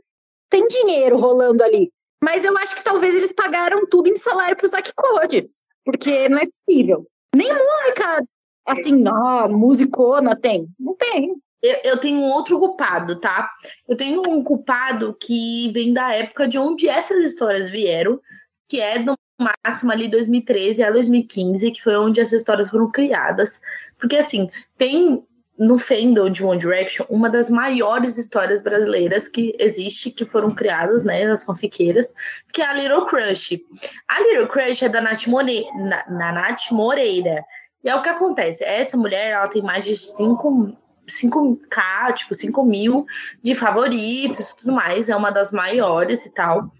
tem 0.50 0.68
dinheiro 0.68 1.16
rolando 1.16 1.64
ali. 1.64 1.90
Mas 2.22 2.44
eu 2.44 2.56
acho 2.56 2.76
que 2.76 2.84
talvez 2.84 3.14
eles 3.14 3.32
pagaram 3.32 3.84
tudo 3.86 4.08
em 4.08 4.14
salário 4.14 4.56
pro 4.56 4.68
Zack 4.68 4.92
Code. 4.94 5.50
Porque 5.84 6.28
não 6.28 6.38
é 6.38 6.46
possível. 6.46 7.06
Nem 7.34 7.48
música, 7.48 8.24
assim, 8.64 9.02
ó, 9.08 9.48
musicona 9.48 10.36
tem. 10.36 10.68
Não 10.78 10.94
tem. 10.94 11.34
Eu, 11.60 11.76
eu, 11.84 11.98
tenho 11.98 12.18
um 12.18 12.30
outro 12.30 12.58
culpado, 12.58 13.16
tá? 13.16 13.50
Eu 13.88 13.96
tenho 13.96 14.22
um 14.28 14.42
culpado 14.42 15.16
que 15.20 15.70
vem 15.72 15.92
da 15.92 16.12
época 16.12 16.46
de 16.46 16.58
onde 16.58 16.88
essas 16.88 17.24
histórias 17.24 17.68
vieram, 17.68 18.20
que 18.68 18.80
é 18.80 18.98
no 18.98 19.16
máximo 19.40 19.90
ali 19.90 20.08
2013 20.08 20.82
a 20.82 20.90
2015, 20.90 21.72
que 21.72 21.82
foi 21.82 21.96
onde 21.96 22.20
essas 22.20 22.40
histórias 22.40 22.70
foram 22.70 22.88
criadas. 22.88 23.60
Porque, 23.98 24.16
assim, 24.16 24.48
tem 24.76 25.24
no 25.62 25.78
fandom 25.78 26.28
de 26.28 26.44
One 26.44 26.58
Direction 26.58 27.06
uma 27.08 27.30
das 27.30 27.48
maiores 27.48 28.18
histórias 28.18 28.60
brasileiras 28.60 29.28
que 29.28 29.54
existe, 29.60 30.10
que 30.10 30.24
foram 30.24 30.52
criadas, 30.52 31.04
né, 31.04 31.24
nas 31.24 31.44
fanfiqueiras, 31.44 32.12
que 32.52 32.60
é 32.60 32.66
a 32.66 32.72
Little 32.72 33.06
Crush. 33.06 33.60
A 34.08 34.20
Little 34.22 34.48
Crush 34.48 34.82
é 34.82 34.88
da 34.88 35.00
Nath, 35.00 35.28
More... 35.28 35.64
Na, 35.76 36.04
na 36.10 36.32
Nath 36.32 36.72
Moreira. 36.72 37.44
E 37.84 37.88
é 37.88 37.94
o 37.94 38.02
que 38.02 38.08
acontece, 38.08 38.64
essa 38.64 38.96
mulher, 38.96 39.30
ela 39.30 39.46
tem 39.46 39.62
mais 39.62 39.84
de 39.84 39.96
5 39.96 40.76
5k, 41.08 42.14
tipo, 42.14 42.34
5 42.34 42.64
mil 42.64 43.04
de 43.42 43.54
favoritos 43.54 44.50
e 44.50 44.56
tudo 44.56 44.72
mais, 44.72 45.08
é 45.08 45.16
uma 45.16 45.30
das 45.30 45.52
maiores 45.52 46.24
e 46.26 46.30
tal. 46.30 46.72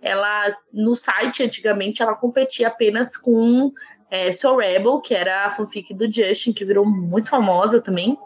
Ela, 0.00 0.54
no 0.72 0.94
site, 0.96 1.42
antigamente, 1.42 2.02
ela 2.02 2.14
competia 2.14 2.68
apenas 2.68 3.16
com 3.16 3.72
é, 4.10 4.32
So 4.32 4.56
Rebel, 4.56 5.00
que 5.00 5.14
era 5.14 5.46
a 5.46 5.50
fanfic 5.50 5.94
do 5.94 6.10
Justin, 6.10 6.52
que 6.52 6.64
virou 6.64 6.86
muito 6.86 7.30
famosa 7.30 7.80
também. 7.80 8.18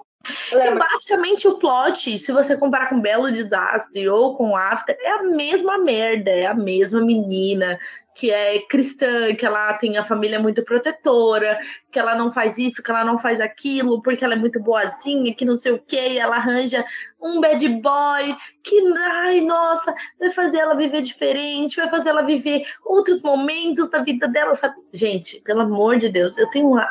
E 0.53 0.75
basicamente 0.75 1.47
o 1.47 1.59
plot, 1.59 2.19
se 2.19 2.33
você 2.33 2.57
comparar 2.57 2.89
com 2.89 3.01
Belo 3.01 3.31
Desastre 3.31 4.09
ou 4.09 4.37
com 4.37 4.57
After, 4.57 4.97
é 5.01 5.11
a 5.11 5.23
mesma 5.23 5.79
merda, 5.79 6.31
é 6.31 6.47
a 6.47 6.55
mesma 6.55 7.01
menina 7.01 7.79
que 8.15 8.31
é 8.31 8.61
cristã, 8.61 9.35
que 9.35 9.45
ela 9.45 9.73
tem 9.75 9.99
a 9.99 10.03
família 10.03 10.39
muito 10.39 10.63
protetora, 10.63 11.59
que 11.91 11.99
ela 11.99 12.15
não 12.15 12.33
faz 12.33 12.59
isso, 12.59 12.83
que 12.83 12.91
ela 12.91 13.05
não 13.05 13.19
faz 13.19 13.41
aquilo, 13.41 14.01
porque 14.03 14.25
ela 14.25 14.35
é 14.35 14.37
muito 14.37 14.61
boazinha, 14.61 15.35
que 15.35 15.45
não 15.45 15.57
sei 15.57 15.73
o 15.73 15.81
que, 15.81 16.17
ela 16.17 16.37
arranja 16.37 16.85
um 17.21 17.41
bad 17.41 17.67
boy 17.69 18.37
que, 18.63 18.81
ai, 18.97 19.41
nossa, 19.41 19.93
vai 20.19 20.31
fazer 20.31 20.59
ela 20.59 20.77
viver 20.77 21.03
diferente, 21.03 21.77
vai 21.77 21.89
fazer 21.89 22.11
ela 22.11 22.23
viver 22.23 22.65
outros 22.85 23.21
momentos 23.21 23.89
da 23.89 24.01
vida 24.01 24.29
dela, 24.29 24.55
sabe? 24.55 24.77
Gente, 24.93 25.41
pelo 25.41 25.63
amor 25.63 25.97
de 25.97 26.09
Deus, 26.09 26.39
eu 26.39 26.49
tenho 26.51 26.69
uma 26.69 26.89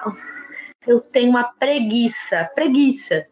eu 0.88 0.99
tenho 0.99 1.29
uma 1.29 1.43
preguiça, 1.43 2.49
preguiça. 2.55 3.25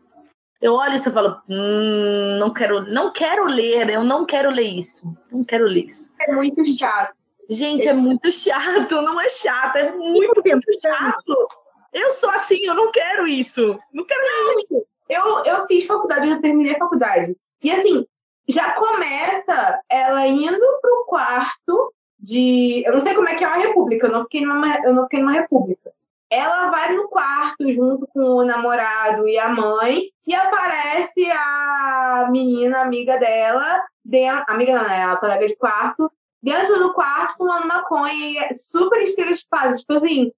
Eu 0.62 0.76
olho 0.76 0.96
isso 0.96 1.10
e 1.10 1.12
falo, 1.12 1.42
hum, 1.50 2.38
não 2.40 2.54
quero, 2.54 2.82
não 2.92 3.12
quero 3.12 3.46
ler, 3.46 3.90
eu 3.90 4.04
não 4.04 4.26
quero 4.26 4.50
ler 4.50 4.68
isso, 4.68 5.12
não 5.32 5.44
quero 5.44 5.66
ler 5.66 5.86
isso. 5.86 6.12
É 6.20 6.32
muito 6.32 6.64
chato. 6.78 7.16
Gente, 7.50 7.88
é 7.88 7.94
muito 7.94 8.32
chato, 8.32 9.02
não 9.02 9.20
é 9.20 9.28
chato, 9.28 9.76
é 9.76 9.92
muito, 9.92 10.42
muito 10.46 10.80
chato. 10.80 11.48
Eu 11.92 12.12
sou 12.12 12.30
assim, 12.30 12.60
eu 12.64 12.74
não 12.74 12.92
quero 12.92 13.28
isso. 13.28 13.78
Não 13.92 14.06
quero 14.06 14.22
isso. 14.60 14.86
Eu, 15.10 15.44
eu 15.44 15.68
fiz 15.68 15.86
faculdade, 15.86 16.30
eu 16.30 16.40
terminei 16.40 16.76
a 16.76 16.80
faculdade. 16.80 17.36
E 17.62 17.72
assim, 17.72 18.06
já 18.48 18.72
começa 18.72 19.82
ela 19.90 20.26
indo 20.28 20.80
pro 20.82 21.06
quarto 21.08 21.94
de. 22.18 22.84
Eu 22.86 22.94
não 22.94 23.02
sei 23.02 23.14
como 23.14 23.28
é 23.28 23.36
que 23.36 23.44
é 23.44 23.48
uma 23.48 23.58
república, 23.58 24.08
eu 24.08 24.12
não 24.12 24.22
fiquei 24.24 24.46
numa, 24.46 24.78
eu 24.86 24.94
não 24.94 25.04
fiquei 25.04 25.20
numa 25.20 25.34
república. 25.34 25.92
Ela 26.32 26.72
vai 26.72 26.96
no 26.96 27.10
quarto 27.10 27.74
junto 27.74 28.08
com 28.08 28.22
o 28.22 28.46
namorado 28.46 29.28
e 29.28 29.38
a 29.38 29.50
mãe, 29.50 30.04
e 30.26 30.34
aparece 30.34 31.30
a 31.30 32.30
menina 32.32 32.80
amiga 32.80 33.18
dela, 33.18 33.84
dentro, 34.04 34.46
amiga 34.48 34.76
não, 34.76 34.88
né? 34.88 35.04
A 35.04 35.18
colega 35.18 35.46
de 35.46 35.58
quarto, 35.58 36.10
dentro 36.42 36.80
do 36.80 36.94
quarto 36.94 37.36
fumando 37.36 37.68
maconha, 37.68 38.14
e 38.14 38.38
é 38.38 38.54
super 38.54 39.02
estereotipado. 39.02 39.76
Tipo 39.76 39.94
assim, 39.96 40.32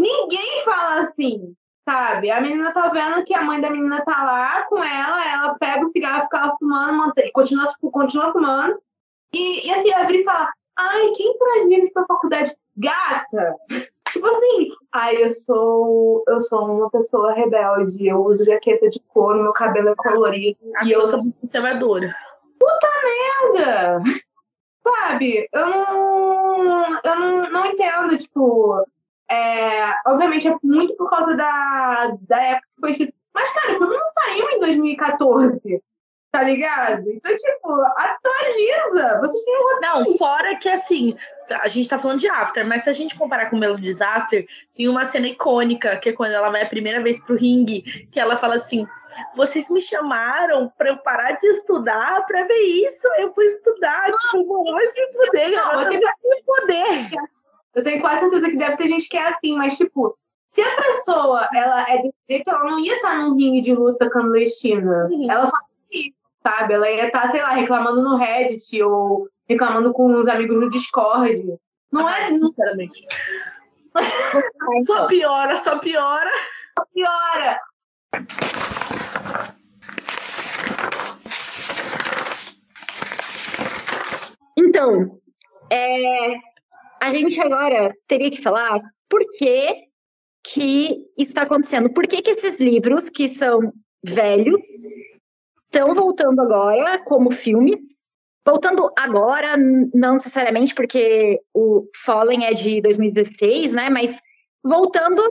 ninguém 0.00 0.64
fala 0.64 1.02
assim, 1.02 1.54
sabe? 1.86 2.30
A 2.30 2.40
menina 2.40 2.72
tá 2.72 2.88
vendo 2.88 3.22
que 3.22 3.34
a 3.34 3.42
mãe 3.42 3.60
da 3.60 3.68
menina 3.68 4.02
tá 4.02 4.24
lá 4.24 4.62
com 4.62 4.82
ela, 4.82 5.30
ela 5.30 5.58
pega 5.58 5.86
o 5.86 5.92
cigarro, 5.92 6.22
fica 6.22 6.38
lá 6.38 6.56
fumando, 6.58 6.96
mantém, 6.96 7.30
continua, 7.32 7.70
continua 7.92 8.32
fumando. 8.32 8.80
E, 9.34 9.66
e 9.66 9.70
assim, 9.70 10.06
vira 10.06 10.20
e 10.20 10.24
fala: 10.24 10.50
Ai, 10.74 11.10
quem 11.10 11.36
traz 11.36 11.68
livros 11.68 11.92
pra 11.92 12.06
faculdade? 12.06 12.56
Gata! 12.74 13.56
Tipo 14.14 14.28
assim, 14.28 14.68
ai, 14.92 15.24
eu 15.24 15.34
sou, 15.34 16.22
eu 16.28 16.40
sou 16.40 16.64
uma 16.66 16.88
pessoa 16.88 17.32
rebelde, 17.32 18.06
eu 18.06 18.24
uso 18.24 18.44
jaqueta 18.44 18.88
de 18.88 19.00
couro, 19.08 19.42
meu 19.42 19.52
cabelo 19.52 19.88
é 19.88 19.94
colorido. 19.96 20.56
Acho 20.76 20.88
e 20.88 20.92
eu 20.92 21.04
sou 21.04 21.18
muito 21.18 21.36
conservadora. 21.40 22.14
Puta 22.56 22.88
merda! 23.52 24.02
Sabe, 24.86 25.48
eu 25.52 25.68
não. 25.68 27.00
Eu 27.02 27.16
não, 27.16 27.50
não 27.50 27.66
entendo, 27.66 28.16
tipo. 28.16 28.86
É, 29.28 29.92
obviamente 30.06 30.46
é 30.46 30.56
muito 30.62 30.94
por 30.94 31.10
causa 31.10 31.34
da, 31.34 32.16
da 32.20 32.40
época 32.40 32.68
que 32.76 32.80
foi 32.80 32.90
escrito. 32.92 33.14
Mas, 33.34 33.52
cara, 33.52 33.78
quando 33.78 33.94
não 33.94 34.06
saiu 34.06 34.48
em 34.50 34.60
2014, 34.60 35.82
tá 36.34 36.42
ligado? 36.42 37.08
Então, 37.12 37.36
tipo, 37.36 37.80
atualiza. 37.80 39.20
Vocês 39.20 39.44
têm 39.44 39.56
um 39.56 39.80
Não, 39.80 40.18
fora 40.18 40.56
que 40.56 40.68
assim, 40.68 41.16
a 41.60 41.68
gente 41.68 41.88
tá 41.88 41.96
falando 41.96 42.18
de 42.18 42.28
After, 42.28 42.66
mas 42.66 42.82
se 42.82 42.90
a 42.90 42.92
gente 42.92 43.16
comparar 43.16 43.48
com 43.48 43.56
o 43.56 43.60
Belo 43.60 43.80
Disaster, 43.80 44.44
tem 44.74 44.88
uma 44.88 45.04
cena 45.04 45.28
icônica, 45.28 45.96
que 45.96 46.08
é 46.08 46.12
quando 46.12 46.32
ela 46.32 46.50
vai 46.50 46.62
a 46.62 46.68
primeira 46.68 47.00
vez 47.00 47.20
pro 47.20 47.36
ringue, 47.36 47.82
que 48.10 48.18
ela 48.18 48.34
fala 48.34 48.56
assim: 48.56 48.84
vocês 49.36 49.70
me 49.70 49.80
chamaram 49.80 50.72
pra 50.76 50.88
eu 50.88 50.96
parar 50.96 51.38
de 51.38 51.46
estudar 51.46 52.26
pra 52.26 52.42
ver 52.42 52.58
isso. 52.58 53.06
Eu 53.16 53.32
fui 53.32 53.46
estudar, 53.46 54.10
não, 54.10 54.18
tipo, 54.40 54.72
vai 54.72 54.88
se 54.88 55.12
fuder, 55.12 55.50
não, 55.52 55.82
eu 55.82 55.88
tenho 55.88 56.00
se 56.00 56.44
fuder. 56.44 57.10
Eu 57.76 57.84
tenho 57.84 58.00
quase 58.00 58.20
certeza 58.22 58.50
que 58.50 58.56
deve 58.56 58.76
ter 58.76 58.88
gente 58.88 59.08
que 59.08 59.16
é 59.16 59.28
assim, 59.28 59.54
mas 59.56 59.76
tipo, 59.76 60.18
se 60.50 60.62
a 60.62 60.82
pessoa 60.82 61.48
ela 61.54 61.82
é 61.88 61.98
desse 61.98 62.14
jeito, 62.28 62.50
ela 62.50 62.64
não 62.64 62.80
ia 62.80 62.96
estar 62.96 63.18
num 63.18 63.36
ringue 63.36 63.60
de 63.60 63.72
luta 63.72 64.10
clandestina. 64.10 65.08
Uhum. 65.12 65.30
Ela 65.30 65.46
só 65.46 65.56
sabe? 66.46 66.74
Ela 66.74 66.90
ia 66.90 67.06
estar, 67.06 67.22
tá, 67.22 67.30
sei 67.30 67.40
lá, 67.40 67.50
reclamando 67.50 68.02
no 68.02 68.16
Reddit 68.16 68.82
ou 68.82 69.28
reclamando 69.48 69.92
com 69.92 70.14
os 70.14 70.28
amigos 70.28 70.56
no 70.56 70.70
Discord. 70.70 71.58
Não 71.90 72.08
é. 72.08 72.28
Sinceramente. 72.28 73.06
só 74.84 75.06
piora, 75.06 75.56
só 75.56 75.78
piora. 75.78 76.30
Só 76.78 76.84
piora. 76.92 77.60
Então, 84.56 85.20
é, 85.70 86.34
a 87.00 87.10
gente 87.10 87.40
agora 87.40 87.88
teria 88.06 88.30
que 88.30 88.42
falar 88.42 88.80
por 89.08 89.20
que, 89.38 89.84
que 90.44 91.06
isso 91.16 91.30
está 91.30 91.42
acontecendo. 91.42 91.92
Por 91.92 92.06
que, 92.06 92.22
que 92.22 92.30
esses 92.30 92.60
livros, 92.60 93.08
que 93.08 93.28
são 93.28 93.72
velhos, 94.04 94.60
estão 95.74 95.94
voltando 95.94 96.40
agora 96.40 96.98
como 96.98 97.30
filme. 97.30 97.86
Voltando 98.46 98.90
agora, 98.96 99.56
não 99.56 100.14
necessariamente 100.14 100.74
porque 100.74 101.40
o 101.54 101.88
Fallen 102.04 102.44
é 102.44 102.52
de 102.52 102.80
2016, 102.82 103.72
né? 103.72 103.88
Mas 103.88 104.20
voltando 104.62 105.22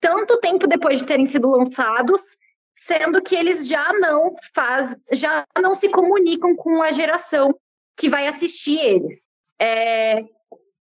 tanto 0.00 0.38
tempo 0.38 0.66
depois 0.66 0.98
de 0.98 1.06
terem 1.06 1.26
sido 1.26 1.48
lançados, 1.48 2.36
sendo 2.74 3.22
que 3.22 3.36
eles 3.36 3.68
já 3.68 3.92
não 3.92 4.34
faz, 4.54 4.96
já 5.12 5.44
não 5.62 5.74
se 5.74 5.90
comunicam 5.90 6.56
com 6.56 6.82
a 6.82 6.90
geração 6.90 7.54
que 7.96 8.08
vai 8.08 8.26
assistir 8.26 8.78
ele. 8.78 9.22
É, 9.60 10.24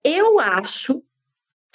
eu 0.03 0.39
acho 0.39 1.03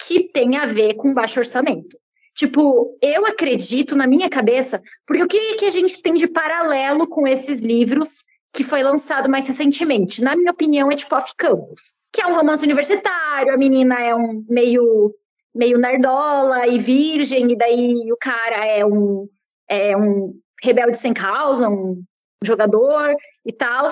que 0.05 0.23
tem 0.23 0.57
a 0.57 0.65
ver 0.65 0.95
com 0.95 1.13
baixo 1.13 1.39
orçamento. 1.39 1.97
Tipo, 2.35 2.97
eu 3.01 3.25
acredito 3.25 3.95
na 3.95 4.05
minha 4.05 4.29
cabeça, 4.29 4.81
porque 5.07 5.23
o 5.23 5.27
que, 5.27 5.55
que 5.55 5.65
a 5.65 5.71
gente 5.71 6.01
tem 6.01 6.13
de 6.13 6.27
paralelo 6.27 7.07
com 7.07 7.25
esses 7.25 7.61
livros 7.61 8.23
que 8.53 8.61
foi 8.63 8.83
lançado 8.83 9.29
mais 9.29 9.47
recentemente? 9.47 10.21
Na 10.21 10.35
minha 10.35 10.51
opinião, 10.51 10.91
é 10.91 10.95
tipo 10.95 11.15
Off 11.15 11.31
Campus, 11.37 11.91
que 12.11 12.21
é 12.21 12.27
um 12.27 12.35
romance 12.35 12.63
universitário, 12.63 13.53
a 13.53 13.57
menina 13.57 13.95
é 14.01 14.13
um 14.13 14.45
meio 14.49 15.15
meio 15.53 15.77
nerdola 15.77 16.67
e 16.67 16.77
virgem, 16.77 17.53
e 17.53 17.55
daí 17.55 18.11
o 18.11 18.17
cara 18.19 18.65
é 18.65 18.85
um, 18.85 19.29
é 19.69 19.95
um 19.95 20.37
rebelde 20.61 20.97
sem 20.97 21.13
causa, 21.13 21.69
um 21.69 22.03
jogador 22.43 23.15
e 23.45 23.53
tal. 23.53 23.87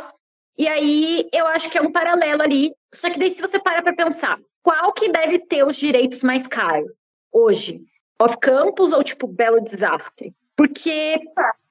E 0.58 0.68
aí 0.68 1.30
eu 1.32 1.48
acho 1.48 1.70
que 1.70 1.78
é 1.78 1.82
um 1.82 1.94
paralelo 1.94 2.44
ali. 2.44 2.74
Só 2.94 3.10
que 3.10 3.18
daí, 3.18 3.30
se 3.30 3.42
você 3.42 3.58
para 3.62 3.82
para 3.82 3.96
pensar, 3.96 4.38
qual 4.62 4.92
que 4.92 5.10
deve 5.10 5.40
ter 5.40 5.66
os 5.66 5.78
direitos 5.78 6.22
mais 6.22 6.46
caros 6.46 6.92
hoje? 7.32 7.82
Off 8.22 8.38
Campus 8.40 8.92
ou 8.94 9.04
tipo 9.04 9.28
Belo 9.28 9.62
Desastre? 9.62 10.34
Porque. 10.56 11.16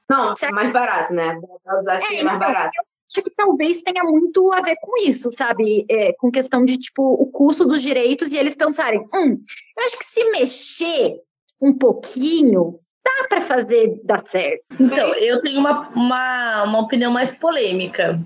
Não, 0.09 0.35
é 0.41 0.51
mais 0.51 0.73
barato, 0.73 1.15
né? 1.15 1.41
Belo 1.65 1.81
Desastre 1.81 2.17
é, 2.17 2.21
é 2.21 2.23
mais 2.25 2.37
então, 2.37 2.53
barato. 2.53 2.73
Acho 3.15 3.23
que 3.23 3.35
talvez 3.37 3.83
tenha 3.83 4.03
muito 4.05 4.51
a 4.55 4.63
ver 4.63 4.77
com 4.81 4.97
isso, 5.03 5.31
sabe? 5.31 5.85
É, 5.89 6.15
com 6.15 6.31
questão 6.31 6.65
de, 6.65 6.79
tipo, 6.79 7.03
o 7.03 7.27
custo 7.27 7.67
dos 7.67 7.83
direitos 7.83 8.33
e 8.33 8.39
eles 8.39 8.55
pensarem, 8.55 9.01
hum, 9.15 9.39
eu 9.77 9.85
acho 9.85 9.99
que 9.99 10.05
se 10.05 10.31
mexer 10.31 11.21
um 11.61 11.75
pouquinho, 11.75 12.81
dá 13.05 13.29
para 13.29 13.41
fazer 13.43 14.01
dar 14.03 14.27
certo. 14.27 14.65
Então, 14.81 15.15
eu 15.15 15.41
tenho 15.43 15.61
uma, 15.61 15.89
uma, 15.91 16.63
uma 16.65 16.81
opinião 16.81 17.13
mais 17.13 17.35
polêmica. 17.35 18.19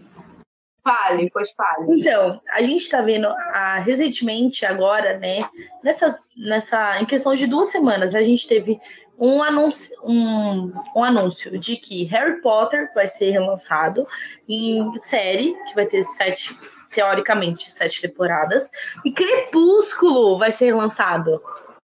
Fale, 0.87 1.29
pois 1.33 1.51
fale. 1.51 1.99
Então, 1.99 2.41
a 2.49 2.63
gente 2.63 2.83
está 2.83 3.01
vendo 3.01 3.27
a, 3.27 3.81
recentemente, 3.81 4.65
agora, 4.65 5.19
né, 5.19 5.45
nessa, 5.83 6.07
nessa, 6.37 7.01
em 7.01 7.05
questão 7.05 7.35
de 7.35 7.49
duas 7.49 7.73
semanas, 7.73 8.15
a 8.15 8.23
gente 8.23 8.47
teve 8.47 8.79
um 9.19 9.43
anúncio, 9.43 9.97
um, 10.05 10.73
um 10.95 11.03
anúncio 11.03 11.59
de 11.59 11.77
que 11.77 12.05
Harry 12.05 12.41
Potter 12.41 12.89
vai 12.95 13.09
ser 13.09 13.33
relançado 13.33 14.07
em 14.49 14.97
série, 15.01 15.57
que 15.67 15.75
vai 15.75 15.87
ter 15.87 16.05
sete, 16.05 16.57
teoricamente, 16.93 17.69
sete 17.69 18.01
temporadas, 18.01 18.71
e 19.05 19.11
Crepúsculo 19.11 20.39
vai 20.39 20.53
ser 20.53 20.73
lançado. 20.73 21.43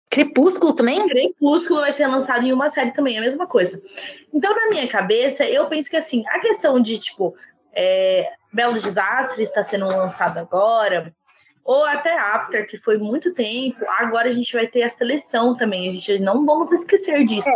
Crepúsculo 0.10 0.74
também? 0.74 1.08
Crepúsculo 1.08 1.80
vai 1.80 1.94
ser 1.94 2.08
lançado 2.08 2.46
em 2.46 2.52
uma 2.52 2.70
série 2.70 2.92
também, 2.92 3.16
é 3.16 3.20
a 3.20 3.22
mesma 3.22 3.48
coisa. 3.48 3.82
Então, 4.34 4.54
na 4.54 4.68
minha 4.68 4.86
cabeça, 4.86 5.46
eu 5.46 5.68
penso 5.68 5.90
que 5.90 5.96
assim, 5.96 6.26
a 6.28 6.42
questão 6.42 6.78
de, 6.78 7.00
tipo, 7.00 7.34
é, 7.74 8.30
Belo 8.54 8.74
Desastre 8.74 9.44
está 9.44 9.64
sendo 9.64 9.86
lançado 9.86 10.38
agora, 10.38 11.14
ou 11.64 11.86
até 11.86 12.18
After, 12.18 12.68
que 12.68 12.78
foi 12.78 12.98
muito 12.98 13.34
tempo, 13.34 13.78
agora 14.00 14.30
a 14.30 14.32
gente 14.32 14.52
vai 14.54 14.68
ter 14.68 14.84
a 14.84 14.90
seleção 14.90 15.56
também, 15.56 15.90
a 15.90 15.92
gente 15.92 16.20
não 16.20 16.46
vamos 16.46 16.72
esquecer 16.72 17.24
disso. 17.26 17.50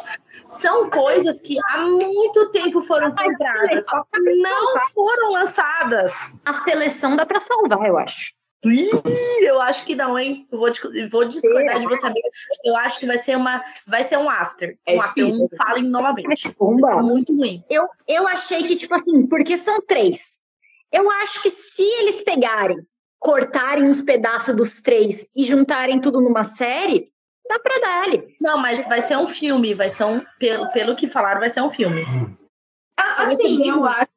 São 0.50 0.90
coisas 0.90 1.40
que 1.40 1.58
há 1.70 1.80
muito 1.80 2.52
tempo 2.52 2.82
foram 2.82 3.10
compradas, 3.14 3.86
só 3.86 4.04
que 4.04 4.20
não 4.36 4.80
foram 4.94 5.32
lançadas. 5.34 6.14
A 6.46 6.54
seleção 6.54 7.16
dá 7.16 7.26
para 7.26 7.40
salvar, 7.40 7.88
eu 7.88 7.98
acho. 7.98 8.34
Ih, 8.64 8.90
eu 9.42 9.62
acho 9.62 9.86
que 9.86 9.96
não, 9.96 10.18
hein? 10.18 10.48
Eu 10.52 10.58
vou, 10.58 10.72
vou 11.12 11.26
discordar 11.26 11.80
de 11.80 11.86
você, 11.88 12.08
amiga. 12.08 12.28
Eu 12.64 12.76
acho 12.78 13.00
que 13.00 13.06
vai 13.06 13.18
ser 13.18 13.36
uma, 13.36 13.64
vai 13.86 14.04
ser 14.04 14.18
um 14.18 14.28
after. 14.28 14.76
É 14.88 14.96
um 14.96 15.02
after, 15.02 15.26
um 15.26 15.48
falem 15.56 15.84
novamente. 15.84 16.56
muito 17.04 17.36
ruim. 17.36 17.64
Eu, 17.70 17.88
eu 18.08 18.28
achei 18.28 18.64
que, 18.64 18.76
tipo 18.76 18.96
assim, 18.96 19.28
porque 19.28 19.56
são 19.56 19.80
três. 19.82 20.40
Eu 20.96 21.12
acho 21.12 21.42
que 21.42 21.52
se 21.52 21.84
eles 21.84 22.24
pegarem, 22.24 22.78
cortarem 23.20 23.84
uns 23.84 24.02
pedaços 24.02 24.56
dos 24.56 24.80
três 24.80 25.26
e 25.36 25.44
juntarem 25.44 26.00
tudo 26.00 26.22
numa 26.22 26.46
série, 26.46 27.04
dá 27.50 27.60
pra 27.60 27.80
dar 27.80 28.04
ali. 28.04 28.38
Não, 28.40 28.58
mas 28.58 28.88
vai 28.88 29.02
ser 29.02 29.18
um 29.18 29.28
filme, 29.28 29.74
vai 29.74 29.90
ser 29.90 30.06
um. 30.06 30.24
Pelo, 30.40 30.72
pelo 30.72 30.96
que 30.96 31.10
falaram, 31.10 31.42
vai 31.42 31.50
ser 31.50 31.62
um 31.62 31.70
filme. 31.70 32.02
Ah, 32.98 33.24
assim, 33.24 33.68
eu 33.68 33.84
acho 33.84 34.08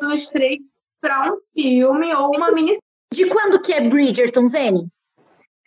os 0.00 0.28
três 0.28 0.60
pra 0.98 1.30
um 1.30 1.38
filme 1.52 2.14
ou 2.14 2.34
uma 2.34 2.50
mini 2.50 2.78
de 3.12 3.26
quando 3.26 3.60
que 3.60 3.74
é 3.74 3.86
Bridgerton, 3.86 4.46
Zene? 4.46 4.88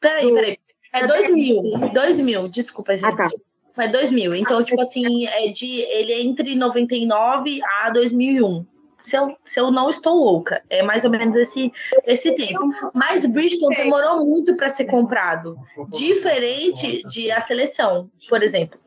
Peraí, 0.02 0.34
peraí. 0.34 0.58
É 0.92 1.06
2000. 1.06 1.92
2000, 1.94 2.48
desculpa, 2.48 2.98
gente. 2.98 3.06
Ah, 3.06 3.16
tá. 3.16 3.30
É 3.78 3.88
2000. 3.90 4.34
Então, 4.34 4.64
tipo 4.64 4.82
assim, 4.82 5.28
é 5.28 5.50
de, 5.50 5.82
ele 5.82 6.14
é 6.14 6.22
entre 6.22 6.56
99 6.56 7.60
a 7.64 7.92
2001. 7.92 8.66
Se 9.06 9.16
eu, 9.16 9.38
se 9.46 9.60
eu 9.60 9.70
não 9.70 9.88
estou 9.88 10.16
louca, 10.16 10.64
é 10.68 10.82
mais 10.82 11.06
ou 11.06 11.12
menos 11.12 11.38
esse, 11.38 11.72
esse 12.08 12.34
tempo. 12.34 12.72
Mas 12.92 13.24
Bridgeton 13.24 13.70
demorou 13.70 14.26
muito 14.26 14.56
para 14.56 14.72
ser 14.72 14.86
comprado, 14.86 15.56
diferente 15.90 17.04
de 17.08 17.32
a 17.32 17.40
seleção, 17.40 18.10
por 18.28 18.42
exemplo, 18.42 18.80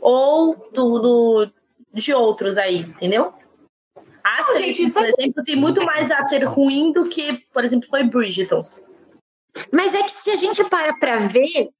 ou 0.00 0.54
do, 0.72 0.98
do 1.00 1.50
de 1.92 2.14
outros 2.14 2.56
aí, 2.56 2.78
entendeu? 2.78 3.32
A 4.22 4.42
não, 4.42 4.56
gente, 4.58 4.88
por 4.92 5.04
exemplo, 5.04 5.42
tem 5.42 5.56
muito 5.56 5.84
mais 5.84 6.10
ator 6.12 6.44
ruim 6.44 6.92
do 6.92 7.08
que, 7.08 7.38
por 7.52 7.64
exemplo, 7.64 7.88
foi 7.88 8.04
Bridgeton. 8.04 8.62
Mas 9.72 9.94
é 9.94 10.02
que 10.04 10.12
se 10.12 10.30
a 10.30 10.36
gente 10.36 10.62
para 10.64 10.94
para 10.94 11.18
ver, 11.18 11.70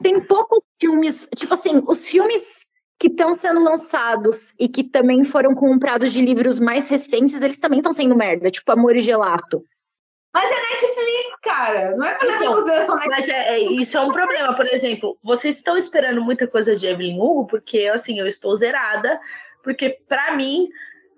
tem 0.00 0.20
poucos 0.20 0.60
filmes, 0.80 1.28
tipo 1.34 1.54
assim, 1.54 1.82
os 1.88 2.06
filmes 2.06 2.64
que 3.04 3.10
estão 3.10 3.34
sendo 3.34 3.62
lançados 3.62 4.54
e 4.58 4.66
que 4.66 4.82
também 4.82 5.22
foram 5.24 5.54
comprados 5.54 6.10
de 6.10 6.22
livros 6.22 6.58
mais 6.58 6.88
recentes, 6.88 7.42
eles 7.42 7.58
também 7.58 7.80
estão 7.80 7.92
sendo 7.92 8.16
merda, 8.16 8.50
tipo 8.50 8.72
Amor 8.72 8.96
e 8.96 9.00
Gelato. 9.00 9.62
Mas 10.32 10.50
é 10.50 10.72
Netflix, 10.72 11.36
cara. 11.42 11.96
Não 11.96 12.06
é 12.06 12.18
levar 12.22 12.36
então, 12.36 12.64
Netflix. 12.64 13.06
Mas 13.06 13.28
é, 13.28 13.54
é, 13.56 13.60
isso 13.60 13.98
é 13.98 14.00
um 14.00 14.10
problema. 14.10 14.56
Por 14.56 14.66
exemplo, 14.66 15.18
vocês 15.22 15.56
estão 15.56 15.76
esperando 15.76 16.22
muita 16.22 16.46
coisa 16.46 16.74
de 16.74 16.86
Evelyn 16.86 17.20
Hugo, 17.20 17.46
porque 17.46 17.86
assim, 17.88 18.18
eu 18.18 18.26
estou 18.26 18.56
zerada. 18.56 19.20
Porque, 19.62 19.90
para 20.08 20.34
mim, 20.34 20.68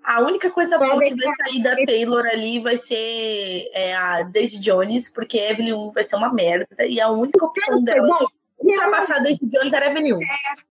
a 0.03 0.19
única 0.21 0.49
coisa 0.49 0.77
boa 0.77 0.99
que 0.99 1.15
vai 1.15 1.33
sair 1.35 1.63
da 1.63 1.75
Taylor 1.85 2.25
ali 2.25 2.59
vai 2.59 2.77
ser 2.77 3.69
é, 3.73 3.95
a 3.95 4.23
Daisy 4.23 4.59
Jones, 4.59 5.09
porque 5.09 5.37
Evelyn 5.37 5.71
Hugo 5.71 5.93
vai 5.93 6.03
ser 6.03 6.17
uma 6.17 6.33
merda. 6.33 6.85
E 6.85 6.99
a 6.99 7.09
única 7.09 7.45
opção 7.45 7.81
dela 7.81 8.13
pra 8.61 8.91
passar 8.91 9.19
Daisy 9.19 9.45
Jones 9.45 9.71
era 9.73 9.89
Evelyn 9.89 10.13
Hugo 10.13 10.25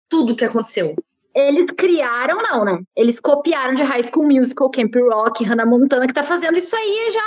tudo 0.08 0.36
que 0.36 0.44
aconteceu. 0.44 0.94
Eles 1.34 1.70
criaram, 1.70 2.38
não, 2.38 2.64
né? 2.64 2.80
Eles 2.96 3.20
copiaram 3.20 3.74
de 3.74 3.82
High 3.82 4.02
School 4.02 4.26
Musical, 4.26 4.70
Camp 4.70 4.94
Rock, 4.96 5.44
Hannah 5.44 5.66
Montana, 5.66 6.06
que 6.06 6.14
tá 6.14 6.22
fazendo 6.22 6.58
isso 6.58 6.74
aí 6.74 7.10
já 7.12 7.20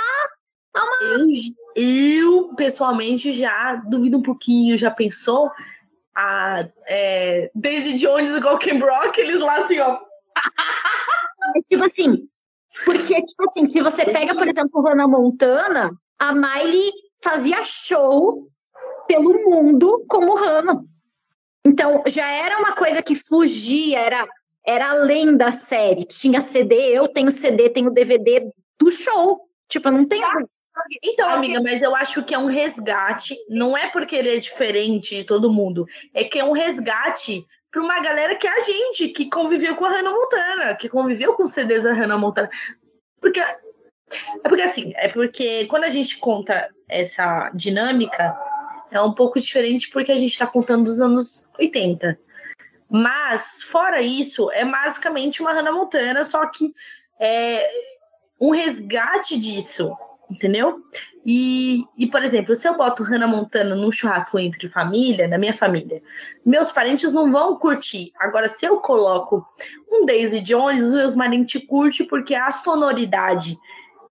há 0.76 0.84
uma... 0.84 0.96
Eu, 1.18 1.26
eu, 1.74 2.54
pessoalmente, 2.54 3.32
já 3.32 3.76
duvido 3.86 4.18
um 4.18 4.22
pouquinho, 4.22 4.76
já 4.76 4.90
pensou? 4.90 5.50
A 6.14 6.68
é, 6.86 7.50
Daisy 7.54 7.94
Jones 7.94 8.34
igual 8.34 8.58
Camp 8.58 8.82
Rock, 8.82 9.18
eles 9.18 9.40
lá 9.40 9.56
assim, 9.56 9.78
ó... 9.78 9.98
tipo 11.70 11.84
assim, 11.84 12.28
porque, 12.84 13.22
tipo 13.22 13.50
assim, 13.50 13.70
se 13.70 13.80
você 13.80 14.04
pega, 14.06 14.34
por 14.34 14.48
exemplo, 14.48 14.82
Hannah 14.82 15.08
Montana, 15.08 15.90
a 16.18 16.32
Miley 16.34 16.90
fazia 17.22 17.62
show 17.62 18.48
pelo 19.06 19.50
mundo 19.50 20.04
como 20.08 20.34
Hannah. 20.34 20.82
Então, 21.64 22.02
já 22.06 22.28
era 22.28 22.58
uma 22.58 22.74
coisa 22.74 23.02
que 23.02 23.14
fugia, 23.14 23.98
era, 23.98 24.28
era 24.66 24.90
além 24.90 25.36
da 25.36 25.52
série. 25.52 26.04
Tinha 26.04 26.40
CD, 26.40 26.74
eu 26.74 27.06
tenho 27.08 27.30
CD, 27.30 27.70
tenho 27.70 27.90
DVD 27.90 28.50
do 28.78 28.90
show. 28.90 29.48
Tipo, 29.68 29.88
eu 29.88 29.92
não 29.92 30.06
tenho. 30.06 30.26
Então, 31.02 31.28
amiga, 31.28 31.60
mas 31.62 31.82
eu 31.82 31.94
acho 31.94 32.24
que 32.24 32.34
é 32.34 32.38
um 32.38 32.46
resgate. 32.46 33.36
Não 33.48 33.76
é 33.76 33.88
porque 33.90 34.16
ele 34.16 34.36
é 34.36 34.38
diferente 34.38 35.16
de 35.16 35.24
todo 35.24 35.52
mundo. 35.52 35.86
É 36.12 36.24
que 36.24 36.38
é 36.38 36.44
um 36.44 36.52
resgate 36.52 37.46
para 37.70 37.82
uma 37.82 38.00
galera 38.00 38.36
que 38.36 38.46
é 38.46 38.54
a 38.54 38.60
gente, 38.60 39.08
que 39.08 39.30
conviveu 39.30 39.76
com 39.76 39.84
a 39.84 39.90
Hannah 39.90 40.10
Montana, 40.12 40.74
que 40.76 40.88
conviveu 40.88 41.34
com 41.34 41.46
CDs 41.46 41.84
da 41.84 41.92
Hannah 41.92 42.18
Montana. 42.18 42.50
Porque. 43.20 43.40
É 43.40 44.48
porque 44.48 44.62
assim, 44.62 44.92
é 44.96 45.08
porque 45.08 45.64
quando 45.66 45.84
a 45.84 45.88
gente 45.88 46.18
conta 46.18 46.68
essa 46.86 47.50
dinâmica, 47.54 48.36
é 48.92 49.00
um 49.00 49.12
pouco 49.12 49.40
diferente 49.40 49.90
porque 49.90 50.12
a 50.12 50.16
gente 50.16 50.32
está 50.32 50.46
contando 50.46 50.84
dos 50.84 51.00
anos 51.00 51.48
80. 51.58 52.18
Mas, 52.88 53.62
fora 53.62 54.02
isso, 54.02 54.50
é 54.52 54.64
basicamente 54.64 55.40
uma 55.40 55.52
Hannah 55.52 55.72
Montana, 55.72 56.24
só 56.24 56.46
que 56.46 56.74
é 57.18 57.66
um 58.38 58.50
resgate 58.50 59.38
disso, 59.38 59.96
entendeu? 60.30 60.82
E, 61.24 61.84
e, 61.96 62.06
por 62.06 62.22
exemplo, 62.22 62.54
se 62.54 62.68
eu 62.68 62.76
boto 62.76 63.02
Hannah 63.02 63.26
Montana 63.26 63.74
num 63.74 63.90
churrasco 63.90 64.38
entre 64.38 64.68
família, 64.68 65.26
na 65.26 65.38
minha 65.38 65.54
família, 65.54 66.02
meus 66.44 66.70
parentes 66.70 67.14
não 67.14 67.32
vão 67.32 67.56
curtir. 67.56 68.12
Agora, 68.18 68.46
se 68.46 68.66
eu 68.66 68.78
coloco 68.80 69.46
um 69.90 70.04
Daisy 70.04 70.40
Jones, 70.40 70.92
meus 70.92 71.14
parentes 71.14 71.64
curtem 71.66 72.06
porque 72.06 72.34
a 72.34 72.50
sonoridade 72.50 73.58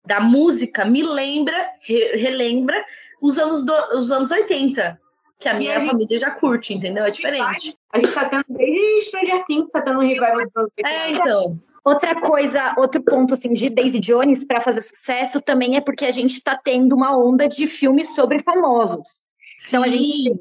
da 0.04 0.20
música 0.20 0.86
me 0.86 1.04
lembra, 1.04 1.70
re, 1.82 2.16
relembra 2.16 2.84
os 3.22 3.38
anos, 3.38 3.64
do, 3.64 3.74
os 3.98 4.12
anos 4.12 4.32
80, 4.32 5.00
que 5.40 5.48
a 5.48 5.54
minha 5.54 5.78
a 5.78 5.86
família 5.86 6.18
gente... 6.18 6.20
já 6.20 6.32
curte, 6.32 6.74
entendeu? 6.74 7.06
É 7.06 7.12
diferente. 7.12 7.78
A 7.94 8.00
gente 8.00 8.14
tá 8.14 8.28
tendo 8.28 8.46
desde 8.50 9.02
Stranger 9.06 9.46
Things, 9.46 9.72
tá 9.72 9.82
tendo 9.82 10.00
um 10.00 10.08
revival 10.08 10.44
dos 10.46 10.56
anos 10.56 10.72
80. 10.78 10.90
É, 10.90 11.12
então. 11.12 11.60
Outra 11.84 12.20
coisa, 12.22 12.76
outro 12.78 13.02
ponto 13.02 13.34
assim 13.34 13.54
de 13.54 13.68
Daisy 13.68 14.00
Jones 14.00 14.46
para 14.46 14.62
fazer 14.62 14.82
sucesso 14.82 15.42
também 15.42 15.78
é 15.78 15.82
porque 15.82 16.06
a 16.06 16.12
gente 16.12 16.34
está 16.34 16.56
tendo 16.56 16.96
uma 16.96 17.18
onda 17.18 17.48
de 17.48 17.66
filmes 17.66 18.14
sobre 18.14 18.38
famosos. 18.40 19.20
Sim. 19.58 19.68
Então 19.68 19.84
a 19.84 19.88
gente, 19.88 20.40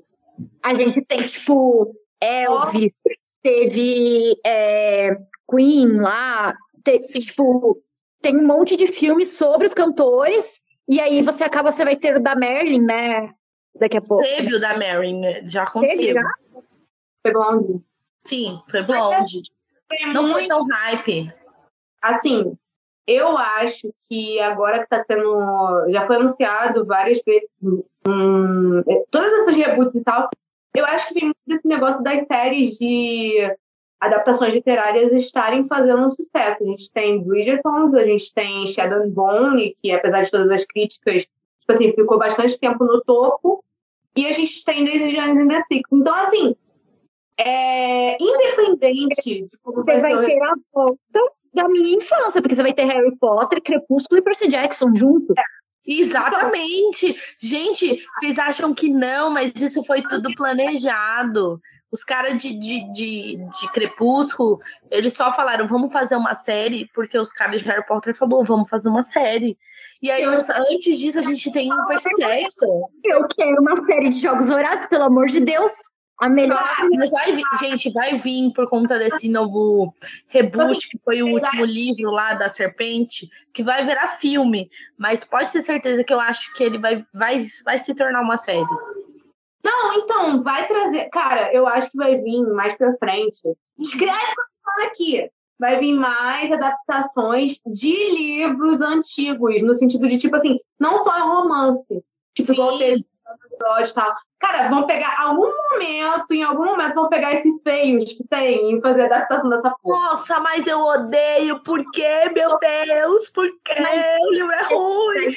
a 0.62 0.74
gente 0.74 1.02
tem 1.02 1.18
tipo 1.18 1.96
Elvis, 2.20 2.92
teve 3.42 4.38
é, 4.44 5.16
Queen 5.50 6.00
lá, 6.00 6.54
teve, 6.84 7.06
tipo 7.20 7.82
tem 8.20 8.36
um 8.36 8.46
monte 8.46 8.76
de 8.76 8.86
filmes 8.86 9.28
sobre 9.32 9.66
os 9.66 9.72
cantores 9.72 10.60
e 10.90 11.00
aí 11.00 11.22
você 11.22 11.44
acaba, 11.44 11.70
você 11.70 11.84
vai 11.84 11.94
ter 11.94 12.16
o 12.16 12.20
da 12.20 12.34
Merlin, 12.34 12.82
né? 12.82 13.32
Daqui 13.78 13.96
a 13.96 14.00
pouco. 14.00 14.24
Teve 14.24 14.56
o 14.56 14.60
da 14.60 14.76
Merlin, 14.76 15.20
né? 15.20 15.48
já 15.48 15.62
aconteceu. 15.62 16.14
Já? 16.14 16.34
Foi 17.22 17.32
blonde. 17.32 17.80
Sim, 18.24 18.60
foi 18.68 18.82
blonde. 18.82 19.42
Foi 19.86 20.12
Não 20.12 20.32
foi 20.32 20.48
tão 20.48 20.60
hype. 20.66 21.32
Assim, 22.02 22.56
eu 23.06 23.38
acho 23.38 23.94
que 24.08 24.40
agora 24.40 24.80
que 24.80 24.88
tá 24.88 25.04
tendo. 25.06 25.88
Já 25.90 26.06
foi 26.08 26.16
anunciado 26.16 26.84
várias 26.84 27.22
vezes. 27.24 27.48
Hum, 27.62 28.82
todas 29.12 29.32
essas 29.32 29.56
reboots 29.56 29.94
e 29.94 30.02
tal. 30.02 30.28
Eu 30.74 30.84
acho 30.86 31.06
que 31.08 31.14
vem 31.14 31.24
muito 31.24 31.38
desse 31.46 31.68
negócio 31.68 32.02
das 32.02 32.26
séries 32.26 32.76
de 32.78 33.56
adaptações 34.00 34.54
literárias 34.54 35.12
estarem 35.12 35.66
fazendo 35.66 36.14
sucesso. 36.14 36.62
A 36.62 36.66
gente 36.66 36.90
tem 36.90 37.22
Bridgerton, 37.22 37.94
a 37.94 38.04
gente 38.04 38.32
tem 38.32 38.66
Shadow 38.66 39.02
and 39.02 39.10
Bone, 39.10 39.76
que 39.82 39.92
apesar 39.92 40.22
de 40.22 40.30
todas 40.30 40.50
as 40.50 40.64
críticas, 40.64 41.22
tipo 41.22 41.72
assim, 41.72 41.92
ficou 41.92 42.18
bastante 42.18 42.58
tempo 42.58 42.84
no 42.84 43.00
topo, 43.02 43.62
e 44.16 44.26
a 44.26 44.32
gente 44.32 44.64
tem 44.64 44.84
Daisy 44.84 45.14
Jones 45.14 45.38
in 45.38 45.48
the 45.48 45.62
Six. 45.70 45.82
Então, 45.92 46.14
assim, 46.14 46.56
é, 47.38 48.16
independente 48.20 49.44
de 49.44 49.58
como 49.62 49.84
você 49.84 50.00
vai, 50.00 50.14
vai 50.14 50.26
ter 50.26 50.42
a 50.42 50.54
volta 50.72 51.32
da 51.52 51.68
minha 51.68 51.96
infância, 51.96 52.40
porque 52.40 52.54
você 52.54 52.62
vai 52.62 52.72
ter 52.72 52.84
Harry 52.84 53.14
Potter, 53.16 53.62
Crepúsculo 53.62 54.20
e 54.20 54.22
Percy 54.22 54.48
Jackson 54.48 54.94
junto. 54.94 55.32
É. 55.38 55.42
Exatamente. 55.86 57.16
Gente, 57.38 58.02
vocês 58.14 58.38
acham 58.38 58.72
que 58.72 58.88
não, 58.88 59.30
mas 59.30 59.52
isso 59.56 59.82
foi 59.82 60.02
tudo 60.02 60.32
planejado. 60.34 61.60
Os 61.92 62.04
caras 62.04 62.40
de, 62.40 62.52
de, 62.58 62.92
de, 62.92 63.36
de, 63.36 63.72
Crepúsculo, 63.72 64.60
eles 64.90 65.12
só 65.12 65.32
falaram, 65.32 65.66
vamos 65.66 65.92
fazer 65.92 66.14
uma 66.14 66.34
série, 66.34 66.88
porque 66.94 67.18
os 67.18 67.32
caras 67.32 67.60
de 67.60 67.68
Harry 67.68 67.84
Potter 67.86 68.14
falaram, 68.14 68.44
vamos 68.44 68.68
fazer 68.68 68.88
uma 68.88 69.02
série. 69.02 69.58
E 70.02 70.10
aí, 70.10 70.24
antes 70.24 70.98
disso, 70.98 71.18
a 71.18 71.22
gente 71.22 71.50
tem 71.52 71.72
o 71.72 71.86
Percy 71.86 72.08
Jackson. 72.18 72.88
Eu 73.04 73.26
quero 73.28 73.60
uma 73.60 73.76
série 73.76 74.08
de 74.08 74.20
Jogos 74.20 74.48
Horários, 74.48 74.86
pelo 74.86 75.04
amor 75.04 75.26
de 75.26 75.40
Deus. 75.40 75.72
A 76.20 76.28
melhor. 76.28 76.62
Ah, 76.62 76.86
mas 76.96 77.10
vai 77.10 77.32
vir, 77.32 77.42
gente, 77.58 77.90
vai 77.92 78.14
vir 78.14 78.52
por 78.52 78.68
conta 78.68 78.98
desse 78.98 79.26
novo 79.26 79.94
reboot, 80.28 80.86
que 80.90 80.98
foi 81.02 81.22
o 81.22 81.32
último 81.32 81.64
livro 81.64 82.10
lá 82.10 82.34
da 82.34 82.46
Serpente, 82.46 83.26
que 83.54 83.62
vai 83.62 83.82
virar 83.82 84.06
filme. 84.06 84.70
Mas 84.98 85.24
pode 85.24 85.50
ter 85.50 85.62
certeza 85.62 86.04
que 86.04 86.12
eu 86.12 86.20
acho 86.20 86.52
que 86.52 86.62
ele 86.62 86.78
vai, 86.78 87.06
vai, 87.12 87.46
vai 87.64 87.78
se 87.78 87.94
tornar 87.94 88.20
uma 88.20 88.36
série. 88.36 88.66
Não, 89.62 89.94
então, 89.94 90.42
vai 90.42 90.66
trazer. 90.66 91.08
Cara, 91.10 91.52
eu 91.52 91.66
acho 91.66 91.90
que 91.90 91.96
vai 91.96 92.16
vir 92.16 92.42
mais 92.52 92.74
pra 92.74 92.94
frente. 92.96 93.40
Escreve 93.78 94.14
o 94.14 94.86
aqui. 94.86 95.30
Vai 95.58 95.78
vir 95.78 95.92
mais 95.92 96.50
adaptações 96.50 97.60
de 97.66 98.10
livros 98.12 98.80
antigos, 98.80 99.60
no 99.62 99.76
sentido 99.76 100.08
de, 100.08 100.16
tipo 100.16 100.36
assim, 100.36 100.58
não 100.78 101.04
só 101.04 101.10
romance. 101.26 102.02
Tipo, 102.34 102.52
igual 102.52 102.78
teve 102.78 103.04
episódio 103.44 103.90
e 103.90 103.94
tal. 103.94 104.14
Cara, 104.38 104.68
vão 104.68 104.86
pegar 104.86 105.20
algum 105.20 105.52
momento, 105.70 106.32
em 106.32 106.42
algum 106.42 106.64
momento, 106.64 106.94
vão 106.94 107.10
pegar 107.10 107.34
esses 107.34 107.62
feios 107.62 108.12
que 108.12 108.26
tem 108.26 108.74
e 108.74 108.80
fazer 108.80 109.04
adaptação 109.04 109.50
dessa 109.50 109.70
porra. 109.82 110.00
Nossa, 110.00 110.40
mas 110.40 110.66
eu 110.66 110.80
odeio. 110.80 111.62
Por 111.62 111.84
quê, 111.90 112.30
meu 112.34 112.58
Deus? 112.58 113.28
Por 113.28 113.46
quê? 113.62 113.74
O 114.22 114.30
livro 114.32 114.52
é 114.52 114.62
ruim. 114.62 115.36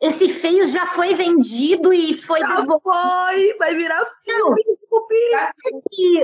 Esse 0.00 0.28
feio 0.28 0.68
já 0.68 0.84
foi 0.86 1.14
vendido 1.14 1.92
e 1.92 2.12
foi 2.12 2.40
já 2.40 2.64
Foi, 2.64 3.54
vai 3.58 3.74
virar 3.74 4.04
filme. 4.24 4.62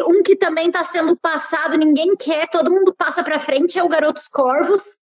Um 0.07 0.23
que 0.23 0.37
também 0.37 0.67
está 0.67 0.85
sendo 0.85 1.17
passado, 1.17 1.79
ninguém 1.79 2.15
quer, 2.17 2.49
todo 2.49 2.71
mundo 2.71 2.95
passa 2.95 3.25
para 3.25 3.39
frente, 3.39 3.79
é 3.79 3.83
o 3.83 3.89
Garotos 3.89 4.29
Corvos. 4.29 4.97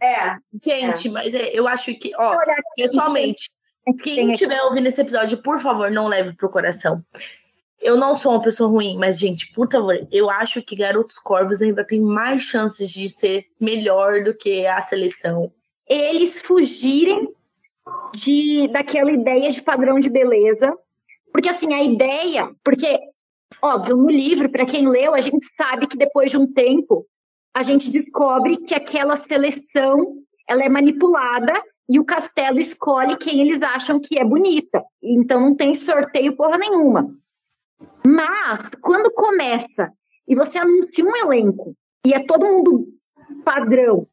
É. 0.00 0.36
Gente, 0.62 1.08
é. 1.08 1.10
mas 1.10 1.34
é, 1.34 1.50
eu 1.52 1.66
acho 1.66 1.94
que, 1.94 2.12
ó, 2.16 2.36
pessoalmente, 2.76 3.50
quem 4.02 4.32
estiver 4.32 4.62
ouvindo 4.62 4.86
esse 4.86 5.00
episódio, 5.00 5.38
por 5.38 5.60
favor, 5.60 5.90
não 5.90 6.06
leve 6.06 6.34
pro 6.34 6.50
coração. 6.50 7.02
eu 7.80 7.96
não 7.96 8.14
sou 8.14 8.32
uma 8.32 8.42
pessoa 8.42 8.70
ruim, 8.70 8.96
mas, 8.98 9.18
gente, 9.18 9.50
por 9.52 9.70
favor, 9.70 10.06
eu 10.10 10.30
acho 10.30 10.62
que 10.62 10.76
Garotos 10.76 11.18
Corvos 11.18 11.62
ainda 11.62 11.84
tem 11.84 12.00
mais 12.00 12.42
chances 12.42 12.90
de 12.90 13.08
ser 13.08 13.46
melhor 13.58 14.22
do 14.22 14.34
que 14.34 14.66
a 14.66 14.80
seleção. 14.80 15.52
Eles 15.86 16.40
fugirem 16.40 17.34
de 18.14 18.68
daquela 18.68 19.10
ideia 19.10 19.50
de 19.50 19.62
padrão 19.62 19.98
de 19.98 20.08
beleza. 20.08 20.76
Porque, 21.32 21.48
assim, 21.48 21.72
a 21.72 21.82
ideia. 21.82 22.50
Porque, 22.62 22.98
óbvio, 23.62 23.96
no 23.96 24.10
livro, 24.10 24.50
para 24.50 24.66
quem 24.66 24.88
leu, 24.88 25.14
a 25.14 25.20
gente 25.20 25.46
sabe 25.56 25.86
que 25.86 25.96
depois 25.96 26.30
de 26.30 26.36
um 26.36 26.52
tempo, 26.52 27.06
a 27.54 27.62
gente 27.62 27.90
descobre 27.90 28.56
que 28.56 28.74
aquela 28.74 29.16
seleção 29.16 30.22
ela 30.48 30.64
é 30.64 30.68
manipulada 30.68 31.52
e 31.88 31.98
o 31.98 32.04
castelo 32.04 32.58
escolhe 32.58 33.16
quem 33.16 33.40
eles 33.40 33.60
acham 33.62 34.00
que 34.00 34.18
é 34.18 34.24
bonita. 34.24 34.82
Então 35.02 35.40
não 35.40 35.54
tem 35.54 35.74
sorteio 35.74 36.36
porra 36.36 36.58
nenhuma. 36.58 37.14
Mas 38.06 38.68
quando 38.80 39.12
começa 39.12 39.92
e 40.26 40.34
você 40.34 40.58
anuncia 40.58 41.04
um 41.04 41.16
elenco 41.16 41.74
e 42.06 42.14
é 42.14 42.24
todo 42.24 42.46
mundo 42.46 42.86
padrão, 43.44 44.06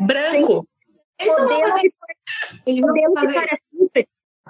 branco, 0.00 0.66
eles 1.18 1.36
não 1.36 1.48
vão 1.48 1.60
fazer. 1.70 1.92
Eles 2.66 2.80
não 2.80 2.94
vão 2.94 3.14
fazer 3.14 3.60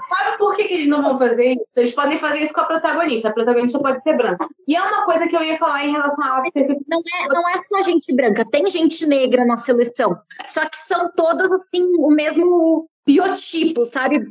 Sabe 0.09 0.39
por 0.39 0.57
que, 0.57 0.65
que, 0.65 0.75
eles 0.75 0.89
não 0.89 1.03
vão 1.03 1.19
fazer 1.19 1.53
isso? 1.53 1.65
Eles 1.77 1.93
podem 1.93 2.19
fazer 2.19 2.39
isso 2.41 2.53
com 2.53 2.61
a 2.61 2.67
protagonista. 2.67 3.29
A 3.29 3.33
protagonista 3.33 3.79
pode 3.79 4.03
ser 4.03 4.17
branca. 4.17 4.47
E 4.67 4.75
é 4.75 4.83
uma 4.83 5.05
coisa 5.05 5.27
que 5.27 5.37
eu 5.37 5.43
ia 5.43 5.57
falar 5.59 5.85
em 5.85 5.93
relação 5.93 6.25
a 6.25 6.43
não 6.89 7.01
é 7.01 7.29
Não 7.29 7.49
é 7.49 7.53
só 7.69 7.83
gente 7.83 8.13
branca, 8.15 8.45
tem 8.45 8.69
gente 8.71 9.07
negra 9.07 9.45
na 9.45 9.57
seleção. 9.57 10.19
Só 10.47 10.63
que 10.63 10.77
são 10.77 11.11
todas, 11.15 11.51
assim, 11.51 11.85
o 11.99 12.11
mesmo 12.11 12.89
biotipo, 13.07 13.85
sabe? 13.85 14.27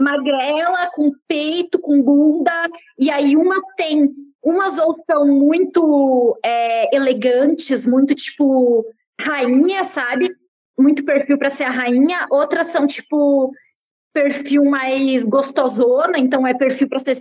Magrela, 0.00 0.90
com 0.94 1.12
peito, 1.26 1.78
com 1.78 2.02
bunda. 2.02 2.68
E 2.98 3.10
aí 3.10 3.36
uma 3.36 3.60
tem. 3.76 4.10
Umas 4.42 4.78
ou 4.78 4.96
são 5.04 5.26
muito 5.26 6.38
é, 6.44 6.94
elegantes, 6.94 7.86
muito 7.86 8.14
tipo 8.14 8.84
rainha, 9.20 9.84
sabe? 9.84 10.30
Muito 10.78 11.04
perfil 11.04 11.38
para 11.38 11.50
ser 11.50 11.64
a 11.64 11.70
rainha. 11.70 12.26
Outras 12.30 12.68
são 12.68 12.86
tipo 12.86 13.52
perfil 14.12 14.64
mais 14.64 15.22
gostosona, 15.24 16.18
então 16.18 16.46
é 16.46 16.54
perfil 16.54 16.88
para 16.88 16.98
ser 16.98 17.14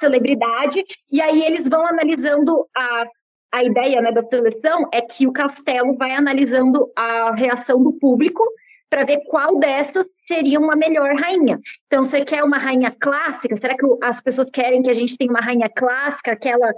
celebridade, 0.00 0.82
e 1.10 1.20
aí 1.20 1.44
eles 1.44 1.68
vão 1.68 1.86
analisando 1.86 2.66
a, 2.74 3.06
a 3.52 3.62
ideia 3.62 4.00
né, 4.00 4.10
da 4.10 4.24
seleção 4.28 4.88
é 4.92 5.00
que 5.02 5.26
o 5.26 5.32
castelo 5.32 5.94
vai 5.96 6.12
analisando 6.12 6.90
a 6.96 7.34
reação 7.36 7.82
do 7.82 7.92
público 7.92 8.42
para 8.90 9.04
ver 9.04 9.20
qual 9.26 9.58
dessas 9.58 10.04
seria 10.26 10.58
uma 10.58 10.76
melhor 10.76 11.14
rainha. 11.14 11.58
Então, 11.86 12.04
você 12.04 12.24
quer 12.24 12.42
uma 12.42 12.58
rainha 12.58 12.90
clássica? 12.90 13.56
Será 13.56 13.76
que 13.76 13.86
as 14.02 14.20
pessoas 14.20 14.50
querem 14.50 14.82
que 14.82 14.90
a 14.90 14.94
gente 14.94 15.16
tenha 15.16 15.30
uma 15.30 15.40
rainha 15.40 15.68
clássica, 15.68 16.32
aquela 16.32 16.72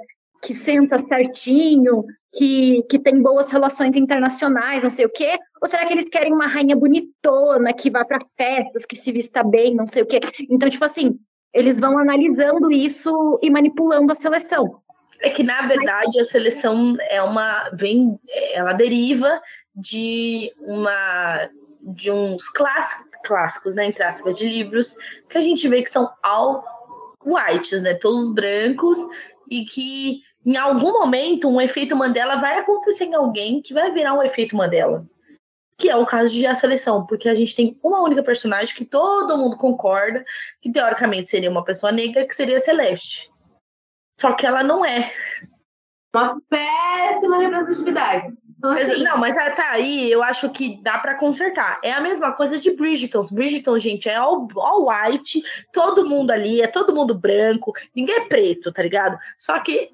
que 0.44 0.54
senta 0.54 0.98
certinho, 0.98 2.04
que, 2.36 2.82
que 2.88 2.98
tem 2.98 3.22
boas 3.22 3.50
relações 3.50 3.96
internacionais, 3.96 4.82
não 4.82 4.90
sei 4.90 5.06
o 5.06 5.10
quê? 5.10 5.38
Ou 5.60 5.68
será 5.68 5.84
que 5.86 5.92
eles 5.92 6.08
querem 6.08 6.32
uma 6.32 6.46
rainha 6.46 6.76
bonitona, 6.76 7.72
que 7.72 7.90
vá 7.90 8.04
para 8.04 8.18
festas, 8.36 8.84
que 8.84 8.96
se 8.96 9.12
vista 9.12 9.42
bem, 9.42 9.74
não 9.74 9.86
sei 9.86 10.02
o 10.02 10.06
quê? 10.06 10.20
Então, 10.50 10.68
tipo 10.68 10.84
assim, 10.84 11.18
eles 11.52 11.80
vão 11.80 11.96
analisando 11.98 12.70
isso 12.70 13.38
e 13.42 13.50
manipulando 13.50 14.12
a 14.12 14.16
seleção. 14.16 14.80
É 15.20 15.30
que, 15.30 15.42
na 15.42 15.62
verdade, 15.62 16.20
a 16.20 16.24
seleção 16.24 16.96
é 17.08 17.22
uma. 17.22 17.70
vem, 17.72 18.18
ela 18.52 18.72
deriva 18.72 19.40
de 19.74 20.52
uma 20.58 21.48
de 21.80 22.10
uns 22.10 22.48
clássicos, 22.48 23.06
clássicos, 23.24 23.74
né, 23.74 23.86
entre 23.86 24.02
aspas, 24.02 24.38
de 24.38 24.48
livros 24.48 24.96
que 25.28 25.38
a 25.38 25.40
gente 25.40 25.68
vê 25.68 25.82
que 25.82 25.90
são 25.90 26.10
all 26.22 26.64
whites, 27.24 27.82
né, 27.82 27.94
todos 27.94 28.32
brancos 28.32 28.98
e 29.50 29.64
que 29.64 30.22
em 30.44 30.56
algum 30.56 30.92
momento 30.92 31.48
um 31.48 31.60
efeito 31.60 31.96
Mandela 31.96 32.36
vai 32.36 32.58
acontecer 32.58 33.04
em 33.04 33.14
alguém 33.14 33.62
que 33.62 33.72
vai 33.72 33.90
virar 33.92 34.14
um 34.14 34.22
efeito 34.22 34.56
Mandela. 34.56 35.06
Que 35.76 35.90
é 35.90 35.96
o 35.96 36.06
caso 36.06 36.32
de 36.32 36.46
A 36.46 36.54
Seleção, 36.54 37.04
porque 37.04 37.28
a 37.28 37.34
gente 37.34 37.56
tem 37.56 37.78
uma 37.82 38.02
única 38.02 38.22
personagem 38.22 38.74
que 38.74 38.84
todo 38.84 39.36
mundo 39.36 39.56
concorda 39.56 40.24
que 40.60 40.70
teoricamente 40.70 41.30
seria 41.30 41.50
uma 41.50 41.64
pessoa 41.64 41.90
negra, 41.90 42.26
que 42.26 42.34
seria 42.34 42.60
Celeste. 42.60 43.30
Só 44.20 44.32
que 44.32 44.46
ela 44.46 44.62
não 44.62 44.84
é. 44.84 45.12
Uma 46.14 46.40
péssima 46.48 47.38
representatividade. 47.38 48.34
Assim, 48.62 49.02
não, 49.02 49.18
mas 49.18 49.34
tá 49.34 49.70
aí, 49.70 50.10
eu 50.10 50.22
acho 50.22 50.48
que 50.50 50.80
dá 50.82 50.96
para 50.98 51.16
consertar. 51.16 51.78
É 51.82 51.92
a 51.92 52.00
mesma 52.00 52.32
coisa 52.32 52.58
de 52.58 52.70
Bridgeton. 52.70 53.22
Bridgeton, 53.30 53.78
gente, 53.78 54.08
é 54.08 54.14
all, 54.14 54.48
all 54.56 54.88
white, 54.88 55.42
todo 55.72 56.08
mundo 56.08 56.30
ali, 56.30 56.62
é 56.62 56.66
todo 56.66 56.94
mundo 56.94 57.14
branco, 57.14 57.74
ninguém 57.94 58.14
é 58.14 58.26
preto, 58.26 58.72
tá 58.72 58.82
ligado? 58.82 59.18
Só 59.38 59.58
que 59.58 59.93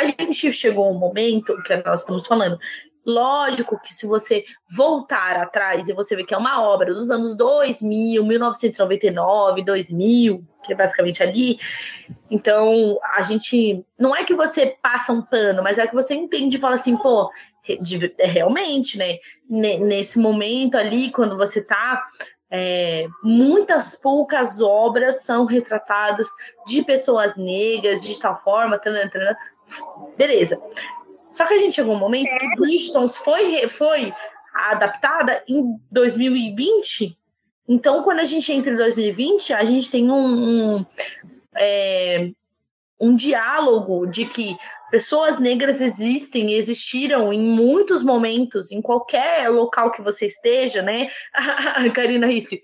a 0.00 0.22
gente 0.22 0.52
chegou 0.52 0.86
a 0.86 0.90
um 0.90 0.98
momento 0.98 1.60
que 1.62 1.76
nós 1.76 2.00
estamos 2.00 2.26
falando. 2.26 2.58
Lógico 3.04 3.80
que 3.80 3.94
se 3.94 4.06
você 4.06 4.44
voltar 4.76 5.36
atrás 5.36 5.88
e 5.88 5.92
você 5.92 6.14
ver 6.14 6.24
que 6.24 6.34
é 6.34 6.36
uma 6.36 6.62
obra 6.62 6.92
dos 6.92 7.10
anos 7.10 7.34
2000, 7.34 8.24
1999, 8.24 9.64
2000, 9.64 10.44
que 10.62 10.72
é 10.72 10.76
basicamente 10.76 11.22
ali, 11.22 11.58
então 12.30 12.98
a 13.14 13.22
gente 13.22 13.84
não 13.98 14.14
é 14.14 14.22
que 14.22 14.34
você 14.34 14.76
passa 14.82 15.12
um 15.12 15.22
pano, 15.22 15.62
mas 15.62 15.78
é 15.78 15.86
que 15.86 15.94
você 15.94 16.14
entende 16.14 16.58
e 16.58 16.60
fala 16.60 16.74
assim, 16.74 16.96
pô, 16.96 17.30
é 18.18 18.26
realmente, 18.26 18.98
né? 18.98 19.18
Nesse 19.48 20.18
momento 20.18 20.76
ali, 20.76 21.10
quando 21.10 21.36
você 21.36 21.62
tá 21.62 22.06
é, 22.50 23.06
muitas 23.22 23.94
poucas 23.94 24.60
obras 24.60 25.22
são 25.22 25.44
retratadas 25.44 26.26
de 26.66 26.82
pessoas 26.82 27.36
negras 27.36 28.02
de 28.02 28.18
tal 28.18 28.42
forma, 28.42 28.78
tanana, 28.78 29.08
tanana, 29.08 29.38
Beleza. 30.16 30.60
Só 31.32 31.46
que 31.46 31.54
a 31.54 31.58
gente 31.58 31.74
chegou 31.74 31.94
um 31.94 31.98
momento 31.98 32.36
que 32.38 32.56
Bridgetons 32.56 33.16
foi, 33.16 33.66
foi 33.68 34.12
adaptada 34.54 35.42
em 35.48 35.78
2020. 35.90 37.16
Então, 37.68 38.02
quando 38.02 38.18
a 38.18 38.24
gente 38.24 38.52
entra 38.52 38.72
em 38.72 38.76
2020, 38.76 39.52
a 39.52 39.64
gente 39.64 39.90
tem 39.90 40.10
um, 40.10 40.76
um, 40.76 40.86
é, 41.56 42.30
um 43.00 43.14
diálogo 43.14 44.06
de 44.06 44.26
que 44.26 44.56
pessoas 44.90 45.38
negras 45.38 45.80
existem, 45.80 46.54
existiram 46.54 47.32
em 47.32 47.40
muitos 47.40 48.02
momentos, 48.02 48.70
em 48.70 48.82
qualquer 48.82 49.48
local 49.48 49.90
que 49.90 50.02
você 50.02 50.26
esteja, 50.26 50.82
né? 50.82 51.10
Karina 51.94 52.26
Risse. 52.26 52.62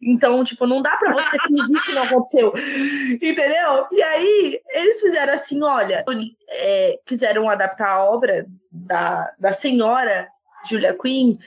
Então, 0.00 0.42
tipo, 0.44 0.66
não 0.66 0.82
dá 0.82 0.96
para 0.96 1.12
você 1.14 1.38
fingir 1.46 1.82
que 1.82 1.92
não 1.92 2.02
aconteceu. 2.02 2.52
Entendeu? 3.20 3.86
E 3.90 4.02
aí, 4.02 4.60
eles 4.70 5.00
fizeram 5.00 5.32
assim: 5.32 5.62
olha, 5.62 6.04
é, 6.48 6.98
quiseram 7.06 7.48
adaptar 7.48 7.88
a 7.88 8.04
obra 8.04 8.46
da, 8.70 9.32
da 9.38 9.52
senhora 9.52 10.28
Julia 10.68 10.96
Quinn. 11.00 11.38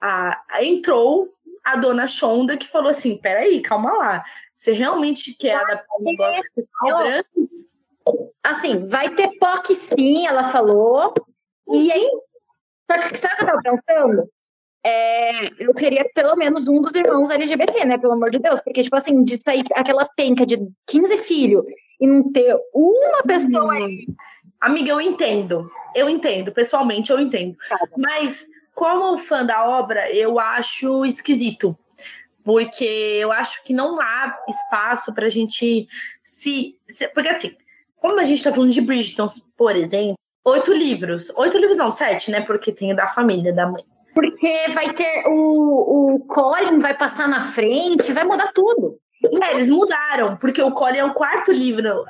A, 0.00 0.40
a, 0.50 0.64
entrou 0.64 1.34
a 1.64 1.76
dona 1.76 2.06
Shonda 2.06 2.56
que 2.56 2.68
falou 2.68 2.90
assim: 2.90 3.16
peraí, 3.16 3.60
calma 3.60 3.92
lá. 3.92 4.24
Você 4.54 4.72
realmente 4.72 5.34
quer 5.34 5.56
adaptar 5.56 5.96
um 6.00 6.04
negócio 6.04 6.42
que 6.54 6.62
você? 6.62 7.24
Assim, 8.44 8.86
vai 8.86 9.10
ter 9.14 9.36
POC 9.38 9.74
sim, 9.74 10.26
ela 10.26 10.44
falou. 10.44 11.12
E 11.72 11.90
aí, 11.90 12.08
sabe 12.88 13.06
o 13.06 13.08
que 13.08 13.44
eu 13.44 13.46
tava 13.46 13.62
pensando? 13.62 14.30
É, 14.84 15.46
eu 15.58 15.74
queria 15.74 16.08
pelo 16.14 16.36
menos 16.36 16.68
um 16.68 16.80
dos 16.80 16.94
irmãos 16.94 17.28
LGBT, 17.28 17.84
né? 17.84 17.98
Pelo 17.98 18.12
amor 18.12 18.30
de 18.30 18.38
Deus. 18.38 18.60
Porque, 18.60 18.84
tipo 18.84 18.94
assim, 18.94 19.24
de 19.24 19.36
sair 19.36 19.64
aquela 19.74 20.08
penca 20.16 20.46
de 20.46 20.58
15 20.86 21.16
filhos 21.18 21.64
e 22.00 22.06
não 22.06 22.30
ter 22.30 22.56
uma 22.72 23.22
pessoa 23.24 23.72
aí. 23.74 24.06
Amiga, 24.60 24.90
eu 24.90 25.00
entendo. 25.00 25.68
Eu 25.92 26.08
entendo. 26.08 26.52
Pessoalmente, 26.52 27.10
eu 27.10 27.18
entendo. 27.18 27.56
Tá. 27.68 27.78
Mas, 27.96 28.46
como 28.76 29.18
fã 29.18 29.44
da 29.44 29.68
obra, 29.68 30.08
eu 30.14 30.38
acho 30.38 31.04
esquisito. 31.04 31.76
Porque 32.44 32.84
eu 32.84 33.32
acho 33.32 33.64
que 33.64 33.72
não 33.72 34.00
há 34.00 34.38
espaço 34.48 35.12
pra 35.12 35.28
gente 35.28 35.88
se. 36.22 36.78
se 36.88 37.08
porque, 37.08 37.28
assim, 37.28 37.56
como 38.00 38.20
a 38.20 38.24
gente 38.24 38.42
tá 38.42 38.52
falando 38.52 38.72
de 38.72 38.80
Bridgerton, 38.80 39.26
por 39.56 39.74
exemplo, 39.74 40.16
oito 40.44 40.72
livros. 40.72 41.30
Oito 41.36 41.58
livros 41.58 41.76
não, 41.76 41.90
sete, 41.90 42.30
né? 42.30 42.40
Porque 42.40 42.72
tem 42.72 42.94
da 42.94 43.08
família, 43.08 43.52
da 43.52 43.66
mãe. 43.66 43.84
Porque 44.14 44.68
vai 44.72 44.92
ter 44.92 45.24
o, 45.26 46.14
o 46.14 46.20
Colin 46.20 46.78
vai 46.78 46.96
passar 46.96 47.28
na 47.28 47.42
frente, 47.42 48.12
vai 48.12 48.24
mudar 48.24 48.52
tudo. 48.52 48.98
É, 49.42 49.54
eles 49.54 49.68
mudaram, 49.68 50.36
porque 50.36 50.62
o 50.62 50.70
Colin 50.70 50.98
é 50.98 51.04
o 51.04 51.12
quarto 51.12 51.50
livro. 51.50 52.04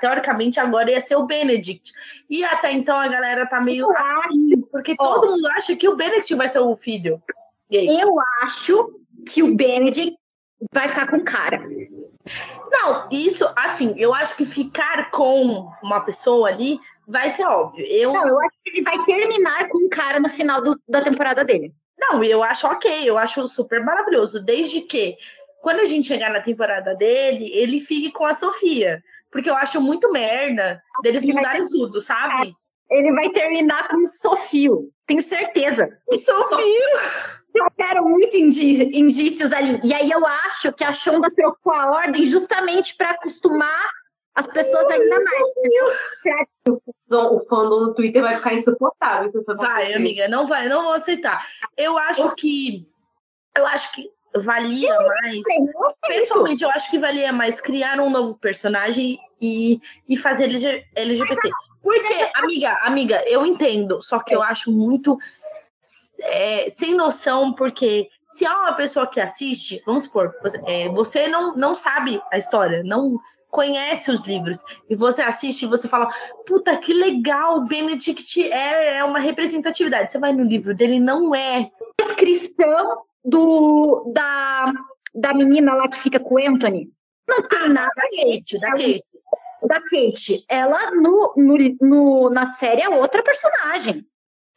Teoricamente, 0.00 0.60
agora 0.60 0.90
ia 0.90 1.00
ser 1.00 1.16
o 1.16 1.24
Benedict. 1.24 1.92
E 2.28 2.44
até 2.44 2.72
então 2.72 2.96
a 2.96 3.08
galera 3.08 3.46
tá 3.46 3.60
meio 3.60 3.88
assim, 3.96 4.60
porque 4.70 4.94
oh. 4.98 5.02
todo 5.02 5.32
mundo 5.32 5.46
acha 5.48 5.74
que 5.74 5.88
o 5.88 5.96
Benedict 5.96 6.34
vai 6.34 6.48
ser 6.48 6.60
o 6.60 6.76
filho. 6.76 7.22
Eu 7.70 8.14
acho 8.42 8.92
que 9.32 9.42
o 9.42 9.54
Benedict 9.54 10.16
vai 10.72 10.88
ficar 10.88 11.08
com 11.08 11.20
cara. 11.20 11.62
Não, 12.70 13.08
isso, 13.10 13.50
assim, 13.56 13.94
eu 13.96 14.14
acho 14.14 14.36
que 14.36 14.46
ficar 14.46 15.10
com 15.10 15.70
uma 15.82 16.00
pessoa 16.00 16.48
ali 16.48 16.78
vai 17.06 17.30
ser 17.30 17.44
óbvio. 17.44 17.84
Eu, 17.86 18.12
não, 18.12 18.28
eu 18.28 18.40
acho 18.40 18.54
que 18.62 18.70
ele 18.70 18.82
vai 18.82 19.04
terminar 19.04 19.68
com 19.68 19.78
um 19.78 19.88
cara 19.88 20.20
no 20.20 20.28
final 20.28 20.62
do, 20.62 20.80
da 20.88 21.02
temporada 21.02 21.44
dele. 21.44 21.74
Não, 21.98 22.22
eu 22.22 22.42
acho 22.42 22.66
ok, 22.66 23.02
eu 23.04 23.18
acho 23.18 23.46
super 23.48 23.84
maravilhoso, 23.84 24.42
desde 24.42 24.80
que 24.82 25.16
quando 25.60 25.80
a 25.80 25.84
gente 25.84 26.06
chegar 26.06 26.30
na 26.30 26.40
temporada 26.40 26.94
dele, 26.94 27.50
ele 27.52 27.80
fique 27.80 28.10
com 28.10 28.24
a 28.24 28.32
Sofia. 28.32 29.02
porque 29.30 29.50
eu 29.50 29.56
acho 29.56 29.80
muito 29.80 30.10
merda 30.10 30.82
deles 31.02 31.24
mudarem 31.26 31.68
tudo, 31.68 32.00
sabe? 32.00 32.54
Ele 32.90 33.12
vai 33.12 33.28
terminar 33.30 33.88
com 33.88 34.04
Sofio, 34.06 34.90
tenho 35.06 35.22
certeza. 35.22 35.88
Sofio! 36.10 37.39
Eu 37.60 37.70
quero 37.76 38.08
muito 38.08 38.36
indícios 38.36 39.52
ali. 39.52 39.80
E 39.84 39.92
aí 39.92 40.10
eu 40.10 40.24
acho 40.26 40.72
que 40.72 40.84
a 40.84 40.92
Shonda 40.92 41.30
trocou 41.30 41.72
a 41.72 41.90
ordem 41.90 42.24
justamente 42.24 42.94
para 42.96 43.10
acostumar 43.10 43.90
as 44.34 44.46
pessoas 44.46 44.86
ainda 44.86 45.16
mais. 45.16 46.80
O 47.10 47.40
fandom 47.40 47.80
no 47.80 47.94
Twitter 47.94 48.22
vai 48.22 48.36
ficar 48.36 48.54
insuportável. 48.54 49.28
Se 49.28 49.42
vai, 49.54 49.92
amiga, 49.92 50.28
não 50.28 50.46
vai, 50.46 50.68
não 50.68 50.84
vou 50.84 50.92
aceitar. 50.92 51.46
Eu 51.76 51.98
acho 51.98 52.34
que. 52.34 52.88
Eu 53.56 53.66
acho 53.66 53.92
que 53.92 54.10
valia 54.36 54.94
mais. 54.94 55.40
Pessoalmente, 56.06 56.64
eu 56.64 56.70
acho 56.70 56.90
que 56.90 56.98
valia 56.98 57.32
mais 57.32 57.60
criar 57.60 58.00
um 58.00 58.08
novo 58.08 58.38
personagem 58.38 59.18
e, 59.40 59.80
e 60.08 60.16
fazer 60.16 60.44
LGBT. 60.94 61.50
Porque, 61.82 62.30
amiga, 62.34 62.78
amiga, 62.82 63.22
eu 63.26 63.44
entendo, 63.46 64.02
só 64.02 64.18
que 64.18 64.34
eu 64.34 64.42
acho 64.42 64.70
muito 64.70 65.18
é, 66.22 66.70
sem 66.72 66.94
noção, 66.94 67.52
porque 67.52 68.08
se 68.30 68.46
há 68.46 68.56
uma 68.56 68.72
pessoa 68.74 69.06
que 69.06 69.20
assiste, 69.20 69.82
vamos 69.84 70.04
supor, 70.04 70.34
é, 70.66 70.88
você 70.88 71.28
não, 71.28 71.54
não 71.56 71.74
sabe 71.74 72.20
a 72.32 72.38
história, 72.38 72.82
não 72.84 73.18
conhece 73.50 74.10
os 74.10 74.22
livros, 74.22 74.58
e 74.88 74.94
você 74.94 75.22
assiste 75.22 75.64
e 75.64 75.68
você 75.68 75.88
fala, 75.88 76.08
puta, 76.46 76.76
que 76.76 76.92
legal, 76.92 77.64
Benedict 77.64 78.40
é, 78.50 78.98
é 78.98 79.04
uma 79.04 79.18
representatividade. 79.18 80.12
Você 80.12 80.18
vai 80.18 80.32
no 80.32 80.44
livro 80.44 80.74
dele, 80.74 81.00
não 81.00 81.34
é. 81.34 81.68
Descrição 81.98 83.02
do, 83.24 84.12
da, 84.14 84.72
da 85.14 85.34
menina 85.34 85.74
lá 85.74 85.88
que 85.88 85.98
fica 85.98 86.20
com 86.20 86.36
o 86.36 86.38
Anthony. 86.38 86.90
Não 87.28 87.42
tem 87.42 87.58
ah, 87.58 87.68
nada. 87.68 87.92
Da 87.96 88.02
Kate, 88.04 88.58
da 88.60 88.70
Kate. 88.70 89.04
Da 89.66 89.80
Kate. 89.80 90.44
Ela, 90.48 90.90
no, 90.92 91.34
no, 91.36 91.56
no, 91.80 92.30
na 92.30 92.46
série, 92.46 92.82
é 92.82 92.88
outra 92.88 93.22
personagem. 93.22 94.06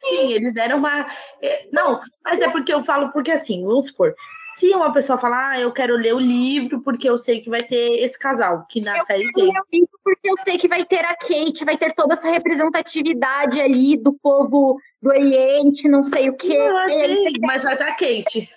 Sim, 0.08 0.32
eles 0.32 0.52
deram 0.52 0.78
uma. 0.78 1.06
É, 1.40 1.68
não, 1.72 2.00
mas 2.24 2.40
é 2.40 2.48
porque 2.48 2.72
eu 2.72 2.82
falo, 2.82 3.10
porque 3.12 3.30
assim, 3.30 3.64
vamos 3.64 3.86
supor, 3.86 4.14
se 4.56 4.72
uma 4.72 4.92
pessoa 4.92 5.18
falar, 5.18 5.50
ah, 5.50 5.60
eu 5.60 5.72
quero 5.72 5.96
ler 5.96 6.14
o 6.14 6.18
livro 6.18 6.80
porque 6.80 7.08
eu 7.08 7.18
sei 7.18 7.40
que 7.40 7.50
vai 7.50 7.62
ter 7.64 8.04
esse 8.04 8.18
casal, 8.18 8.64
que 8.68 8.80
na 8.80 8.98
eu 8.98 9.04
série 9.04 9.32
tem. 9.32 9.44
Ler 9.44 9.60
o 9.60 9.66
livro 9.72 9.98
porque 10.02 10.30
eu 10.30 10.36
sei 10.36 10.56
que 10.56 10.68
vai 10.68 10.84
ter 10.84 11.04
a 11.04 11.16
Kate, 11.16 11.64
vai 11.64 11.76
ter 11.76 11.92
toda 11.92 12.14
essa 12.14 12.30
representatividade 12.30 13.60
ali 13.60 13.96
do 13.96 14.12
povo 14.12 14.78
do 15.02 15.10
Oriente, 15.10 15.88
não 15.88 16.02
sei 16.02 16.28
o 16.28 16.36
quê. 16.36 16.56
Não, 16.56 16.86
tem, 16.86 17.32
mas 17.40 17.64
vai 17.64 17.76
ter 17.76 17.84
a 17.84 17.92
Kate. 17.92 18.48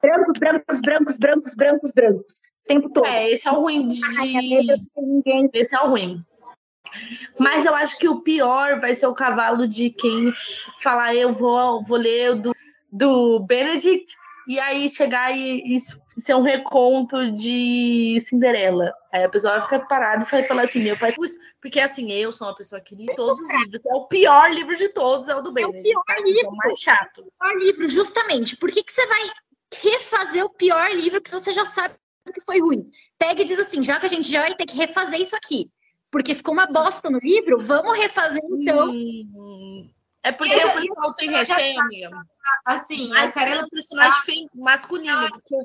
Brancos, 0.00 0.38
brancos, 0.38 0.80
brancos, 0.80 1.18
brancos, 1.18 1.54
brancos, 1.54 1.92
brancos. 1.92 2.34
O 2.64 2.68
tempo 2.68 2.90
todo. 2.90 3.06
É, 3.06 3.30
esse 3.30 3.48
é 3.48 3.50
o 3.50 3.60
ruim 3.60 3.88
de. 3.88 4.00
Ai, 4.04 4.28
esse 5.54 5.74
é 5.74 5.80
o 5.80 5.88
ruim. 5.88 6.24
Mas 7.38 7.64
eu 7.64 7.74
acho 7.74 7.98
que 7.98 8.08
o 8.08 8.20
pior 8.20 8.80
vai 8.80 8.94
ser 8.94 9.06
o 9.06 9.14
cavalo 9.14 9.66
de 9.68 9.90
quem 9.90 10.32
falar 10.80 11.14
eu 11.14 11.32
vou, 11.32 11.82
vou 11.84 11.98
ler 11.98 12.34
do, 12.34 12.54
do 12.90 13.40
Benedict 13.40 14.14
e 14.46 14.58
aí 14.58 14.88
chegar 14.88 15.32
e, 15.36 15.76
e 15.76 15.80
ser 16.20 16.34
um 16.34 16.42
reconto 16.42 17.30
de 17.32 18.18
Cinderela. 18.20 18.92
Aí 19.12 19.24
a 19.24 19.28
pessoa 19.28 19.54
vai 19.54 19.62
ficar 19.62 19.80
parada 19.86 20.24
e 20.24 20.30
vai 20.30 20.44
falar 20.44 20.62
assim, 20.62 20.82
meu 20.82 20.98
pai, 20.98 21.14
porque 21.60 21.80
assim, 21.80 22.10
eu 22.12 22.32
sou 22.32 22.46
uma 22.46 22.56
pessoa 22.56 22.80
que 22.80 22.94
li 22.94 23.06
todos 23.14 23.40
os 23.40 23.50
livros. 23.50 23.80
É 23.86 23.94
o 23.94 24.06
pior 24.06 24.52
livro 24.52 24.76
de 24.76 24.88
todos, 24.88 25.28
é 25.28 25.36
o 25.36 25.42
do 25.42 25.52
Benedict. 25.52 25.88
É 25.88 25.98
o 25.98 26.04
pior 26.04 26.24
livro. 26.24 26.46
É 26.46 26.48
o 26.48 26.56
mais 26.56 26.80
chato. 26.80 27.20
O 27.20 27.32
pior 27.38 27.56
livro, 27.56 27.88
justamente. 27.88 28.56
Por 28.56 28.70
que, 28.70 28.82
que 28.82 28.92
você 28.92 29.06
vai 29.06 29.30
refazer 29.82 30.44
o 30.44 30.50
pior 30.50 30.90
livro 30.90 31.22
que 31.22 31.30
você 31.30 31.52
já 31.52 31.64
sabe 31.64 31.94
que 32.32 32.40
foi 32.40 32.60
ruim? 32.60 32.90
Pega 33.18 33.42
e 33.42 33.44
diz 33.44 33.58
assim, 33.58 33.82
já 33.82 33.98
que 33.98 34.06
a 34.06 34.08
gente 34.08 34.30
já 34.30 34.42
vai 34.42 34.54
ter 34.54 34.66
que 34.66 34.76
refazer 34.76 35.20
isso 35.20 35.36
aqui 35.36 35.70
porque 36.12 36.34
ficou 36.34 36.52
uma 36.52 36.66
bosta 36.66 37.08
no 37.08 37.18
livro, 37.18 37.58
vamos 37.58 37.98
refazer 37.98 38.42
então. 38.44 38.90
Hum, 38.90 39.90
é 40.22 40.30
porque 40.30 40.54
o 40.54 40.72
pessoal 40.74 41.14
tem 41.14 41.34
amiga. 41.34 42.26
Assim, 42.66 43.16
a 43.16 43.30
série 43.30 43.52
é 43.52 43.64
um 43.64 43.68
personagem 43.68 44.48
masculino. 44.54 45.28
Porque... 45.30 45.56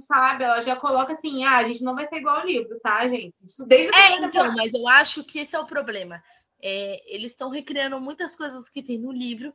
Sabe, 0.00 0.44
ela 0.44 0.62
já 0.62 0.74
coloca 0.74 1.12
assim, 1.12 1.44
ah, 1.44 1.58
a 1.58 1.64
gente 1.64 1.84
não 1.84 1.94
vai 1.94 2.08
ser 2.08 2.16
igual 2.16 2.40
ao 2.40 2.46
livro, 2.46 2.80
tá, 2.80 3.06
gente? 3.08 3.34
Isso 3.44 3.66
desde 3.66 3.94
é, 3.94 4.24
então, 4.24 4.54
mas 4.54 4.72
eu 4.72 4.88
acho 4.88 5.22
que 5.22 5.40
esse 5.40 5.54
é 5.54 5.58
o 5.58 5.66
problema. 5.66 6.22
É, 6.62 7.02
eles 7.06 7.32
estão 7.32 7.50
recriando 7.50 8.00
muitas 8.00 8.34
coisas 8.34 8.70
que 8.70 8.82
tem 8.82 8.98
no 8.98 9.12
livro. 9.12 9.52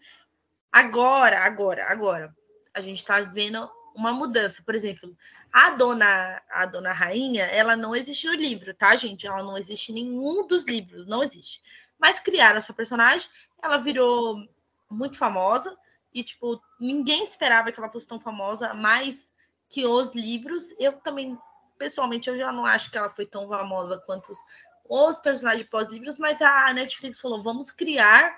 Agora, 0.72 1.40
agora, 1.40 1.86
agora. 1.90 2.36
A 2.74 2.82
gente 2.82 3.04
tá 3.04 3.20
vendo 3.22 3.68
uma 3.96 4.12
mudança. 4.12 4.62
Por 4.62 4.76
exemplo, 4.76 5.18
a 5.52 5.72
dona, 5.72 6.42
a 6.50 6.66
dona 6.66 6.94
rainha, 6.94 7.46
ela 7.46 7.76
não 7.76 7.96
existe 7.96 8.28
no 8.28 8.34
livro, 8.34 8.74
tá, 8.74 8.96
gente? 8.96 9.26
Ela 9.26 9.44
não 9.44 9.58
existe 9.58 9.92
em 9.92 9.96
nenhum 9.96 10.46
dos 10.46 10.66
livros, 10.66 11.06
não 11.06 11.24
existe. 11.24 11.62
Mas 11.98 12.20
criaram 12.20 12.58
essa 12.58 12.74
personagem, 12.74 13.30
ela 13.62 13.78
virou 13.78 14.48
muito 14.90 15.18
famosa 15.18 15.76
e 16.14 16.24
tipo, 16.24 16.62
ninguém 16.80 17.24
esperava 17.24 17.72
que 17.72 17.80
ela 17.80 17.92
fosse 17.92 18.08
tão 18.08 18.20
famosa, 18.20 18.74
mais 18.74 19.34
que 19.70 19.86
os 19.86 20.14
livros. 20.14 20.74
Eu 20.80 20.94
também, 20.94 21.38
pessoalmente, 21.78 22.30
eu 22.30 22.38
já 22.38 22.52
não 22.52 22.66
acho 22.66 22.92
que 22.92 22.98
ela 22.98 23.10
foi 23.10 23.26
tão 23.26 23.48
famosa 23.48 24.02
quanto 24.06 24.32
os, 24.32 24.40
os 24.90 25.18
personagens 25.18 25.68
pós-livros, 25.70 26.18
mas 26.18 26.42
a 26.42 26.74
Netflix 26.74 27.20
falou: 27.20 27.42
"Vamos 27.42 27.72
criar 27.72 28.38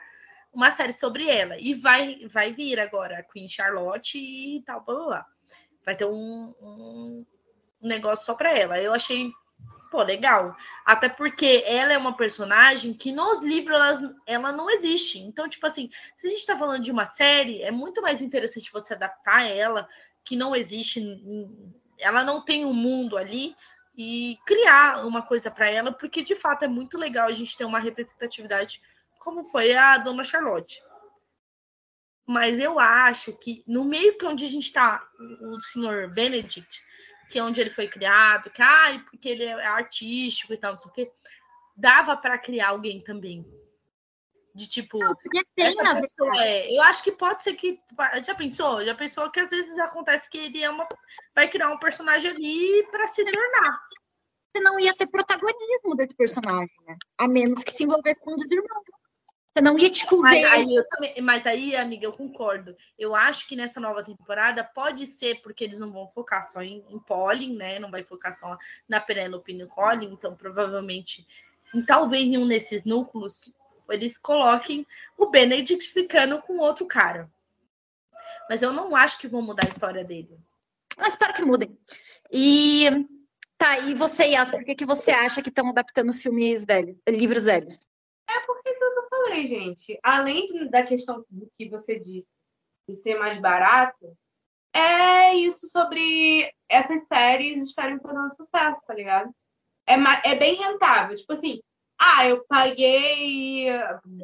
uma 0.51 0.71
série 0.71 0.93
sobre 0.93 1.29
ela". 1.29 1.57
E 1.59 1.73
vai 1.73 2.27
vai 2.27 2.51
vir 2.51 2.79
agora 2.79 3.19
a 3.19 3.23
Queen 3.23 3.47
Charlotte 3.47 4.17
e 4.17 4.61
tal, 4.63 4.81
blá 4.81 4.95
blá 4.95 5.05
blá 5.05 5.38
vai 5.89 5.95
ter 5.95 6.05
um, 6.05 6.53
um 6.61 7.25
negócio 7.81 8.23
só 8.23 8.35
para 8.35 8.55
ela. 8.55 8.79
Eu 8.79 8.93
achei, 8.93 9.31
pô, 9.89 10.03
legal. 10.03 10.55
Até 10.85 11.09
porque 11.09 11.63
ela 11.65 11.91
é 11.91 11.97
uma 11.97 12.15
personagem 12.15 12.93
que 12.93 13.11
nos 13.11 13.41
livros 13.41 14.03
ela, 14.27 14.51
não 14.51 14.69
existe. 14.69 15.17
Então, 15.17 15.49
tipo 15.49 15.65
assim, 15.65 15.89
se 16.15 16.27
a 16.27 16.29
gente 16.29 16.45
tá 16.45 16.55
falando 16.55 16.83
de 16.83 16.91
uma 16.91 17.05
série, 17.05 17.63
é 17.63 17.71
muito 17.71 18.03
mais 18.03 18.21
interessante 18.21 18.71
você 18.71 18.93
adaptar 18.93 19.49
ela, 19.49 19.89
que 20.23 20.35
não 20.35 20.55
existe, 20.55 21.01
ela 21.97 22.23
não 22.23 22.45
tem 22.45 22.65
um 22.65 22.73
mundo 22.73 23.17
ali, 23.17 23.55
e 23.97 24.37
criar 24.45 25.05
uma 25.05 25.23
coisa 25.23 25.49
para 25.49 25.69
ela, 25.69 25.91
porque 25.91 26.21
de 26.21 26.35
fato 26.35 26.63
é 26.63 26.67
muito 26.67 26.97
legal 26.97 27.27
a 27.27 27.33
gente 27.33 27.57
ter 27.57 27.65
uma 27.65 27.79
representatividade 27.79 28.79
como 29.17 29.43
foi 29.43 29.75
a 29.75 29.97
Dona 29.97 30.23
Charlotte. 30.23 30.81
Mas 32.29 32.59
eu 32.59 32.79
acho 32.79 33.33
que 33.33 33.63
no 33.65 33.83
meio 33.83 34.15
que 34.15 34.23
onde 34.23 34.45
a 34.45 34.47
gente 34.47 34.65
está, 34.65 35.03
o 35.41 35.59
senhor 35.59 36.13
Benedict, 36.13 36.79
que 37.27 37.39
é 37.39 37.43
onde 37.43 37.59
ele 37.59 37.71
foi 37.71 37.87
criado, 37.87 38.51
que 38.51 38.61
ah, 38.61 39.03
porque 39.09 39.29
ele 39.29 39.45
é 39.45 39.65
artístico 39.65 40.53
e 40.53 40.57
tal, 40.57 40.73
não 40.73 40.77
sei 40.77 40.91
o 40.91 40.93
quê, 40.93 41.11
dava 41.75 42.15
para 42.15 42.37
criar 42.37 42.67
alguém 42.67 43.01
também. 43.01 43.43
De 44.53 44.69
tipo, 44.69 44.99
não, 44.99 45.15
essa 45.57 45.95
pessoa 45.95 46.45
é. 46.45 46.71
Eu 46.71 46.83
acho 46.83 47.03
que 47.03 47.13
pode 47.13 47.41
ser 47.41 47.55
que. 47.55 47.79
Já 48.23 48.35
pensou? 48.35 48.85
Já 48.85 48.93
pensou 48.93 49.31
que 49.31 49.39
às 49.39 49.49
vezes 49.49 49.79
acontece 49.79 50.29
que 50.29 50.37
ele 50.37 50.61
é 50.61 50.69
uma, 50.69 50.87
vai 51.33 51.47
criar 51.47 51.71
um 51.71 51.79
personagem 51.79 52.29
ali 52.29 52.87
para 52.91 53.07
se 53.07 53.25
tornar. 53.25 53.81
Você 54.51 54.61
não 54.61 54.79
ia 54.79 54.93
ter 54.93 55.07
protagonismo 55.07 55.95
desse 55.95 56.15
personagem, 56.15 56.75
né? 56.85 56.95
A 57.17 57.27
menos 57.27 57.63
que 57.63 57.71
se 57.71 57.85
envolver 57.85 58.13
com 58.15 58.35
os 58.35 58.51
irmãos. 58.51 58.98
Você 59.55 59.63
não 59.63 59.77
ia 59.77 59.89
te. 59.89 60.05
Mas 60.17 60.45
aí, 60.45 60.83
também, 60.89 61.21
mas 61.21 61.47
aí, 61.47 61.75
amiga, 61.75 62.05
eu 62.05 62.13
concordo. 62.13 62.75
Eu 62.97 63.15
acho 63.15 63.47
que 63.47 63.55
nessa 63.55 63.79
nova 63.79 64.03
temporada 64.03 64.63
pode 64.63 65.05
ser 65.05 65.41
porque 65.41 65.63
eles 65.63 65.79
não 65.79 65.91
vão 65.91 66.07
focar 66.07 66.49
só 66.49 66.61
em, 66.61 66.85
em 66.89 66.99
Polly, 66.99 67.53
né? 67.53 67.79
Não 67.79 67.91
vai 67.91 68.03
focar 68.03 68.33
só 68.33 68.57
na 68.87 68.99
Penelope 69.01 69.51
e 69.51 69.57
no 69.57 69.67
Colin, 69.67 70.13
então 70.13 70.35
provavelmente, 70.35 71.27
em, 71.73 71.81
talvez 71.83 72.23
em 72.23 72.37
um 72.37 72.47
desses 72.47 72.85
núcleos, 72.85 73.53
eles 73.89 74.17
coloquem 74.17 74.85
o 75.17 75.27
Benedict 75.27 75.89
ficando 75.89 76.41
com 76.41 76.59
outro 76.59 76.85
cara. 76.85 77.29
Mas 78.49 78.61
eu 78.61 78.71
não 78.71 78.95
acho 78.95 79.19
que 79.19 79.27
vão 79.27 79.41
mudar 79.41 79.65
a 79.65 79.69
história 79.69 80.03
dele. 80.03 80.39
Eu 80.97 81.05
espero 81.05 81.33
que 81.33 81.43
mudem. 81.43 81.77
E 82.31 82.87
tá, 83.57 83.79
e 83.79 83.93
você, 83.93 84.25
Yas, 84.25 84.51
por 84.51 84.63
que, 84.63 84.75
que 84.75 84.85
você 84.85 85.11
acha 85.11 85.41
que 85.41 85.49
estão 85.49 85.69
adaptando 85.69 86.13
filmes 86.13 86.65
velhos, 86.65 86.95
livros 87.07 87.45
velhos? 87.45 87.87
Falei, 89.25 89.47
gente, 89.47 89.99
além 90.01 90.47
da 90.69 90.83
questão 90.83 91.25
que 91.57 91.67
você 91.69 91.99
disse 91.99 92.33
de 92.87 92.95
ser 92.95 93.19
mais 93.19 93.39
barato, 93.39 94.17
é 94.73 95.35
isso 95.35 95.67
sobre 95.67 96.49
essas 96.69 97.05
séries 97.07 97.61
estarem 97.61 97.99
fazendo 97.99 98.33
sucesso, 98.33 98.81
tá 98.87 98.93
ligado? 98.93 99.29
É, 99.85 99.95
é 100.31 100.35
bem 100.35 100.55
rentável. 100.55 101.15
Tipo 101.15 101.33
assim, 101.33 101.59
ah, 101.97 102.27
eu 102.27 102.45
paguei 102.47 103.67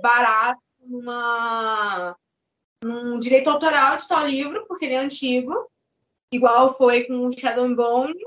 barato 0.01 0.61
numa, 0.79 2.15
num 2.83 3.19
direito 3.19 3.49
autoral 3.49 3.97
de 3.97 4.07
tal 4.07 4.25
livro, 4.25 4.65
porque 4.67 4.85
ele 4.85 4.93
é 4.93 4.99
antigo, 4.99 5.69
igual 6.31 6.73
foi 6.73 7.03
com 7.03 7.27
o 7.27 7.31
Shadow 7.37 7.75
Bone, 7.75 8.25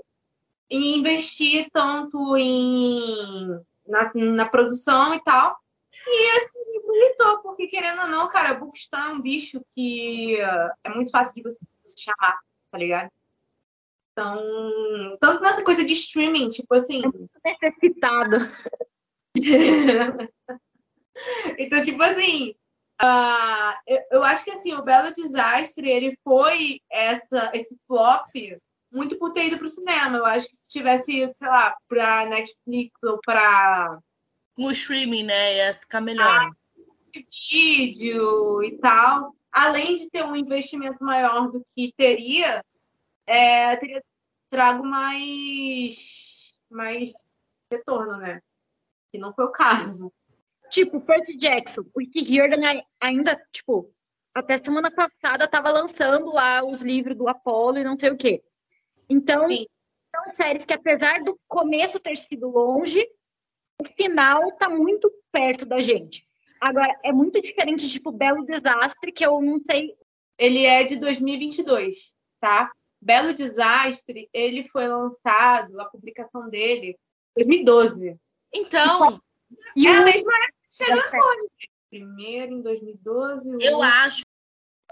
e 0.71 0.99
investi 0.99 1.66
tanto 1.73 2.37
em, 2.37 3.59
na, 3.87 4.12
na 4.14 4.49
produção 4.49 5.14
e 5.14 5.23
tal. 5.23 5.57
E 6.11 6.37
esse 6.39 6.51
livro 6.73 6.97
irritou, 6.97 7.43
porque 7.43 7.67
querendo 7.69 8.03
ou 8.03 8.09
não, 8.09 8.29
cara, 8.29 8.55
Bookstar 8.55 9.09
é 9.09 9.13
um 9.13 9.21
bicho 9.21 9.61
que 9.75 10.37
é 10.85 10.91
muito 10.91 11.11
fácil 11.11 11.35
de 11.35 11.43
você, 11.43 11.59
chamar, 11.97 12.39
tá 12.71 12.79
ligado? 12.79 13.11
tão. 14.19 15.17
Tanto 15.21 15.41
nessa 15.41 15.63
coisa 15.63 15.85
de 15.85 15.93
streaming, 15.93 16.49
tipo 16.49 16.75
assim. 16.75 17.03
Necessitado. 17.47 18.37
então, 21.57 21.83
tipo 21.83 22.03
assim. 22.03 22.57
Uh, 23.01 23.73
eu, 23.87 24.01
eu, 24.11 24.25
acho 24.25 24.43
que 24.43 24.51
assim, 24.51 24.75
o 24.75 24.83
Belo 24.83 25.13
Desastre 25.13 25.89
ele 25.89 26.19
foi 26.25 26.81
essa, 26.91 27.49
esse 27.55 27.79
flop 27.87 28.27
muito 28.91 29.17
por 29.17 29.33
ter 29.33 29.47
ido 29.47 29.57
para 29.57 29.67
o 29.67 29.71
cinema. 29.71 30.19
Eu 30.19 30.27
acho 30.27 30.49
que 30.49 30.57
se 30.57 30.69
tivesse, 30.69 31.05
sei 31.07 31.49
lá, 31.49 31.77
para 31.87 32.27
Netflix 32.27 32.93
ou 33.05 33.21
para. 33.25 34.01
No 34.59 34.71
streaming, 34.73 35.23
né? 35.23 35.57
Ia 35.57 35.75
ficar 35.75 36.01
melhor. 36.01 36.27
Ah, 36.27 36.51
vídeo 37.51 38.63
e 38.63 38.77
tal. 38.79 39.35
Além 39.53 39.97
de 39.97 40.11
ter 40.11 40.25
um 40.25 40.37
investimento 40.37 41.03
maior 41.03 41.51
do 41.51 41.65
que 41.73 41.93
teria, 41.97 42.63
é, 43.27 43.77
teria 43.77 44.03
trago 44.51 44.85
mais, 44.85 46.61
mais 46.71 47.13
retorno, 47.71 48.19
né? 48.19 48.41
Que 49.13 49.19
não 49.19 49.33
foi 49.33 49.45
o 49.45 49.53
caso. 49.53 50.13
Tipo, 50.71 51.01
Percy 51.01 51.37
Jackson, 51.37 51.83
o 51.95 52.01
Jordan 52.03 52.83
ainda, 53.01 53.37
tipo, 53.53 53.91
até 54.35 54.57
semana 54.59 54.91
passada 54.91 55.49
tava 55.49 55.71
lançando 55.71 56.31
lá 56.31 56.65
os 56.65 56.83
livros 56.83 57.17
do 57.17 57.29
Apollo 57.29 57.79
e 57.79 57.85
não 57.85 57.99
sei 57.99 58.11
o 58.11 58.17
quê. 58.17 58.43
Então, 59.09 59.49
Sim. 59.49 59.67
são 60.15 60.35
séries 60.37 60.65
que 60.65 60.75
apesar 60.75 61.23
do 61.23 61.39
começo 61.49 62.01
ter 62.01 62.17
sido 62.17 62.51
longe, 62.51 63.07
o 63.81 63.85
final 63.97 64.53
tá 64.53 64.68
muito 64.68 65.11
perto 65.31 65.64
da 65.64 65.79
gente. 65.79 66.26
Agora, 66.61 66.99
é 67.05 67.12
muito 67.12 67.41
diferente, 67.41 67.89
tipo, 67.89 68.11
Belo 68.11 68.45
Desastre, 68.45 69.12
que 69.12 69.24
eu 69.24 69.41
não 69.41 69.61
sei. 69.64 69.95
Ele 70.37 70.64
é 70.64 70.83
de 70.85 70.97
2022, 70.97 72.14
tá? 72.41 72.70
Belo 73.01 73.33
Desastre, 73.33 74.29
ele 74.33 74.64
foi 74.64 74.89
lançado, 74.89 75.81
a 75.81 75.85
publicação 75.85 76.49
dele, 76.49 76.99
2012. 77.37 78.16
Então. 78.53 79.20
É 79.76 79.89
a 79.89 80.05
mesma 80.05 80.33
época 80.33 80.55
que 80.68 80.85
chegou 80.85 81.49
Primeiro 81.89 82.55
em 82.55 82.62
2012. 82.62 83.57
Eu 83.61 83.83
acho. 83.83 84.22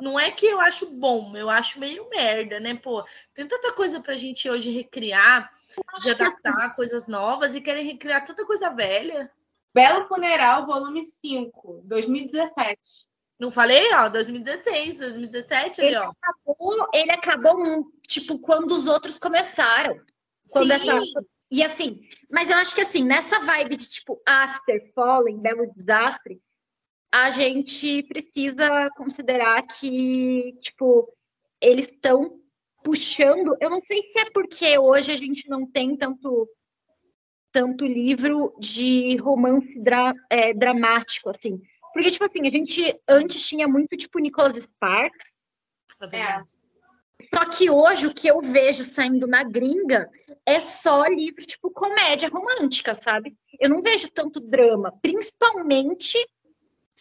Não 0.01 0.18
é 0.18 0.30
que 0.30 0.47
eu 0.47 0.61
acho 0.61 0.86
bom, 0.86 1.36
eu 1.36 1.49
acho 1.49 1.80
meio 1.80 2.09
merda, 2.11 2.61
né? 2.61 2.74
Pô, 2.74 3.05
tem 3.32 3.47
tanta 3.47 3.72
coisa 3.72 4.01
pra 4.01 4.16
gente 4.16 4.49
hoje 4.49 4.70
recriar, 4.70 5.51
de 6.03 6.11
adaptar 6.11 6.74
coisas 6.74 7.07
novas 7.07 7.55
e 7.55 7.61
querem 7.61 7.84
recriar 7.84 8.24
tanta 8.24 8.44
coisa 8.44 8.70
velha. 8.70 9.30
Belo 9.74 10.07
Funeral, 10.07 10.66
volume 10.66 11.05
5, 11.05 11.82
2017. 11.84 12.78
Não 13.38 13.51
falei, 13.51 13.92
ó, 13.92 14.09
2016, 14.09 14.99
2017 14.99 15.80
ele 15.80 15.94
ali, 15.94 16.07
ó. 16.07 16.12
Acabou, 16.22 16.88
ele 16.94 17.12
acabou, 17.12 17.92
tipo, 18.07 18.38
quando 18.38 18.70
os 18.72 18.86
outros 18.86 19.18
começaram. 19.18 20.01
Quando 20.51 20.70
essa 20.70 21.01
e 21.51 21.62
assim, 21.62 22.01
mas 22.28 22.51
eu 22.51 22.57
acho 22.57 22.74
que 22.74 22.80
assim, 22.80 23.05
nessa 23.05 23.38
vibe 23.40 23.76
de 23.76 23.88
tipo 23.88 24.20
After 24.26 24.92
Fallen, 24.94 25.38
Belo 25.38 25.72
Desastre, 25.76 26.40
a 27.12 27.30
gente 27.30 28.02
precisa 28.04 28.88
considerar 28.96 29.62
que, 29.62 30.52
tipo, 30.61 31.12
eles 31.61 31.86
estão 31.86 32.40
puxando. 32.84 33.57
Eu 33.61 33.70
não 33.70 33.80
sei 33.80 34.02
se 34.02 34.20
é 34.20 34.30
porque 34.30 34.78
hoje 34.78 35.12
a 35.12 35.16
gente 35.16 35.48
não 35.48 35.66
tem 35.66 35.96
tanto 35.96 36.48
tanto 37.52 37.86
livro 37.86 38.54
de 38.59 39.16
romance 39.16 39.78
dra 39.80 40.12
é, 40.28 40.52
dramático, 40.52 41.30
assim. 41.30 41.59
Porque, 41.94 42.11
tipo 42.11 42.24
assim, 42.26 42.46
a 42.46 42.50
gente 42.50 43.00
antes 43.09 43.48
tinha 43.48 43.66
muito, 43.66 43.96
tipo, 43.96 44.18
Nicholas 44.18 44.57
Sparks. 44.57 45.32
É. 46.12 46.42
Só 47.34 47.48
que 47.48 47.70
hoje 47.70 48.07
o 48.07 48.14
que 48.14 48.28
eu 48.28 48.40
vejo 48.42 48.84
saindo 48.84 49.26
na 49.26 49.42
gringa 49.42 50.11
é 50.44 50.61
só 50.61 51.07
livro 51.07 51.44
tipo 51.46 51.70
comédia 51.70 52.28
romântica, 52.28 52.94
sabe? 52.94 53.34
Eu 53.59 53.70
não 53.70 53.80
vejo 53.80 54.11
tanto 54.12 54.38
drama, 54.38 54.92
principalmente 55.00 56.18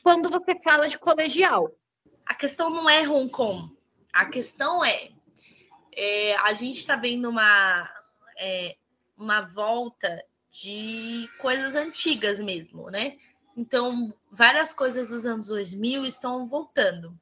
quando 0.05 0.29
você 0.29 0.53
fala 0.63 0.87
de 0.87 0.99
colegial. 0.99 1.75
A 2.23 2.35
questão 2.35 2.69
não 2.69 2.87
é 2.87 3.09
Hong 3.09 3.27
Kong. 3.27 3.75
A 4.13 4.25
questão 4.25 4.85
é, 4.85 5.09
é 5.91 6.35
a 6.35 6.53
gente 6.53 6.77
está 6.77 6.95
vendo 6.95 7.27
uma, 7.27 7.89
é, 8.37 8.75
uma 9.17 9.41
volta 9.41 10.23
de 10.51 11.27
coisas 11.39 11.73
antigas 11.73 12.39
mesmo, 12.39 12.91
né? 12.91 13.17
Então, 13.57 14.13
várias 14.31 14.71
coisas 14.71 15.09
dos 15.09 15.25
anos 15.25 15.47
2000 15.47 16.05
estão 16.05 16.45
voltando. 16.45 17.19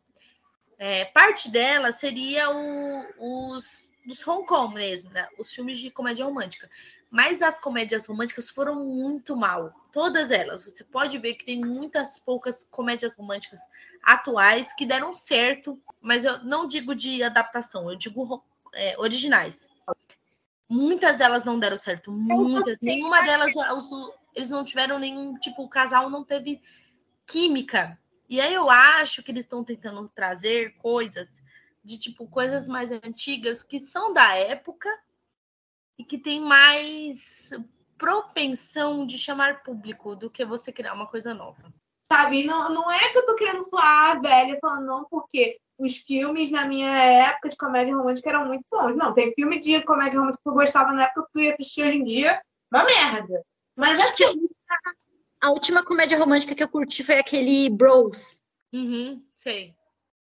É, 0.78 1.06
parte 1.06 1.50
dela 1.50 1.90
seria 1.90 2.50
o, 2.50 3.56
os 3.56 3.94
dos 4.06 4.28
Hong 4.28 4.46
Kong 4.46 4.76
mesmo, 4.76 5.10
né? 5.12 5.26
Os 5.40 5.54
filmes 5.54 5.80
de 5.80 5.90
comédia 5.90 6.26
romântica. 6.26 6.70
Mas 7.14 7.44
as 7.44 7.60
comédias 7.60 8.08
românticas 8.08 8.50
foram 8.50 8.74
muito 8.74 9.36
mal. 9.36 9.72
Todas 9.92 10.32
elas. 10.32 10.64
Você 10.64 10.84
pode 10.84 11.20
ver 11.20 11.36
que 11.36 11.46
tem 11.46 11.64
muitas 11.64 12.18
poucas 12.18 12.64
comédias 12.64 13.16
românticas 13.16 13.60
atuais 14.02 14.74
que 14.74 14.84
deram 14.84 15.14
certo, 15.14 15.80
mas 16.02 16.26
eu 16.26 16.44
não 16.44 16.68
digo 16.68 16.96
de 16.96 17.22
adaptação, 17.22 17.88
eu 17.88 17.96
digo 17.96 18.44
é, 18.74 18.98
originais. 18.98 19.70
Muitas 20.68 21.16
delas 21.16 21.46
não 21.46 21.60
deram 21.60 21.78
certo. 21.78 22.12
Muitas. 22.12 22.80
Nenhuma 22.82 23.22
delas. 23.22 23.52
eles 24.34 24.50
não 24.50 24.64
tiveram 24.64 24.98
nenhum. 24.98 25.38
Tipo, 25.38 25.66
o 25.66 25.70
casal 25.70 26.10
não 26.10 26.24
teve 26.24 26.60
química 27.28 27.96
e 28.34 28.42
aí 28.42 28.56
eu 28.56 28.68
acho 28.68 29.22
que 29.22 29.30
eles 29.30 29.46
estão 29.46 29.64
tentando 29.64 30.10
trazer 30.10 30.76
coisas 30.78 31.44
de 31.84 32.00
tipo 32.00 32.28
coisas 32.28 32.68
mais 32.68 32.92
antigas 32.92 33.62
que 33.62 33.86
são 33.86 34.12
da 34.12 34.36
época 34.36 34.90
e 35.98 36.04
que 36.04 36.18
tem 36.18 36.40
mais 36.40 37.52
propensão 37.98 39.06
de 39.06 39.18
chamar 39.18 39.64
público 39.64 40.16
do 40.16 40.30
que 40.30 40.44
você 40.44 40.72
criar 40.72 40.94
uma 40.94 41.08
coisa 41.08 41.34
nova. 41.34 41.74
Sabe, 42.12 42.44
não, 42.44 42.70
não 42.70 42.92
é 42.92 43.10
que 43.10 43.18
eu 43.18 43.26
tô 43.26 43.36
querendo 43.36 43.64
soar 43.64 44.22
velha 44.22 44.58
falando 44.60 44.86
não, 44.86 45.06
porque 45.06 45.58
os 45.78 45.98
filmes 45.98 46.52
na 46.52 46.66
minha 46.66 46.90
época 46.90 47.50
de 47.50 47.58
comédia 47.58 47.96
romântica 47.96 48.30
eram 48.30 48.46
muito 48.46 48.66
bons. 48.70 48.96
Não, 48.96 49.14
tem 49.14 49.34
filme 49.34 49.60
de 49.60 49.82
comédia 49.82 50.20
romântica 50.20 50.44
que 50.44 50.50
eu 50.50 50.54
gostava 50.54 50.92
na 50.92 51.04
época, 51.04 51.22
eu 51.22 51.28
fui 51.32 51.52
assistir 51.52 51.88
hoje 51.88 51.98
em 51.98 52.04
dia, 52.04 52.42
uma 52.72 52.84
merda. 52.84 53.44
Mas 53.76 54.00
assim, 54.04 54.48
a 55.42 55.50
última 55.50 55.84
comédia 55.84 56.18
romântica 56.18 56.56
que 56.56 56.64
eu 56.64 56.70
curti 56.70 57.04
foi 57.04 57.20
aquele 57.20 57.70
Bros. 57.70 58.42
Uhum, 58.72 59.24
sei. 59.36 59.76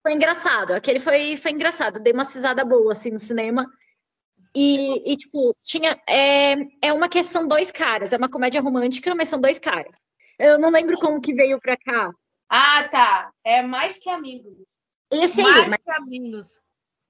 Foi 0.02 0.12
engraçado. 0.12 0.72
Aquele 0.72 1.00
foi, 1.00 1.36
foi 1.36 1.50
engraçado. 1.50 2.00
Dei 2.00 2.12
uma 2.12 2.24
cisada 2.24 2.64
boa, 2.64 2.92
assim, 2.92 3.10
no 3.10 3.18
cinema. 3.18 3.70
E, 4.54 5.12
e 5.12 5.16
tipo, 5.16 5.54
tinha. 5.64 6.00
É, 6.08 6.54
é 6.82 6.92
uma 6.92 7.08
que 7.08 7.22
são 7.22 7.46
dois 7.46 7.70
caras. 7.70 8.12
É 8.12 8.16
uma 8.16 8.30
comédia 8.30 8.60
romântica, 8.60 9.14
mas 9.14 9.28
são 9.28 9.40
dois 9.40 9.58
caras. 9.58 9.96
Eu 10.38 10.58
não 10.58 10.70
lembro 10.70 10.98
como 10.98 11.20
que 11.20 11.34
veio 11.34 11.60
pra 11.60 11.76
cá. 11.76 12.12
Ah, 12.48 12.88
tá. 12.88 13.30
É 13.44 13.62
mais 13.62 13.98
que 13.98 14.08
amigos. 14.08 14.56
Esse 15.10 15.40
aí. 15.42 15.68
Mais 15.68 15.84
que 15.84 15.90
amigos. 15.90 16.58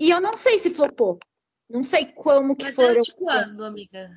E 0.00 0.10
eu 0.10 0.20
não 0.20 0.34
sei 0.34 0.58
se 0.58 0.70
flopou. 0.70 1.18
Não 1.68 1.82
sei 1.82 2.06
como 2.06 2.56
que 2.56 2.64
mas 2.64 2.74
foram. 2.74 3.00
De 3.00 3.14
quando, 3.14 3.64
amiga? 3.64 4.10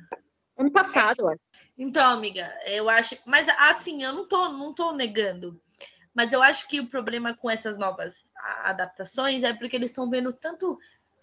Ano 0.56 0.70
passado, 0.70 1.26
ó. 1.26 1.34
Então, 1.76 2.10
amiga, 2.10 2.52
eu 2.66 2.88
acho. 2.88 3.16
Mas 3.26 3.48
assim, 3.48 4.02
eu 4.02 4.12
não 4.12 4.26
tô, 4.26 4.48
não 4.50 4.72
tô 4.72 4.92
negando. 4.92 5.60
Mas 6.14 6.32
eu 6.32 6.42
acho 6.42 6.68
que 6.68 6.80
o 6.80 6.88
problema 6.88 7.34
com 7.34 7.50
essas 7.50 7.78
novas 7.78 8.30
adaptações 8.64 9.42
é 9.42 9.52
porque 9.52 9.76
eles 9.76 9.90
estão 9.90 10.08
vendo 10.08 10.32
tanto. 10.32 10.78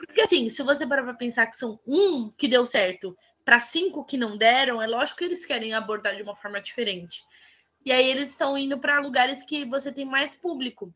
Porque 0.05 0.21
assim, 0.21 0.49
se 0.49 0.63
você 0.63 0.87
parar 0.87 1.03
pra 1.03 1.13
pensar 1.13 1.45
que 1.47 1.57
são 1.57 1.79
um 1.85 2.29
que 2.29 2.47
deu 2.47 2.65
certo 2.65 3.15
para 3.43 3.59
cinco 3.59 4.05
que 4.05 4.17
não 4.17 4.37
deram, 4.37 4.81
é 4.81 4.87
lógico 4.87 5.19
que 5.19 5.25
eles 5.25 5.45
querem 5.45 5.73
abordar 5.73 6.15
de 6.15 6.23
uma 6.23 6.35
forma 6.35 6.61
diferente. 6.61 7.23
E 7.85 7.91
aí 7.91 8.07
eles 8.07 8.29
estão 8.29 8.57
indo 8.57 8.79
para 8.79 8.99
lugares 8.99 9.43
que 9.43 9.65
você 9.65 9.91
tem 9.91 10.05
mais 10.05 10.35
público. 10.35 10.93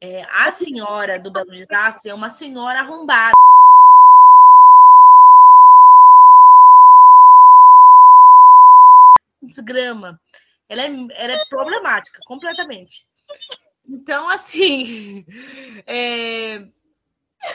É, 0.00 0.22
a 0.30 0.50
senhora 0.50 1.18
do 1.18 1.30
Belo 1.30 1.50
Desastre 1.50 2.10
é 2.10 2.14
uma 2.14 2.30
senhora 2.30 2.80
arrombada. 2.80 3.32
desgrama. 9.46 10.20
Ela 10.68 10.82
é, 10.82 10.86
ela 10.86 11.32
é 11.34 11.44
problemática, 11.48 12.20
completamente. 12.26 13.06
Então, 13.88 14.28
assim, 14.28 15.24
é, 15.86 16.66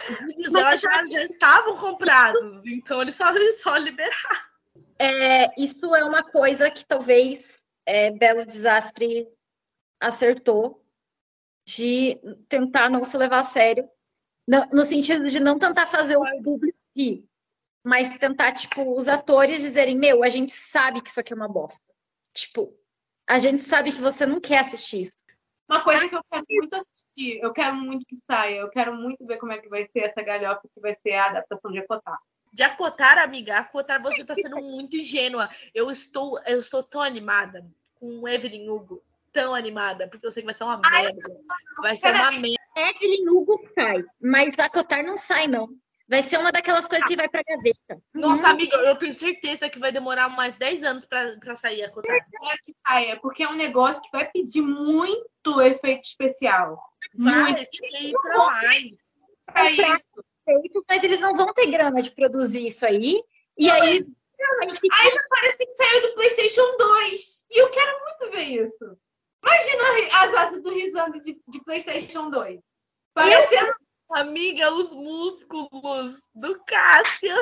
os 0.09 0.19
vídeos 0.25 0.51
dela 0.51 0.75
já, 0.75 1.05
já 1.05 1.23
estavam 1.23 1.77
comprados, 1.77 2.65
então 2.65 3.01
eles 3.01 3.15
só, 3.15 3.33
eles 3.35 3.61
só 3.61 3.75
liberaram. 3.77 4.51
É, 4.99 5.59
isso 5.59 5.95
é 5.95 6.03
uma 6.03 6.23
coisa 6.23 6.69
que 6.69 6.85
talvez 6.85 7.63
é, 7.85 8.11
Belo 8.11 8.45
Desastre 8.45 9.27
acertou 9.99 10.85
de 11.65 12.19
tentar 12.47 12.89
não 12.89 13.03
se 13.03 13.17
levar 13.17 13.39
a 13.39 13.43
sério, 13.43 13.89
no, 14.47 14.65
no 14.67 14.83
sentido 14.83 15.25
de 15.27 15.39
não 15.39 15.57
tentar 15.57 15.87
fazer 15.87 16.17
o 16.17 16.43
público 16.43 16.77
rir, 16.95 17.25
mas 17.83 18.17
tentar, 18.17 18.51
tipo, 18.51 18.95
os 18.95 19.07
atores 19.07 19.61
dizerem, 19.61 19.97
meu, 19.97 20.23
a 20.23 20.29
gente 20.29 20.53
sabe 20.53 21.01
que 21.01 21.09
isso 21.09 21.19
aqui 21.19 21.33
é 21.33 21.35
uma 21.35 21.47
bosta. 21.47 21.83
Tipo, 22.33 22.75
a 23.27 23.39
gente 23.39 23.61
sabe 23.61 23.91
que 23.91 24.01
você 24.01 24.25
não 24.25 24.39
quer 24.39 24.59
assistir 24.59 25.03
isso. 25.03 25.20
Uma 25.71 25.81
coisa 25.81 26.09
que 26.09 26.15
eu 26.15 26.23
quero 26.29 26.45
muito 26.49 26.75
assistir, 26.75 27.39
eu 27.41 27.53
quero 27.53 27.75
muito 27.77 28.05
que 28.05 28.17
saia, 28.17 28.57
eu 28.57 28.69
quero 28.69 28.93
muito 28.93 29.25
ver 29.25 29.37
como 29.37 29.53
é 29.53 29.57
que 29.57 29.69
vai 29.69 29.87
ser 29.87 29.99
essa 29.99 30.21
galhofa 30.21 30.67
que 30.73 30.81
vai 30.81 30.97
ser 31.01 31.13
a 31.13 31.27
adaptação 31.27 31.71
de 31.71 31.79
Ecotá. 31.79 32.19
De 32.51 32.61
acotar, 32.61 33.17
amiga, 33.17 33.55
acotar, 33.55 34.01
você 34.01 34.25
tá 34.25 34.35
sendo 34.35 34.57
muito 34.57 34.97
ingênua. 34.97 35.49
Eu 35.73 35.89
estou, 35.89 36.37
eu 36.45 36.59
estou 36.59 36.83
tão 36.83 36.99
animada 36.99 37.65
com 37.95 38.19
o 38.19 38.27
Evelyn 38.27 38.69
Hugo. 38.69 39.01
Tão 39.31 39.55
animada, 39.55 40.09
porque 40.09 40.27
eu 40.27 40.31
sei 40.31 40.43
que 40.43 40.47
vai 40.47 40.53
ser 40.53 40.65
uma 40.65 40.77
merda. 40.77 41.21
Vai 41.81 41.95
ser 41.95 42.13
uma 42.13 42.31
merda. 42.31 42.57
Evelyn 42.75 43.29
Hugo 43.29 43.61
sai, 43.73 44.03
mas 44.21 44.59
acotar 44.59 45.01
não 45.05 45.15
sai, 45.15 45.47
não. 45.47 45.69
Vai 46.11 46.21
ser 46.21 46.39
uma 46.39 46.51
daquelas 46.51 46.89
coisas 46.89 47.07
que 47.07 47.15
vai 47.15 47.29
pra 47.29 47.41
gaveta. 47.41 48.03
Nossa, 48.13 48.49
amiga, 48.49 48.75
eu 48.75 48.97
tenho 48.97 49.13
certeza 49.13 49.69
que 49.69 49.79
vai 49.79 49.93
demorar 49.93 50.27
mais 50.27 50.57
10 50.57 50.83
anos 50.83 51.05
pra, 51.05 51.37
pra 51.39 51.55
sair 51.55 51.83
a 51.83 51.89
cotar. 51.89 52.13
É 52.13 52.57
que 52.61 52.75
saia, 52.85 53.17
porque 53.21 53.43
é 53.43 53.47
um 53.47 53.55
negócio 53.55 54.01
que 54.01 54.11
vai 54.11 54.29
pedir 54.29 54.61
muito 54.61 55.61
efeito 55.61 56.03
especial. 56.03 56.77
Vai 57.15 57.33
Muito. 57.33 57.59
ser 57.59 58.11
pra 58.11 58.37
mais. 58.37 58.95
Pra 59.45 59.71
isso. 59.71 60.21
Feito, 60.43 60.83
Mas 60.85 61.01
eles 61.01 61.21
não 61.21 61.33
vão 61.33 61.53
ter 61.53 61.71
grana 61.71 62.01
de 62.01 62.11
produzir 62.11 62.67
isso 62.67 62.85
aí. 62.85 63.23
E 63.57 63.71
aí, 63.71 64.05
realmente, 64.37 64.81
Aí 64.91 65.17
parece 65.29 65.65
que 65.65 65.75
saiu 65.75 66.01
do 66.09 66.15
PlayStation 66.15 66.75
2. 66.77 67.45
E 67.51 67.61
eu 67.61 67.69
quero 67.69 67.99
muito 68.01 68.35
ver 68.35 68.65
isso. 68.65 68.97
Imagina 69.41 70.19
as 70.23 70.33
asas 70.35 70.61
do 70.61 70.73
Risando 70.73 71.21
de, 71.21 71.41
de 71.47 71.63
PlayStation 71.63 72.29
2. 72.29 72.59
Parecendo 73.13 73.71
Amiga, 74.15 74.71
os 74.73 74.93
músculos 74.93 76.21
do 76.35 76.59
Cássio. 76.65 77.35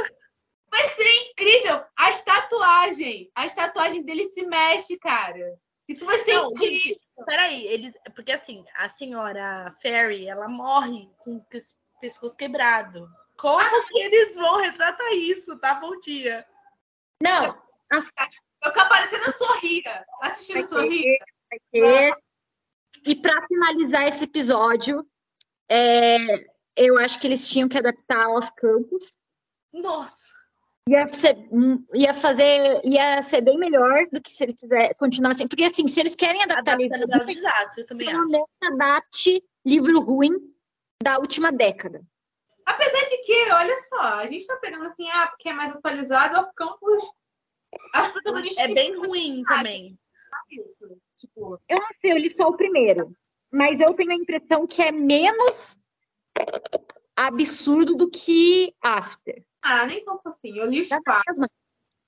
vai 0.69 0.87
ser 0.89 1.29
incrível. 1.31 1.83
As 1.97 2.23
tatuagens. 2.23 3.27
As 3.35 3.55
tatuagens 3.55 4.05
dele 4.05 4.27
se 4.29 4.45
mexem, 4.45 4.97
cara. 4.99 5.57
Isso 5.87 6.05
vai 6.05 6.23
ser 6.23 6.33
Não, 6.35 6.51
incrível. 6.51 6.79
gente, 6.79 7.01
peraí, 7.25 7.65
eles, 7.65 7.93
porque 8.15 8.31
assim, 8.31 8.63
a 8.75 8.87
senhora 8.87 9.71
Ferry, 9.81 10.27
ela 10.27 10.47
morre 10.47 11.09
com 11.17 11.37
o 11.37 11.43
pes- 11.45 11.75
pescoço 11.99 12.37
quebrado. 12.37 13.09
Como 13.35 13.87
que 13.87 13.97
eles 13.99 14.35
vão 14.35 14.57
retratar 14.57 15.11
isso, 15.13 15.57
tá, 15.57 15.73
bom 15.75 15.99
dia? 15.99 16.45
não, 17.23 17.57
Eu 17.91 18.03
ficar 18.71 18.87
parecendo 18.89 19.29
a 19.29 19.33
Sorria. 19.33 20.05
Assistindo 20.21 20.55
Vai 20.55 20.63
Sorria. 21.73 22.11
E 23.05 23.15
para 23.15 23.47
finalizar 23.47 24.03
esse 24.07 24.25
episódio, 24.25 25.03
é, 25.71 26.17
eu 26.79 26.97
acho 26.97 27.19
que 27.19 27.27
eles 27.27 27.47
tinham 27.49 27.67
que 27.67 27.77
adaptar 27.77 28.27
Off 28.29 28.49
Campus. 28.57 29.11
Nossa, 29.73 30.33
Ia 30.89 31.07
ser, 31.13 31.37
ia 31.93 32.13
fazer, 32.15 32.81
ia 32.83 33.21
ser 33.21 33.41
bem 33.41 33.59
melhor 33.59 34.07
do 34.11 34.19
que 34.19 34.31
se 34.31 34.43
eles 34.43 34.59
quiser 34.59 34.95
continuar 34.95 35.33
assim. 35.33 35.47
Porque 35.47 35.63
assim, 35.65 35.87
se 35.87 35.99
eles 35.99 36.15
querem 36.15 36.41
adaptar 36.41 36.77
livro 36.77 36.95
adaptando 36.95 37.11
Belo 37.11 37.25
ruim, 37.25 37.35
Desastre, 37.35 37.81
eu 37.81 37.85
também 37.87 38.07
pelo 38.07 38.23
acho. 38.23 38.73
adapte 38.73 39.43
livro 39.63 39.99
ruim 39.99 40.31
da 41.03 41.19
última 41.19 41.51
década. 41.51 42.01
Apesar 42.65 43.05
de 43.05 43.17
que, 43.17 43.51
olha 43.51 43.83
só, 43.87 44.01
a 44.15 44.27
gente 44.27 44.47
tá 44.47 44.57
pegando 44.57 44.85
assim, 44.85 45.07
ah, 45.11 45.27
porque 45.27 45.49
é 45.49 45.53
mais 45.53 45.75
atualizado, 45.75 46.39
o 46.39 46.53
campus. 46.53 47.03
As 47.93 48.11
protagonistas 48.11 48.63
É 48.65 48.73
bem 48.73 48.95
ruim 48.97 49.43
também. 49.43 49.95
isso. 50.49 50.87
Tipo, 51.17 51.59
Eu 51.69 51.77
não 51.77 51.87
sei, 52.01 52.13
eu 52.13 52.17
li 52.17 52.33
só 52.35 52.47
o 52.47 52.57
primeiro. 52.57 53.11
Mas 53.51 53.79
eu 53.79 53.93
tenho 53.93 54.11
a 54.11 54.15
impressão 54.15 54.65
que 54.65 54.81
é 54.81 54.91
menos 54.91 55.75
absurdo 57.15 57.95
do 57.95 58.09
que 58.09 58.73
After. 58.81 59.43
ah, 59.61 59.85
nem 59.85 60.03
tanto 60.03 60.27
assim. 60.27 60.57
Eu 60.57 60.65
li 60.65 60.81
os 60.81 60.89
quatro. 60.89 61.35
mesmo. 61.35 61.49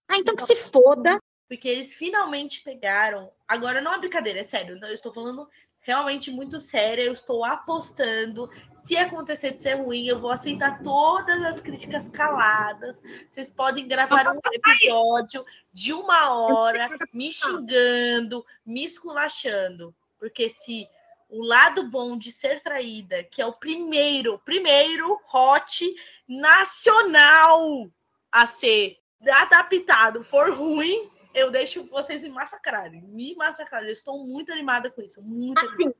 Ah, 0.08 0.18
então 0.18 0.36
que 0.36 0.44
se 0.44 0.56
foda. 0.56 1.20
Porque 1.48 1.68
eles 1.68 1.96
finalmente 1.96 2.62
pegaram. 2.64 3.32
Agora 3.48 3.82
não 3.82 3.94
é 3.94 4.00
brincadeira, 4.00 4.40
é 4.40 4.44
sério. 4.44 4.78
Eu 4.82 4.94
estou 4.94 5.12
falando 5.12 5.48
realmente 5.82 6.32
muito 6.32 6.62
séria. 6.62 7.04
Eu 7.04 7.12
estou 7.12 7.44
apostando. 7.44 8.50
Se 8.76 8.96
acontecer 8.96 9.52
de 9.52 9.62
ser 9.62 9.76
ruim, 9.76 10.06
eu 10.08 10.20
vou 10.20 10.32
aceitar 10.32 10.82
todas 10.82 11.42
as 11.44 11.60
críticas 11.60 12.08
caladas. 12.08 13.02
Vocês 13.30 13.52
podem 13.52 13.88
gravar 13.88 14.34
um 14.34 14.40
episódio 14.52 15.46
de 15.74 15.92
uma 15.92 16.34
hora 16.34 16.90
me 17.14 17.32
xingando, 17.32 18.46
me 18.66 18.86
esculachando. 18.86 19.94
Porque 20.18 20.50
se 20.50 20.88
o 21.32 21.44
lado 21.44 21.90
bom 21.90 22.18
de 22.18 22.32
ser 22.32 22.60
traída, 22.60 23.24
que 23.24 23.42
é 23.42 23.46
o 23.46 23.54
primeiro, 23.54 24.38
primeiro 24.40 25.18
hot 25.34 25.96
nacional 26.28 27.90
a 28.30 28.46
ser 28.46 28.98
adaptado, 29.26 30.24
for 30.24 30.54
ruim, 30.54 31.10
eu 31.34 31.50
deixo 31.50 31.88
vocês 31.90 32.24
me 32.24 32.30
massacrarem. 32.30 33.02
Me 33.02 33.34
massacrarem. 33.36 33.88
Eu 33.88 33.94
estou 33.94 34.26
muito 34.26 34.52
animada 34.52 34.92
com 34.92 35.02
isso. 35.02 35.22
Muito 35.22 35.58
animada. 35.58 35.90
Assim, 35.90 35.94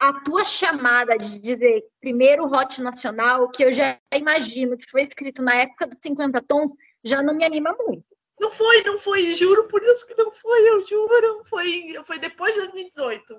a 0.00 0.20
tua 0.20 0.44
chamada 0.44 1.16
de 1.18 1.38
dizer 1.38 1.84
primeiro 2.00 2.46
Hot 2.46 2.80
Nacional, 2.80 3.50
que 3.50 3.64
eu 3.64 3.72
já 3.72 3.98
imagino 4.14 4.78
que 4.78 4.90
foi 4.90 5.02
escrito 5.02 5.42
na 5.42 5.54
época 5.54 5.86
dos 5.86 5.98
50 6.00 6.40
tons, 6.42 6.70
já 7.04 7.22
não 7.22 7.34
me 7.34 7.44
anima 7.44 7.76
muito. 7.78 8.04
Não 8.40 8.50
foi, 8.50 8.82
não 8.84 8.96
foi. 8.96 9.34
Juro 9.34 9.66
por 9.68 9.80
Deus 9.80 10.04
que 10.04 10.16
não 10.16 10.30
foi, 10.30 10.68
eu 10.68 10.86
juro. 10.86 11.44
Foi, 11.46 11.96
foi 12.04 12.18
depois 12.18 12.54
de 12.54 12.60
2018. 12.60 13.36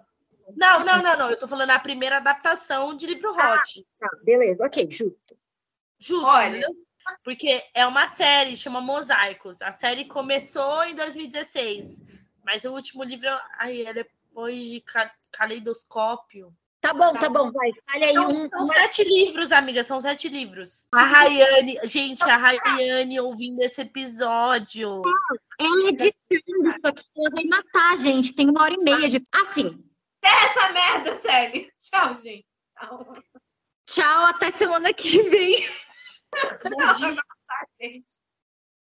Não, 0.56 0.84
não, 0.86 1.02
não, 1.02 1.18
não. 1.18 1.30
Eu 1.32 1.38
tô 1.38 1.48
falando 1.48 1.72
a 1.72 1.80
primeira 1.80 2.18
adaptação 2.18 2.96
de 2.96 3.06
livro 3.06 3.32
hot. 3.32 3.86
Tá, 4.00 4.10
beleza, 4.24 4.66
ok, 4.66 4.88
justo. 4.90 5.38
Justo, 6.00 6.26
Olha. 6.28 6.68
Porque 7.24 7.64
é 7.74 7.86
uma 7.88 8.06
série, 8.08 8.56
chama 8.56 8.80
Mosaicos. 8.82 9.62
A 9.62 9.72
série 9.72 10.06
começou 10.06 10.84
em 10.84 10.94
2016. 10.96 12.02
Mas 12.44 12.66
o 12.66 12.72
último 12.72 13.04
livro, 13.04 13.28
aí 13.58 13.84
é 13.84 13.94
depois 13.94 14.64
de 14.64 14.80
Ca- 14.82 15.12
Caleidoscópio. 15.32 16.54
Tá 16.82 16.94
bom, 16.94 17.12
tá 17.14 17.28
bom, 17.30 17.52
vai. 17.52 17.72
Fale 17.92 18.06
aí 18.08 18.14
Não, 18.14 18.28
um. 18.28 18.40
são 18.40 18.50
uma- 18.60 18.66
sete 18.68 19.04
livros, 19.04 19.52
amiga, 19.52 19.84
são 19.84 20.00
sete 20.00 20.30
livros. 20.30 20.86
A 20.94 21.02
Rayane, 21.04 21.78
gente, 21.84 22.24
a 22.24 22.38
Rayane 22.38 23.20
ouvindo 23.20 23.62
esse 23.62 23.82
episódio. 23.82 25.02
Ela 25.60 25.90
editando 25.90 26.68
isso 26.68 26.78
aqui, 26.84 27.04
ela 27.18 27.30
vai 27.36 27.44
matar, 27.46 27.98
gente. 27.98 28.34
Tem 28.34 28.50
uma 28.50 28.62
hora 28.64 28.74
e 28.74 28.78
meia 28.78 29.10
de. 29.10 29.22
Assim, 29.34 29.84
Essa 30.22 30.72
merda, 30.74 31.22
sério. 31.22 31.72
Tchau, 31.80 32.18
gente. 32.18 32.48
Tchau. 32.78 33.16
tchau, 33.88 34.26
até 34.26 34.52
semana 34.52 34.94
que 34.94 35.22
vem. 35.24 35.56
Bom 36.64 36.94
dia. 36.94 37.16
Tá, 37.16 37.68
gente. 37.82 38.12